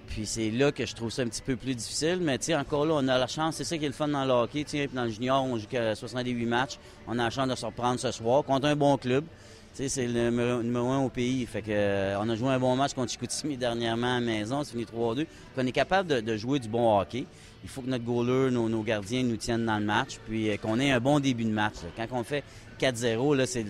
Puis 0.08 0.26
c'est 0.26 0.50
là 0.52 0.72
que 0.72 0.86
je 0.86 0.96
trouve 0.96 1.12
ça 1.12 1.24
un 1.24 1.28
petit 1.28 1.42
peu 1.42 1.58
plus 1.58 1.76
difficile. 1.76 2.20
Mais 2.22 2.38
tu 2.38 2.56
encore 2.56 2.86
là, 2.86 2.94
on 2.96 3.08
a 3.10 3.18
la 3.18 3.28
chance. 3.28 3.58
C'est 3.58 3.66
ça 3.66 3.78
qui 3.78 3.84
est 3.84 3.90
le 3.90 3.94
fun 3.94 4.08
dans 4.08 4.24
le 4.24 4.32
hockey. 4.32 4.66
dans 4.94 5.04
le 5.04 5.10
junior, 5.10 5.44
on 5.44 5.58
joue 5.58 5.68
que 5.70 5.96
68 5.96 6.46
matchs. 6.46 6.80
On 7.08 7.20
a 7.20 7.26
la 7.26 7.30
chance 7.30 7.50
de 7.50 7.56
se 7.56 7.66
reprendre 7.66 8.00
ce 8.00 8.12
soir 8.12 8.46
contre 8.46 8.68
un 8.68 8.78
bon 8.78 8.96
club. 8.96 9.26
c'est 9.74 10.08
le 10.08 10.30
numéro 10.62 10.92
un 10.92 11.00
au 11.00 11.10
pays. 11.10 11.46
Fait 11.46 11.62
que, 11.62 11.72
euh, 11.72 12.18
on 12.22 12.30
a 12.30 12.36
joué 12.38 12.52
un 12.52 12.60
bon 12.60 12.74
match 12.78 12.94
contre 12.94 13.12
Chicoutimi 13.12 13.58
dernièrement 13.58 14.16
à 14.16 14.20
la 14.22 14.26
maison. 14.26 14.64
C'est 14.64 14.72
fini 14.72 14.86
3-2. 14.86 15.28
On 15.58 15.68
est 15.68 15.72
capable 15.74 16.22
de, 16.22 16.38
jouer 16.38 16.60
du 16.60 16.70
bon 16.70 16.98
hockey 16.98 17.26
il 17.64 17.70
faut 17.70 17.82
que 17.82 17.90
notre 17.90 18.04
goaler, 18.04 18.52
nos, 18.52 18.82
gardiens 18.82 19.24
nous 19.24 19.38
tiennent 19.38 19.66
dans 19.66 19.80
le 19.80 19.86
match, 19.86 20.20
puis 20.26 20.50
euh, 20.50 20.58
qu'on 20.58 20.80
ait 20.80 20.92
un 20.92 21.00
bon 21.00 21.20
début 21.20 21.46
de 21.46 21.52
match. 21.52 21.76
Quand 21.96 22.06
on 22.12 22.24
fait 22.24 22.44
4-0, 22.80 23.36
là, 23.36 23.46
c'est 23.46 23.66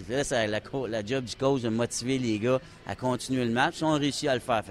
la, 0.47 1.05
job 1.05 1.23
du 1.23 1.35
coach 1.35 1.61
de 1.61 1.69
motiver 1.69 2.17
les 2.17 2.39
gars 2.39 2.59
à 2.85 2.95
continuer 2.95 3.45
le 3.45 3.51
match. 3.51 3.75
Ils 3.79 3.85
ont 3.85 3.93
réussi 3.93 4.27
à 4.27 4.33
le 4.33 4.41
faire. 4.41 4.63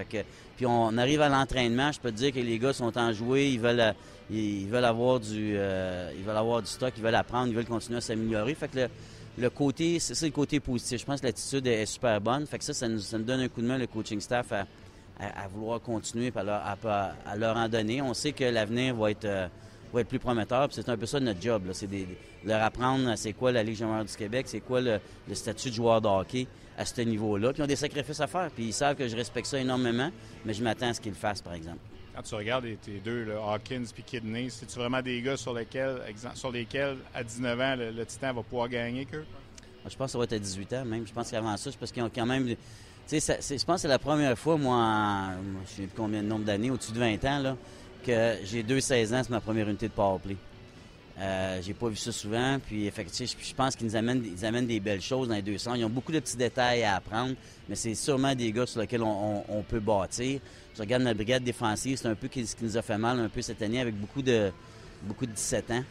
Puis 0.57 0.67
on 0.67 0.97
arrive 0.97 1.21
à 1.21 1.29
l'entraînement, 1.29 1.93
je 1.93 2.01
peux 2.01 2.11
te 2.11 2.17
dire 2.17 2.33
que 2.33 2.41
les 2.41 2.59
gars 2.59 2.73
sont 2.73 2.97
en 2.97 3.13
jouer, 3.13 3.51
ils 3.51 3.61
veulent, 3.61 3.81
euh, 3.81 3.93
ils, 4.31 4.67
veulent 4.67 4.85
avoir 4.85 5.21
du, 5.21 5.55
euh, 5.57 6.11
ils 6.17 6.25
veulent 6.25 6.37
avoir 6.37 6.63
du 6.63 6.69
stock, 6.69 6.93
ils 6.97 7.03
veulent 7.03 7.15
apprendre, 7.15 7.49
ils 7.49 7.55
veulent 7.55 7.67
continuer 7.67 7.99
à 7.99 8.01
s'améliorer. 8.01 8.55
Fait 8.55 8.69
que 8.69 8.89
le, 9.39 9.51
côté, 9.51 9.99
c'est 9.99 10.21
le 10.25 10.33
côté 10.33 10.61
positif. 10.61 11.01
Je 11.01 11.05
pense 11.05 11.21
que 11.21 11.27
l'attitude 11.27 11.67
est 11.67 11.85
super 11.87 12.21
bonne. 12.21 12.47
Fait 12.47 12.59
que 12.59 12.65
ça, 12.65 12.73
ça 12.73 12.89
nous, 12.89 13.01
ça 13.01 13.19
nous, 13.19 13.25
donne 13.25 13.41
un 13.41 13.49
coup 13.49 13.61
de 13.61 13.67
main, 13.67 13.77
le 13.77 13.87
coaching 13.87 14.21
staff, 14.21 14.53
à, 14.53 14.67
à, 15.19 15.49
vouloir 15.49 15.81
continuer 15.81 16.27
et 16.27 16.39
à 16.39 17.37
leur, 17.37 17.57
en 17.57 17.69
donner. 17.69 18.03
On 18.03 18.15
sait 18.15 18.33
que 18.33 18.45
l'avenir 18.45 18.95
va 18.95 19.11
être, 19.11 19.25
euh, 19.25 19.49
va 19.93 20.01
être 20.03 20.09
plus 20.09 20.19
prometteur. 20.19 20.69
C'est 20.71 20.89
un 20.89 20.97
peu 20.97 21.07
ça 21.07 21.21
notre 21.21 21.41
job. 21.41 21.63
C'est 21.73 21.87
de 21.87 22.07
leur 22.45 22.63
apprendre 22.63 23.15
c'est 23.17 23.33
quoi 23.33 23.53
la 23.53 23.63
Ligue 23.63 23.77
junior 23.77 24.05
du 24.05 24.15
Québec, 24.15 24.47
c'est 24.49 24.61
quoi 24.61 24.81
le, 24.81 25.01
statut 25.33 25.71
de 25.71 25.75
joueur 25.75 26.01
de 26.01 26.09
hockey 26.09 26.47
à 26.77 26.85
ce 26.85 27.01
niveau-là. 27.01 27.53
Puis 27.53 27.61
ils 27.61 27.65
ont 27.65 27.69
des 27.69 27.77
sacrifices 27.77 28.21
à 28.21 28.27
faire. 28.27 28.51
Puis 28.51 28.67
ils 28.67 28.73
savent 28.73 28.97
que 28.97 29.09
je 29.09 29.17
respecte 29.17 29.47
ça 29.47 29.59
énormément, 29.59 30.11
mais 30.45 30.53
je 30.53 30.63
m'attends 30.63 30.89
à 30.89 30.95
ce 30.95 31.01
qu'ils 31.01 31.13
le 31.13 31.17
fassent, 31.17 31.43
par 31.43 31.55
exemple. 31.55 31.79
Quand 32.15 32.23
tu 32.23 32.35
regardes 32.35 32.67
tes 32.83 32.99
deux, 33.05 33.31
Hawkins 33.33 33.85
et 33.99 34.03
Kidney, 34.03 34.49
c'est-tu 34.49 34.79
vraiment 34.79 35.03
des 35.03 35.21
gars 35.21 35.37
sur 35.37 35.53
lesquels, 35.53 36.01
sur 36.35 36.51
lesquels 36.51 36.97
à 37.15 37.23
19 37.23 37.61
ans, 37.61 37.77
le, 37.77 38.07
Titan 38.07 38.33
va 38.33 38.43
pouvoir 38.43 38.69
gagner 38.69 39.05
qu'eux? 39.05 39.25
Je 39.89 39.97
pense 39.97 40.07
que 40.07 40.13
ça 40.13 40.19
va 40.19 40.25
être 40.25 40.33
à 40.33 40.39
18 40.39 40.73
ans 40.73 40.85
même. 40.85 41.07
Je 41.07 41.13
pense 41.13 41.31
qu'avant 41.31 41.57
ça, 41.57 41.71
c'est 41.71 41.79
parce 41.79 41.93
qu'ils 41.93 42.03
ont 42.03 42.11
quand 42.13 42.27
même 42.27 42.57
je 43.11 43.65
pense 43.65 43.77
que 43.77 43.81
c'est 43.83 43.89
la 43.89 43.99
première 43.99 44.39
fois, 44.39 44.57
moi, 44.57 45.31
je 45.67 45.83
sais 45.83 45.89
combien 45.97 46.23
de 46.23 46.29
nombre 46.29 46.45
d'années, 46.45 46.71
au-dessus 46.71 46.93
de 46.93 46.99
20 46.99 47.25
ans, 47.25 47.57
que 48.05 48.37
j'ai 48.45 48.63
deux 48.63 48.81
16 48.81 49.15
ans, 49.15 49.21
c'est 49.23 49.31
ma 49.31 49.41
première 49.41 49.69
unité 49.69 49.89
de 49.89 49.93
powerplay. 49.93 50.37
Euh, 51.19 51.61
j'ai 51.63 51.73
pas 51.73 51.89
vu 51.89 51.97
ça 51.97 52.13
souvent. 52.13 52.59
Puis 52.65 52.87
effectivement, 52.87 53.33
je 53.41 53.55
pense 53.55 53.75
qu'ils 53.77 53.97
amènent, 53.97 54.23
amènent 54.43 54.67
des 54.67 54.81
belles 54.81 55.01
choses 55.01 55.29
dans 55.29 55.35
les 55.35 55.43
deux 55.43 55.59
sens. 55.59 55.77
Ils 55.79 55.85
ont 55.85 55.91
beaucoup 55.91 56.13
de 56.13 56.21
petits 56.21 56.37
détails 56.37 56.83
à 56.83 56.97
apprendre, 56.97 57.35
mais 57.69 57.75
c'est 57.75 57.95
sûrement 57.95 58.35
des 58.35 58.53
gars 58.53 58.67
sur 58.67 58.81
lesquels 58.81 59.03
on, 59.03 59.65
peut 59.67 59.81
bâtir. 59.81 60.41
Je 60.75 60.83
regarde 60.83 61.03
notre 61.03 61.17
brigade 61.17 61.43
défensive, 61.43 61.97
c'est 61.97 62.09
un 62.09 62.15
peu 62.15 62.29
ce 62.33 62.55
qui 62.55 62.65
nous 62.65 62.77
a 62.77 62.83
fait 62.83 62.99
mal 62.99 63.19
un 63.19 63.29
peu 63.29 63.41
cette 63.41 63.63
année 63.63 63.81
avec 63.81 63.95
beaucoup 63.95 64.23
de 64.23 64.53
beaucoup 65.03 65.27
de 65.27 65.33
17 65.33 65.71
ans. 65.71 65.85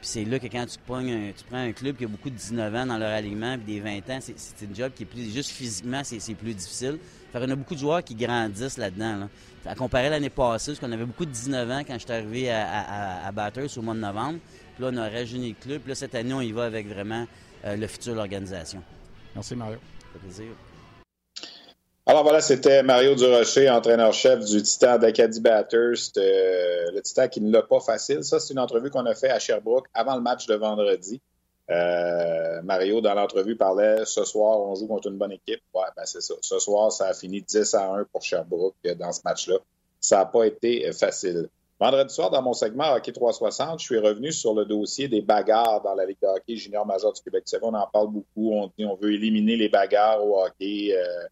Puis 0.00 0.08
c'est 0.10 0.24
là 0.24 0.38
que 0.38 0.46
quand 0.46 0.64
tu 0.66 0.78
prends, 0.86 0.98
un, 0.98 1.32
tu 1.36 1.44
prends 1.48 1.58
un 1.58 1.72
club 1.72 1.96
qui 1.96 2.04
a 2.04 2.08
beaucoup 2.08 2.30
de 2.30 2.36
19 2.36 2.74
ans 2.74 2.86
dans 2.86 2.98
leur 2.98 3.10
alignement, 3.10 3.56
puis 3.58 3.74
des 3.74 3.80
20 3.80 4.10
ans, 4.10 4.18
c'est 4.20 4.64
un 4.64 4.74
job 4.74 4.92
qui 4.94 5.02
est 5.02 5.06
plus. 5.06 5.32
Juste 5.32 5.50
physiquement, 5.50 6.02
c'est 6.04 6.34
plus 6.34 6.54
difficile. 6.54 6.98
Fait 7.32 7.40
on 7.40 7.50
a 7.50 7.56
beaucoup 7.56 7.74
de 7.74 7.80
joueurs 7.80 8.04
qui 8.04 8.14
grandissent 8.14 8.78
là-dedans. 8.78 9.28
À 9.66 9.74
comparer 9.74 10.08
l'année 10.08 10.30
passée, 10.30 10.72
parce 10.72 10.80
qu'on 10.80 10.92
avait 10.92 11.04
beaucoup 11.04 11.26
de 11.26 11.30
19 11.30 11.70
ans 11.70 11.82
quand 11.86 11.94
je 11.94 11.98
suis 11.98 12.12
arrivé 12.12 12.50
à, 12.50 13.26
à, 13.26 13.32
Batters 13.32 13.76
au 13.76 13.82
mois 13.82 13.94
de 13.94 14.00
novembre. 14.00 14.38
Puis 14.74 14.84
là, 14.84 14.90
on 14.92 14.96
a 14.96 15.08
rajeuni 15.08 15.48
le 15.48 15.54
club. 15.54 15.82
Puis 15.82 15.88
là, 15.90 15.94
cette 15.96 16.14
année, 16.14 16.32
on 16.32 16.40
y 16.40 16.52
va 16.52 16.64
avec 16.64 16.86
vraiment 16.86 17.26
euh, 17.64 17.76
le 17.76 17.86
futur 17.88 18.12
de 18.12 18.18
l'organisation. 18.18 18.82
Merci, 19.34 19.56
Mario. 19.56 19.78
Ça 20.00 20.06
fait 20.12 20.18
plaisir. 20.20 20.52
Alors 22.08 22.22
voilà, 22.22 22.40
c'était 22.40 22.82
Mario 22.82 23.14
Durocher, 23.14 23.68
entraîneur-chef 23.68 24.42
du 24.42 24.62
Titan 24.62 24.96
d'Acadie 24.96 25.42
Batters. 25.42 26.10
Euh, 26.16 26.90
le 26.90 27.02
Titan 27.02 27.28
qui 27.28 27.42
ne 27.42 27.52
l'a 27.52 27.62
pas 27.62 27.80
facile. 27.80 28.24
Ça, 28.24 28.40
c'est 28.40 28.54
une 28.54 28.60
entrevue 28.60 28.88
qu'on 28.88 29.04
a 29.04 29.14
fait 29.14 29.28
à 29.28 29.38
Sherbrooke 29.38 29.88
avant 29.92 30.14
le 30.14 30.22
match 30.22 30.46
de 30.46 30.54
vendredi. 30.54 31.20
Euh, 31.68 32.62
Mario, 32.62 33.02
dans 33.02 33.12
l'entrevue, 33.12 33.56
parlait 33.56 34.06
ce 34.06 34.24
soir, 34.24 34.58
on 34.58 34.74
joue 34.74 34.86
contre 34.86 35.08
une 35.08 35.18
bonne 35.18 35.32
équipe. 35.32 35.60
Ouais, 35.74 35.84
ben 35.98 36.04
c'est 36.06 36.22
ça. 36.22 36.32
Ce 36.40 36.58
soir, 36.58 36.90
ça 36.90 37.08
a 37.08 37.12
fini 37.12 37.42
10 37.42 37.74
à 37.74 37.92
1 37.92 38.04
pour 38.10 38.22
Sherbrooke 38.22 38.76
dans 38.98 39.12
ce 39.12 39.20
match-là. 39.26 39.56
Ça 40.00 40.16
n'a 40.16 40.24
pas 40.24 40.46
été 40.46 40.90
facile. 40.92 41.50
Vendredi 41.78 42.14
soir, 42.14 42.30
dans 42.30 42.40
mon 42.40 42.54
segment 42.54 42.94
Hockey 42.94 43.12
360, 43.12 43.80
je 43.80 43.84
suis 43.84 43.98
revenu 43.98 44.32
sur 44.32 44.54
le 44.54 44.64
dossier 44.64 45.08
des 45.08 45.20
bagarres 45.20 45.82
dans 45.82 45.94
la 45.94 46.06
Ligue 46.06 46.16
de 46.22 46.26
hockey 46.26 46.56
junior 46.56 46.86
major 46.86 47.12
du 47.12 47.20
Québec. 47.20 47.44
on 47.60 47.74
en 47.74 47.86
parle 47.86 48.08
beaucoup. 48.08 48.52
On 48.54 48.72
dit 48.78 48.86
on 48.86 48.96
veut 48.96 49.12
éliminer 49.12 49.56
les 49.56 49.68
bagarres 49.68 50.24
au 50.24 50.42
hockey. 50.42 50.96
Euh, 50.96 51.28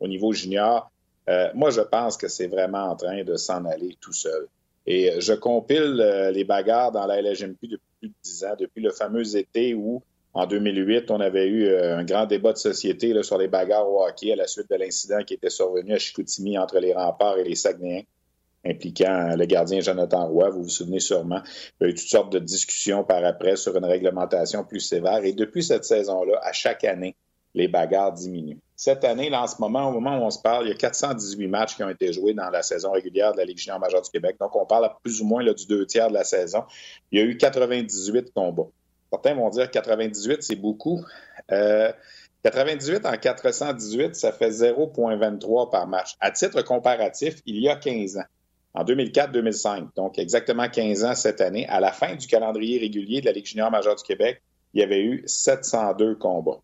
au 0.00 0.08
niveau 0.08 0.32
junior, 0.32 0.90
euh, 1.28 1.48
moi, 1.54 1.70
je 1.70 1.80
pense 1.80 2.16
que 2.16 2.28
c'est 2.28 2.48
vraiment 2.48 2.84
en 2.90 2.96
train 2.96 3.22
de 3.22 3.36
s'en 3.36 3.64
aller 3.64 3.96
tout 4.00 4.12
seul. 4.12 4.48
Et 4.86 5.10
euh, 5.10 5.20
je 5.20 5.32
compile 5.32 6.00
euh, 6.00 6.30
les 6.30 6.44
bagarres 6.44 6.90
dans 6.90 7.06
la 7.06 7.20
LGMQ 7.22 7.68
depuis 7.68 7.80
plus 8.00 8.08
de 8.08 8.14
dix 8.22 8.44
ans, 8.44 8.56
depuis 8.58 8.82
le 8.82 8.90
fameux 8.90 9.36
été 9.36 9.74
où, 9.74 10.02
en 10.32 10.46
2008, 10.46 11.10
on 11.10 11.20
avait 11.20 11.48
eu 11.48 11.74
un 11.74 12.04
grand 12.04 12.24
débat 12.24 12.52
de 12.52 12.58
société 12.58 13.20
sur 13.24 13.36
les 13.36 13.48
bagarres 13.48 13.90
au 13.90 14.04
hockey 14.04 14.32
à 14.32 14.36
la 14.36 14.46
suite 14.46 14.70
de 14.70 14.76
l'incident 14.76 15.24
qui 15.24 15.34
était 15.34 15.50
survenu 15.50 15.92
à 15.92 15.98
Chicoutimi 15.98 16.56
entre 16.56 16.78
les 16.78 16.94
remparts 16.94 17.38
et 17.38 17.44
les 17.44 17.56
Saguenayens 17.56 18.04
impliquant 18.64 19.34
le 19.36 19.44
gardien 19.46 19.80
Jonathan 19.80 20.28
Roy, 20.28 20.50
vous 20.50 20.64
vous 20.64 20.68
souvenez 20.68 21.00
sûrement. 21.00 21.40
Il 21.80 21.84
y 21.84 21.86
a 21.86 21.90
eu 21.90 21.94
toutes 21.94 22.08
sortes 22.08 22.32
de 22.32 22.38
discussions 22.38 23.04
par 23.04 23.24
après 23.24 23.56
sur 23.56 23.76
une 23.76 23.84
réglementation 23.84 24.64
plus 24.64 24.80
sévère. 24.80 25.24
Et 25.24 25.32
depuis 25.32 25.62
cette 25.62 25.84
saison-là, 25.84 26.38
à 26.42 26.52
chaque 26.52 26.84
année, 26.84 27.16
les 27.54 27.68
bagarres 27.68 28.12
diminuent. 28.12 28.60
Cette 28.82 29.04
année, 29.04 29.28
là, 29.28 29.42
en 29.42 29.46
ce 29.46 29.56
moment, 29.60 29.90
au 29.90 29.92
moment 29.92 30.16
où 30.16 30.22
on 30.22 30.30
se 30.30 30.38
parle, 30.38 30.64
il 30.64 30.68
y 30.70 30.72
a 30.72 30.74
418 30.74 31.48
matchs 31.48 31.76
qui 31.76 31.84
ont 31.84 31.90
été 31.90 32.14
joués 32.14 32.32
dans 32.32 32.48
la 32.48 32.62
saison 32.62 32.92
régulière 32.92 33.32
de 33.32 33.36
la 33.36 33.44
Ligue 33.44 33.58
junior 33.58 33.78
majeure 33.78 34.00
du 34.00 34.08
Québec. 34.08 34.36
Donc, 34.40 34.56
on 34.56 34.64
parle 34.64 34.86
à 34.86 34.96
plus 35.02 35.20
ou 35.20 35.26
moins 35.26 35.42
là, 35.42 35.52
du 35.52 35.66
deux 35.66 35.84
tiers 35.84 36.08
de 36.08 36.14
la 36.14 36.24
saison. 36.24 36.64
Il 37.12 37.20
y 37.20 37.22
a 37.22 37.26
eu 37.26 37.36
98 37.36 38.32
combats. 38.32 38.68
Certains 39.10 39.34
vont 39.34 39.50
dire 39.50 39.70
98, 39.70 40.42
c'est 40.42 40.56
beaucoup. 40.56 41.04
98 41.50 43.04
euh, 43.04 43.10
en 43.10 43.18
418, 43.18 44.16
ça 44.16 44.32
fait 44.32 44.48
0,23 44.48 45.70
par 45.70 45.86
match. 45.86 46.16
À 46.18 46.30
titre 46.30 46.62
comparatif, 46.62 47.34
il 47.44 47.60
y 47.60 47.68
a 47.68 47.76
15 47.76 48.16
ans, 48.16 48.24
en 48.72 48.84
2004-2005, 48.84 49.88
donc 49.94 50.18
exactement 50.18 50.70
15 50.70 51.04
ans 51.04 51.14
cette 51.14 51.42
année, 51.42 51.68
à 51.68 51.80
la 51.80 51.92
fin 51.92 52.14
du 52.14 52.26
calendrier 52.26 52.78
régulier 52.78 53.20
de 53.20 53.26
la 53.26 53.32
Ligue 53.32 53.44
junior 53.44 53.70
majeure 53.70 53.96
du 53.96 54.04
Québec, 54.04 54.40
il 54.72 54.80
y 54.80 54.82
avait 54.82 55.02
eu 55.02 55.22
702 55.26 56.14
combats. 56.14 56.62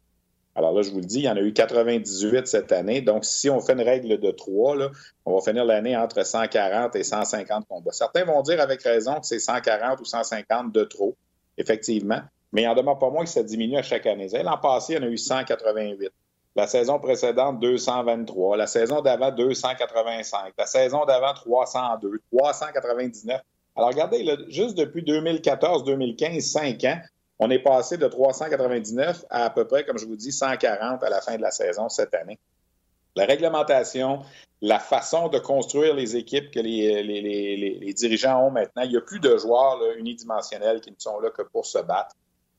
Alors 0.56 0.72
là, 0.72 0.80
je 0.80 0.90
vous 0.90 1.00
le 1.00 1.04
dis, 1.04 1.18
il 1.18 1.24
y 1.24 1.28
en 1.28 1.36
a 1.36 1.40
eu 1.40 1.52
98 1.52 2.46
cette 2.46 2.72
année. 2.72 3.02
Donc, 3.02 3.26
si 3.26 3.50
on 3.50 3.60
fait 3.60 3.74
une 3.74 3.82
règle 3.82 4.18
de 4.18 4.30
3, 4.30 4.90
on 5.26 5.34
va 5.34 5.42
finir 5.42 5.66
l'année 5.66 5.94
entre 5.94 6.24
140 6.24 6.96
et 6.96 7.04
150 7.04 7.68
combats. 7.68 7.92
Certains 7.92 8.24
vont 8.24 8.40
dire 8.40 8.58
avec 8.62 8.82
raison 8.82 9.20
que 9.20 9.26
c'est 9.26 9.38
140 9.38 10.00
ou 10.00 10.06
150 10.06 10.72
de 10.72 10.84
trop, 10.84 11.14
effectivement. 11.58 12.20
Mais 12.52 12.62
il 12.62 12.68
en 12.68 12.74
demeure 12.74 12.98
pas 12.98 13.10
moins 13.10 13.24
que 13.24 13.30
ça 13.30 13.42
diminue 13.42 13.76
à 13.76 13.82
chaque 13.82 14.06
année. 14.06 14.28
L'an 14.42 14.56
passé, 14.56 14.94
il 14.94 14.96
y 14.96 14.98
en 14.98 15.06
a 15.06 15.10
eu 15.10 15.18
188. 15.18 16.10
La 16.54 16.66
saison 16.66 16.98
précédente, 16.98 17.60
223. 17.60 18.56
La 18.56 18.66
saison 18.66 19.02
d'avant, 19.02 19.30
285. 19.30 20.54
La 20.56 20.64
saison 20.64 21.04
d'avant, 21.04 21.34
302. 21.34 22.22
399. 22.34 23.42
Alors, 23.76 23.90
regardez, 23.90 24.24
juste 24.48 24.78
depuis 24.78 25.02
2014-2015, 25.02 26.40
5 26.40 26.84
ans, 26.84 26.98
on 27.38 27.50
est 27.50 27.58
passé 27.58 27.96
de 27.98 28.06
399 28.06 29.24
à 29.30 29.44
à 29.44 29.50
peu 29.50 29.66
près, 29.66 29.84
comme 29.84 29.98
je 29.98 30.06
vous 30.06 30.16
dis, 30.16 30.32
140 30.32 31.02
à 31.02 31.10
la 31.10 31.20
fin 31.20 31.36
de 31.36 31.42
la 31.42 31.50
saison 31.50 31.88
cette 31.88 32.14
année. 32.14 32.38
La 33.14 33.24
réglementation, 33.24 34.22
la 34.60 34.78
façon 34.78 35.28
de 35.28 35.38
construire 35.38 35.94
les 35.94 36.16
équipes 36.16 36.50
que 36.50 36.60
les, 36.60 37.94
dirigeants 37.94 38.46
ont 38.46 38.50
maintenant, 38.50 38.82
il 38.82 38.90
n'y 38.90 38.96
a 38.96 39.00
plus 39.00 39.20
de 39.20 39.36
joueurs 39.36 39.80
unidimensionnels 39.96 40.80
qui 40.80 40.90
ne 40.90 40.96
sont 40.98 41.18
là 41.20 41.30
que 41.30 41.42
pour 41.42 41.66
se 41.66 41.78
battre. 41.78 42.14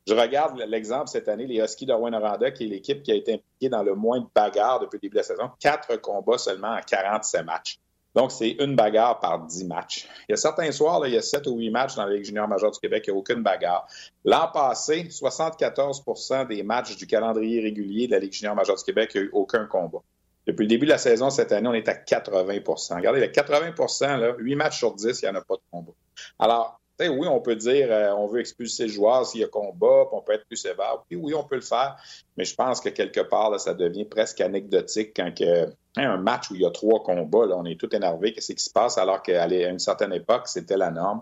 Je 0.07 0.13
regarde 0.13 0.57
l'exemple 0.67 1.09
cette 1.09 1.27
année, 1.27 1.45
les 1.45 1.59
Huskies 1.59 1.85
de 1.85 1.93
Rouen-Noranda, 1.93 2.51
qui 2.51 2.63
est 2.63 2.67
l'équipe 2.67 3.03
qui 3.03 3.11
a 3.11 3.15
été 3.15 3.33
impliquée 3.33 3.69
dans 3.69 3.83
le 3.83 3.93
moins 3.93 4.21
de 4.21 4.27
bagarres 4.33 4.79
depuis 4.79 4.97
le 4.97 5.01
début 5.01 5.15
de 5.15 5.19
la 5.19 5.23
saison. 5.23 5.51
Quatre 5.59 5.97
combats 5.97 6.37
seulement 6.37 6.71
en 6.71 6.81
47 6.81 7.45
matchs. 7.45 7.79
Donc, 8.17 8.31
c'est 8.31 8.57
une 8.59 8.75
bagarre 8.75 9.19
par 9.19 9.45
dix 9.45 9.63
matchs. 9.63 10.09
Il 10.27 10.31
y 10.31 10.33
a 10.33 10.37
certains 10.37 10.71
soirs, 10.71 11.05
il 11.05 11.13
y 11.13 11.17
a 11.17 11.21
sept 11.21 11.45
ou 11.45 11.57
huit 11.57 11.69
matchs 11.69 11.93
dans 11.93 12.03
la 12.03 12.15
Ligue 12.15 12.25
junior 12.25 12.47
majeure 12.47 12.71
du 12.71 12.79
Québec, 12.79 13.03
il 13.05 13.11
n'y 13.11 13.15
a 13.15 13.19
aucune 13.19 13.43
bagarre. 13.43 13.87
L'an 14.25 14.49
passé, 14.51 15.03
74% 15.03 16.47
des 16.47 16.63
matchs 16.63 16.97
du 16.97 17.05
calendrier 17.05 17.61
régulier 17.61 18.07
de 18.07 18.13
la 18.13 18.17
Ligue 18.17 18.33
junior 18.33 18.55
majeure 18.55 18.75
du 18.75 18.83
Québec, 18.83 19.11
il 19.13 19.21
n'y 19.21 19.27
a 19.27 19.29
eu 19.29 19.29
aucun 19.33 19.67
combat. 19.67 19.99
Depuis 20.47 20.63
le 20.63 20.67
début 20.67 20.87
de 20.87 20.91
la 20.93 20.97
saison, 20.97 21.29
cette 21.29 21.51
année, 21.51 21.67
on 21.67 21.75
est 21.75 21.87
à 21.87 21.93
80% 21.93 22.95
Regardez, 22.95 23.19
les 23.19 23.31
80 23.31 24.17
là, 24.17 24.33
8 24.39 24.55
matchs 24.55 24.79
sur 24.79 24.95
10, 24.95 25.21
il 25.21 25.25
n'y 25.25 25.31
en 25.31 25.35
a 25.35 25.41
pas 25.41 25.53
de 25.53 25.61
combat. 25.69 25.91
Alors, 26.39 26.79
oui, 26.99 27.27
on 27.27 27.39
peut 27.39 27.55
dire 27.55 27.87
euh, 27.91 28.11
on 28.13 28.25
veut 28.25 28.39
expulser 28.39 28.83
le 28.87 28.91
joueur 28.91 29.27
s'il 29.27 29.41
y 29.41 29.43
a 29.43 29.47
combat, 29.47 30.05
puis 30.09 30.17
on 30.17 30.21
peut 30.21 30.33
être 30.33 30.47
plus 30.47 30.57
sévère. 30.57 31.03
Oui, 31.11 31.17
oui, 31.21 31.33
on 31.35 31.43
peut 31.43 31.55
le 31.55 31.61
faire, 31.61 31.97
mais 32.35 32.45
je 32.45 32.55
pense 32.55 32.81
que 32.81 32.89
quelque 32.89 33.19
part, 33.19 33.59
ça 33.59 33.75
devient 33.75 34.05
presque 34.05 34.41
anecdotique 34.41 35.11
quand 35.15 35.31
que, 35.37 35.67
un 36.03 36.17
match 36.17 36.51
où 36.51 36.55
il 36.55 36.61
y 36.61 36.65
a 36.65 36.71
trois 36.71 37.03
combats, 37.03 37.45
là, 37.45 37.55
on 37.57 37.65
est 37.65 37.79
tout 37.79 37.93
énervé, 37.95 38.33
qu'est-ce 38.33 38.53
qui 38.53 38.63
se 38.63 38.69
passe, 38.69 38.97
alors 38.97 39.21
qu'à 39.21 39.47
une 39.47 39.79
certaine 39.79 40.13
époque, 40.13 40.47
c'était 40.47 40.77
la 40.77 40.91
norme. 40.91 41.21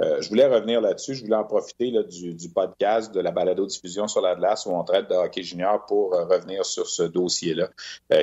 Euh, 0.00 0.20
je 0.20 0.28
voulais 0.28 0.46
revenir 0.46 0.80
là-dessus. 0.80 1.14
Je 1.14 1.22
voulais 1.22 1.36
en 1.36 1.44
profiter 1.44 1.92
du, 2.04 2.48
podcast 2.48 3.14
de 3.14 3.20
la 3.20 3.30
balado-diffusion 3.30 4.08
sur 4.08 4.22
la 4.22 4.34
glace 4.34 4.64
où 4.64 4.70
on 4.70 4.82
traite 4.84 5.08
de 5.10 5.14
hockey 5.14 5.42
junior 5.42 5.84
pour 5.86 6.14
euh, 6.14 6.24
revenir 6.24 6.64
sur 6.64 6.86
ce 6.88 7.02
dossier-là 7.02 7.68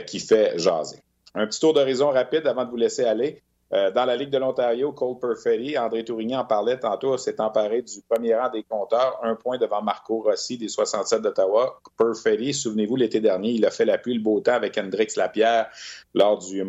qui 0.01 0.19
fait 0.19 0.57
jaser. 0.57 0.97
Un 1.35 1.45
petit 1.45 1.59
tour 1.59 1.73
d'horizon 1.73 2.09
rapide 2.09 2.47
avant 2.47 2.65
de 2.65 2.71
vous 2.71 2.77
laisser 2.77 3.05
aller. 3.05 3.43
Euh, 3.71 3.91
dans 3.91 4.05
la 4.05 4.15
Ligue 4.15 4.31
de 4.31 4.37
l'Ontario, 4.39 4.91
Cole 4.93 5.19
Perfetti, 5.19 5.77
André 5.77 6.03
Tourigny 6.03 6.35
en 6.35 6.45
parlait 6.45 6.79
tantôt, 6.79 7.17
s'est 7.17 7.39
emparé 7.39 7.83
du 7.83 8.01
premier 8.09 8.35
rang 8.35 8.49
des 8.49 8.63
compteurs, 8.63 9.19
un 9.21 9.35
point 9.35 9.57
devant 9.57 9.81
Marco 9.81 10.21
Rossi 10.21 10.57
des 10.57 10.69
67 10.69 11.21
d'Ottawa. 11.21 11.79
Perfetti, 11.97 12.53
souvenez-vous, 12.53 12.95
l'été 12.95 13.19
dernier, 13.19 13.51
il 13.51 13.65
a 13.65 13.71
fait 13.71 13.85
la 13.85 13.99
pluie 13.99 14.15
le 14.15 14.21
beau 14.21 14.39
temps 14.39 14.53
avec 14.53 14.77
Hendrix 14.77 15.09
Lapierre 15.15 15.69
lors 16.15 16.39
du, 16.39 16.63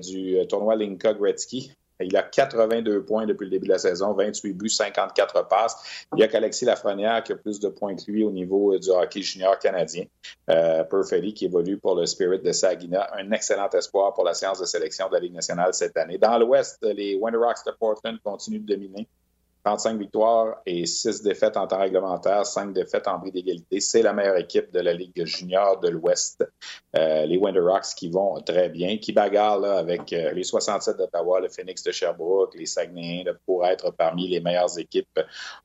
du 0.00 0.38
euh, 0.38 0.44
tournoi 0.46 0.76
Linka 0.76 1.12
Gretzky. 1.12 1.72
Il 2.00 2.16
a 2.16 2.22
82 2.22 3.04
points 3.04 3.26
depuis 3.26 3.44
le 3.44 3.50
début 3.50 3.66
de 3.66 3.72
la 3.72 3.78
saison, 3.78 4.12
28 4.12 4.52
buts, 4.52 4.68
54 4.68 5.48
passes. 5.48 6.06
Il 6.14 6.20
y 6.20 6.22
a 6.22 6.28
qu'Alexis 6.28 6.64
Lafrenière 6.64 7.22
qui 7.22 7.32
a 7.32 7.36
plus 7.36 7.58
de 7.58 7.68
points 7.68 7.96
que 7.96 8.10
lui 8.10 8.24
au 8.24 8.30
niveau 8.30 8.74
euh, 8.74 8.78
du 8.78 8.90
hockey 8.90 9.22
junior 9.22 9.58
canadien. 9.58 10.04
Euh, 10.50 10.84
qui 11.34 11.46
évolue 11.46 11.78
pour 11.78 11.94
le 11.94 12.06
Spirit 12.06 12.40
de 12.40 12.52
Saginaw, 12.52 13.02
un 13.14 13.30
excellent 13.32 13.68
espoir 13.70 14.14
pour 14.14 14.24
la 14.24 14.34
séance 14.34 14.60
de 14.60 14.64
sélection 14.64 15.08
de 15.08 15.14
la 15.14 15.20
Ligue 15.20 15.34
nationale 15.34 15.74
cette 15.74 15.96
année. 15.96 16.18
Dans 16.18 16.38
l'Ouest, 16.38 16.78
les 16.82 17.16
Winter 17.16 17.38
Rocks 17.38 17.64
de 17.66 17.72
Portland 17.72 18.18
continuent 18.22 18.60
de 18.60 18.74
dominer. 18.74 19.08
35 19.66 19.98
victoires 19.98 20.58
et 20.64 20.86
6 20.86 21.22
défaites 21.22 21.56
en 21.56 21.66
temps 21.66 21.80
réglementaire, 21.80 22.46
5 22.46 22.72
défaites 22.72 23.08
en 23.08 23.18
bris 23.18 23.32
d'égalité. 23.32 23.80
C'est 23.80 24.00
la 24.00 24.12
meilleure 24.12 24.36
équipe 24.36 24.70
de 24.70 24.78
la 24.78 24.92
Ligue 24.92 25.24
junior 25.24 25.80
de 25.80 25.88
l'Ouest. 25.88 26.48
Euh, 26.96 27.26
les 27.26 27.36
Winter 27.36 27.58
Rocks 27.58 27.96
qui 27.96 28.08
vont 28.08 28.40
très 28.42 28.68
bien, 28.68 28.98
qui 28.98 29.12
bagarrent 29.12 29.64
avec 29.64 30.12
euh, 30.12 30.30
les 30.30 30.44
67 30.44 30.96
d'Ottawa, 30.96 31.40
le 31.40 31.48
Phoenix 31.48 31.82
de 31.82 31.90
Sherbrooke, 31.90 32.54
les 32.54 32.66
Saguenayens 32.66 33.34
pour 33.44 33.66
être 33.66 33.90
parmi 33.90 34.28
les 34.28 34.38
meilleures 34.38 34.78
équipes 34.78 35.18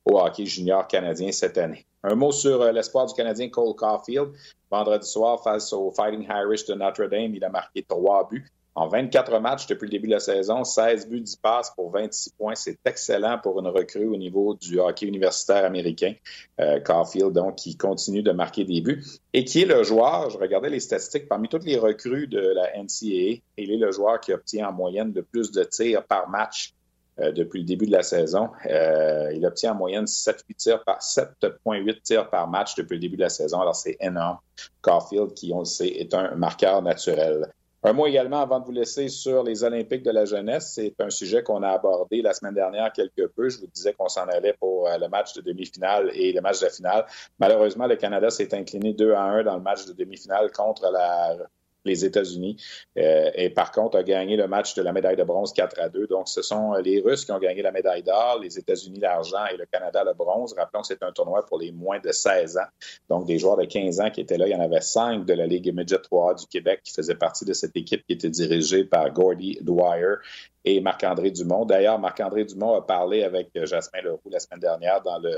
au 0.04 0.18
hockey 0.18 0.46
junior 0.46 0.88
canadien 0.88 1.30
cette 1.30 1.56
année. 1.56 1.86
Un 2.02 2.16
mot 2.16 2.32
sur 2.32 2.60
euh, 2.60 2.72
l'espoir 2.72 3.06
du 3.06 3.14
Canadien 3.14 3.50
Cole 3.50 3.76
Caulfield. 3.76 4.32
Vendredi 4.68 5.06
soir, 5.06 5.40
face 5.44 5.72
au 5.72 5.92
Fighting 5.92 6.26
Irish 6.28 6.64
de 6.64 6.74
Notre-Dame, 6.74 7.36
il 7.36 7.44
a 7.44 7.50
marqué 7.50 7.84
trois 7.88 8.28
buts. 8.28 8.50
En 8.74 8.88
24 8.88 9.38
matchs 9.38 9.66
depuis 9.66 9.84
le 9.84 9.90
début 9.90 10.08
de 10.08 10.14
la 10.14 10.20
saison, 10.20 10.64
16 10.64 11.06
buts, 11.08 11.20
10 11.20 11.36
passes 11.36 11.70
pour 11.76 11.90
26 11.90 12.30
points. 12.30 12.54
C'est 12.54 12.78
excellent 12.86 13.38
pour 13.38 13.60
une 13.60 13.66
recrue 13.66 14.06
au 14.06 14.16
niveau 14.16 14.54
du 14.54 14.80
hockey 14.80 15.06
universitaire 15.06 15.66
américain. 15.66 16.14
Euh, 16.58 16.80
Caulfield, 16.80 17.32
donc, 17.32 17.56
qui 17.56 17.76
continue 17.76 18.22
de 18.22 18.32
marquer 18.32 18.64
des 18.64 18.80
buts. 18.80 19.04
Et 19.34 19.44
qui 19.44 19.62
est 19.62 19.66
le 19.66 19.82
joueur, 19.82 20.30
je 20.30 20.38
regardais 20.38 20.70
les 20.70 20.80
statistiques, 20.80 21.28
parmi 21.28 21.48
toutes 21.48 21.64
les 21.64 21.78
recrues 21.78 22.26
de 22.28 22.40
la 22.40 22.72
NCAA, 22.78 23.42
il 23.58 23.70
est 23.72 23.76
le 23.76 23.92
joueur 23.92 24.20
qui 24.20 24.32
obtient 24.32 24.68
en 24.68 24.72
moyenne 24.72 25.12
de 25.12 25.20
plus 25.20 25.52
de 25.52 25.64
tirs 25.64 26.04
par 26.04 26.30
match 26.30 26.74
depuis 27.18 27.60
le 27.60 27.66
début 27.66 27.84
de 27.84 27.92
la 27.92 28.02
saison. 28.02 28.48
il 28.64 29.44
obtient 29.44 29.72
en 29.72 29.74
moyenne 29.74 30.06
7,8 30.06 30.56
tirs 30.56 30.82
par 30.82 31.00
7,8 31.00 32.00
tirs 32.00 32.30
par 32.30 32.48
match 32.48 32.74
depuis 32.74 32.94
le 32.94 33.00
début 33.00 33.16
de 33.16 33.22
la 33.22 33.28
saison. 33.28 33.60
Alors, 33.60 33.76
c'est 33.76 33.98
énorme. 34.00 34.38
Caulfield, 34.80 35.34
qui, 35.34 35.52
on 35.52 35.60
le 35.60 35.64
sait, 35.66 35.88
est 35.88 36.14
un 36.14 36.34
marqueur 36.36 36.80
naturel. 36.80 37.52
Un 37.84 37.94
mot 37.94 38.06
également 38.06 38.40
avant 38.40 38.60
de 38.60 38.64
vous 38.64 38.72
laisser 38.72 39.08
sur 39.08 39.42
les 39.42 39.64
Olympiques 39.64 40.04
de 40.04 40.12
la 40.12 40.24
jeunesse. 40.24 40.72
C'est 40.74 40.94
un 41.00 41.10
sujet 41.10 41.42
qu'on 41.42 41.64
a 41.64 41.70
abordé 41.70 42.22
la 42.22 42.32
semaine 42.32 42.54
dernière 42.54 42.92
quelque 42.92 43.26
peu. 43.26 43.48
Je 43.48 43.58
vous 43.58 43.66
disais 43.66 43.92
qu'on 43.92 44.08
s'en 44.08 44.26
allait 44.26 44.52
pour 44.52 44.86
euh, 44.86 44.98
le 44.98 45.08
match 45.08 45.34
de 45.34 45.40
demi-finale 45.40 46.10
et 46.14 46.32
le 46.32 46.40
match 46.40 46.60
de 46.60 46.68
finale. 46.68 47.06
Malheureusement, 47.40 47.88
le 47.88 47.96
Canada 47.96 48.30
s'est 48.30 48.54
incliné 48.54 48.92
2 48.92 49.12
à 49.14 49.22
1 49.22 49.42
dans 49.42 49.56
le 49.56 49.62
match 49.62 49.84
de 49.86 49.94
demi-finale 49.94 50.52
contre 50.52 50.90
la 50.92 51.36
les 51.84 52.04
États-Unis. 52.04 52.56
Euh, 52.98 53.30
et 53.34 53.50
par 53.50 53.72
contre, 53.72 53.98
a 53.98 54.02
gagné 54.02 54.36
le 54.36 54.46
match 54.46 54.74
de 54.74 54.82
la 54.82 54.92
médaille 54.92 55.16
de 55.16 55.24
bronze 55.24 55.52
4 55.52 55.80
à 55.80 55.88
2. 55.88 56.06
Donc, 56.06 56.28
ce 56.28 56.42
sont 56.42 56.74
les 56.74 57.00
Russes 57.00 57.24
qui 57.24 57.32
ont 57.32 57.38
gagné 57.38 57.62
la 57.62 57.72
médaille 57.72 58.02
d'or, 58.02 58.38
les 58.40 58.58
États-Unis 58.58 59.00
l'argent 59.00 59.44
et 59.52 59.56
le 59.56 59.66
Canada 59.66 60.04
le 60.04 60.14
bronze. 60.14 60.54
Rappelons 60.56 60.82
que 60.82 60.88
c'est 60.88 61.02
un 61.02 61.12
tournoi 61.12 61.44
pour 61.46 61.58
les 61.58 61.72
moins 61.72 61.98
de 61.98 62.12
16 62.12 62.58
ans. 62.58 62.68
Donc, 63.08 63.26
des 63.26 63.38
joueurs 63.38 63.56
de 63.56 63.64
15 63.64 64.00
ans 64.00 64.10
qui 64.10 64.20
étaient 64.20 64.38
là. 64.38 64.46
Il 64.46 64.52
y 64.52 64.56
en 64.56 64.60
avait 64.60 64.80
cinq 64.80 65.24
de 65.24 65.34
la 65.34 65.46
Ligue 65.46 65.74
Midget 65.74 65.98
3 65.98 66.34
du 66.34 66.46
Québec 66.46 66.80
qui 66.84 66.92
faisaient 66.92 67.14
partie 67.14 67.44
de 67.44 67.52
cette 67.52 67.76
équipe 67.76 68.04
qui 68.06 68.14
était 68.14 68.30
dirigée 68.30 68.84
par 68.84 69.10
Gordy 69.12 69.58
Dwyer 69.62 70.16
et 70.64 70.80
Marc-André 70.80 71.30
Dumont. 71.30 71.64
D'ailleurs, 71.64 71.98
Marc-André 71.98 72.44
Dumont 72.44 72.74
a 72.74 72.82
parlé 72.82 73.24
avec 73.24 73.50
Jasmin 73.54 74.02
Leroux 74.02 74.30
la 74.30 74.38
semaine 74.38 74.60
dernière 74.60 75.02
dans 75.02 75.18
le 75.18 75.32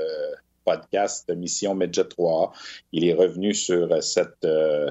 podcast 0.63 1.31
Mission 1.35 1.75
Midget 1.75 2.05
3 2.05 2.51
Il 2.91 3.07
est 3.07 3.13
revenu 3.13 3.53
sur 3.53 4.03
cette... 4.03 4.43
Euh, 4.43 4.89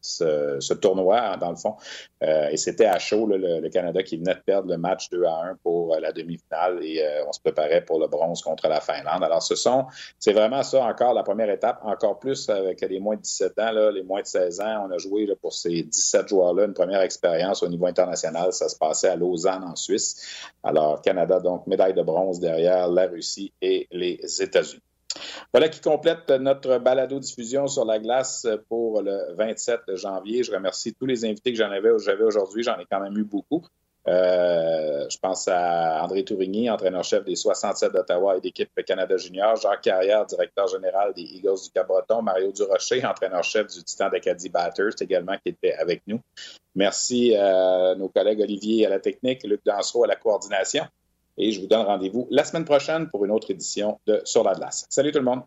ce, 0.00 0.74
tournoi, 0.74 1.36
dans 1.36 1.50
le 1.50 1.56
fond. 1.56 1.76
Euh, 2.22 2.48
et 2.48 2.56
c'était 2.56 2.86
à 2.86 2.98
chaud, 2.98 3.26
le, 3.26 3.68
Canada 3.70 4.02
qui 4.02 4.16
venait 4.16 4.34
de 4.34 4.40
perdre 4.40 4.68
le 4.68 4.76
match 4.76 5.10
2 5.10 5.24
à 5.24 5.42
1 5.52 5.56
pour 5.62 5.94
euh, 5.94 6.00
la 6.00 6.12
demi-finale 6.12 6.80
et 6.82 7.02
euh, 7.02 7.24
on 7.28 7.32
se 7.32 7.40
préparait 7.40 7.84
pour 7.84 8.00
le 8.00 8.08
bronze 8.08 8.42
contre 8.42 8.68
la 8.68 8.80
Finlande. 8.80 9.22
Alors, 9.22 9.42
ce 9.42 9.54
sont, 9.54 9.86
c'est 10.18 10.32
vraiment 10.32 10.62
ça 10.62 10.84
encore 10.84 11.14
la 11.14 11.22
première 11.22 11.50
étape, 11.50 11.80
encore 11.84 12.18
plus 12.18 12.48
avec 12.48 12.80
les 12.80 12.98
moins 12.98 13.16
de 13.16 13.22
17 13.22 13.58
ans, 13.58 13.72
là, 13.72 13.90
les 13.90 14.02
moins 14.02 14.22
de 14.22 14.26
16 14.26 14.60
ans. 14.60 14.86
On 14.88 14.90
a 14.90 14.98
joué 14.98 15.26
là, 15.26 15.34
pour 15.40 15.52
ces 15.52 15.82
17 15.82 16.28
joueurs-là 16.28 16.64
une 16.64 16.74
première 16.74 17.02
expérience 17.02 17.62
au 17.62 17.68
niveau 17.68 17.86
international. 17.86 18.52
Ça 18.52 18.68
se 18.68 18.76
passait 18.76 19.08
à 19.08 19.16
Lausanne, 19.16 19.64
en 19.64 19.76
Suisse. 19.76 20.50
Alors, 20.62 21.00
Canada, 21.02 21.40
donc, 21.40 21.66
médaille 21.66 21.94
de 21.94 22.02
bronze 22.02 22.40
derrière 22.40 22.88
la 22.88 23.06
Russie 23.06 23.52
et 23.62 23.86
les 23.90 24.20
États-Unis. 24.40 24.82
Voilà 25.52 25.68
qui 25.68 25.80
complète 25.80 26.30
notre 26.30 26.78
balado-diffusion 26.78 27.66
sur 27.66 27.84
la 27.84 27.98
glace 27.98 28.46
pour 28.68 29.02
le 29.02 29.34
27 29.34 29.96
janvier. 29.96 30.44
Je 30.44 30.52
remercie 30.52 30.94
tous 30.94 31.06
les 31.06 31.24
invités 31.24 31.52
que 31.52 31.58
j'en 31.58 31.70
avais, 31.70 31.90
j'avais 31.98 32.24
aujourd'hui. 32.24 32.62
J'en 32.62 32.78
ai 32.78 32.86
quand 32.90 33.00
même 33.00 33.16
eu 33.18 33.24
beaucoup. 33.24 33.64
Euh, 34.08 35.06
je 35.10 35.18
pense 35.18 35.46
à 35.46 36.02
André 36.02 36.24
Tourigny, 36.24 36.70
entraîneur-chef 36.70 37.24
des 37.24 37.36
67 37.36 37.92
d'Ottawa 37.92 38.38
et 38.38 38.40
d'équipe 38.40 38.70
Canada 38.86 39.16
Junior, 39.18 39.56
Jacques 39.56 39.82
Carrière, 39.82 40.24
directeur 40.24 40.68
général 40.68 41.12
des 41.12 41.22
Eagles 41.22 41.60
du 41.64 41.70
Cabreton, 41.70 42.22
Mario 42.22 42.50
Durocher, 42.50 43.04
entraîneur-chef 43.04 43.66
du 43.66 43.84
Titan 43.84 44.08
d'Acadie 44.08 44.48
Batters, 44.48 44.94
également 45.00 45.36
qui 45.44 45.50
était 45.50 45.74
avec 45.74 46.02
nous. 46.06 46.20
Merci 46.74 47.36
à 47.36 47.94
nos 47.94 48.08
collègues 48.08 48.40
Olivier 48.40 48.86
à 48.86 48.88
la 48.88 49.00
technique, 49.00 49.42
Luc 49.44 49.60
Dansereau 49.66 50.04
à 50.04 50.06
la 50.06 50.16
coordination. 50.16 50.84
Et 51.36 51.52
je 51.52 51.60
vous 51.60 51.66
donne 51.66 51.86
rendez-vous 51.86 52.26
la 52.30 52.44
semaine 52.44 52.64
prochaine 52.64 53.08
pour 53.08 53.24
une 53.24 53.30
autre 53.30 53.50
édition 53.50 53.98
de 54.06 54.20
Sur 54.24 54.44
la 54.44 54.54
glace. 54.54 54.86
Salut 54.90 55.12
tout 55.12 55.18
le 55.18 55.24
monde. 55.24 55.42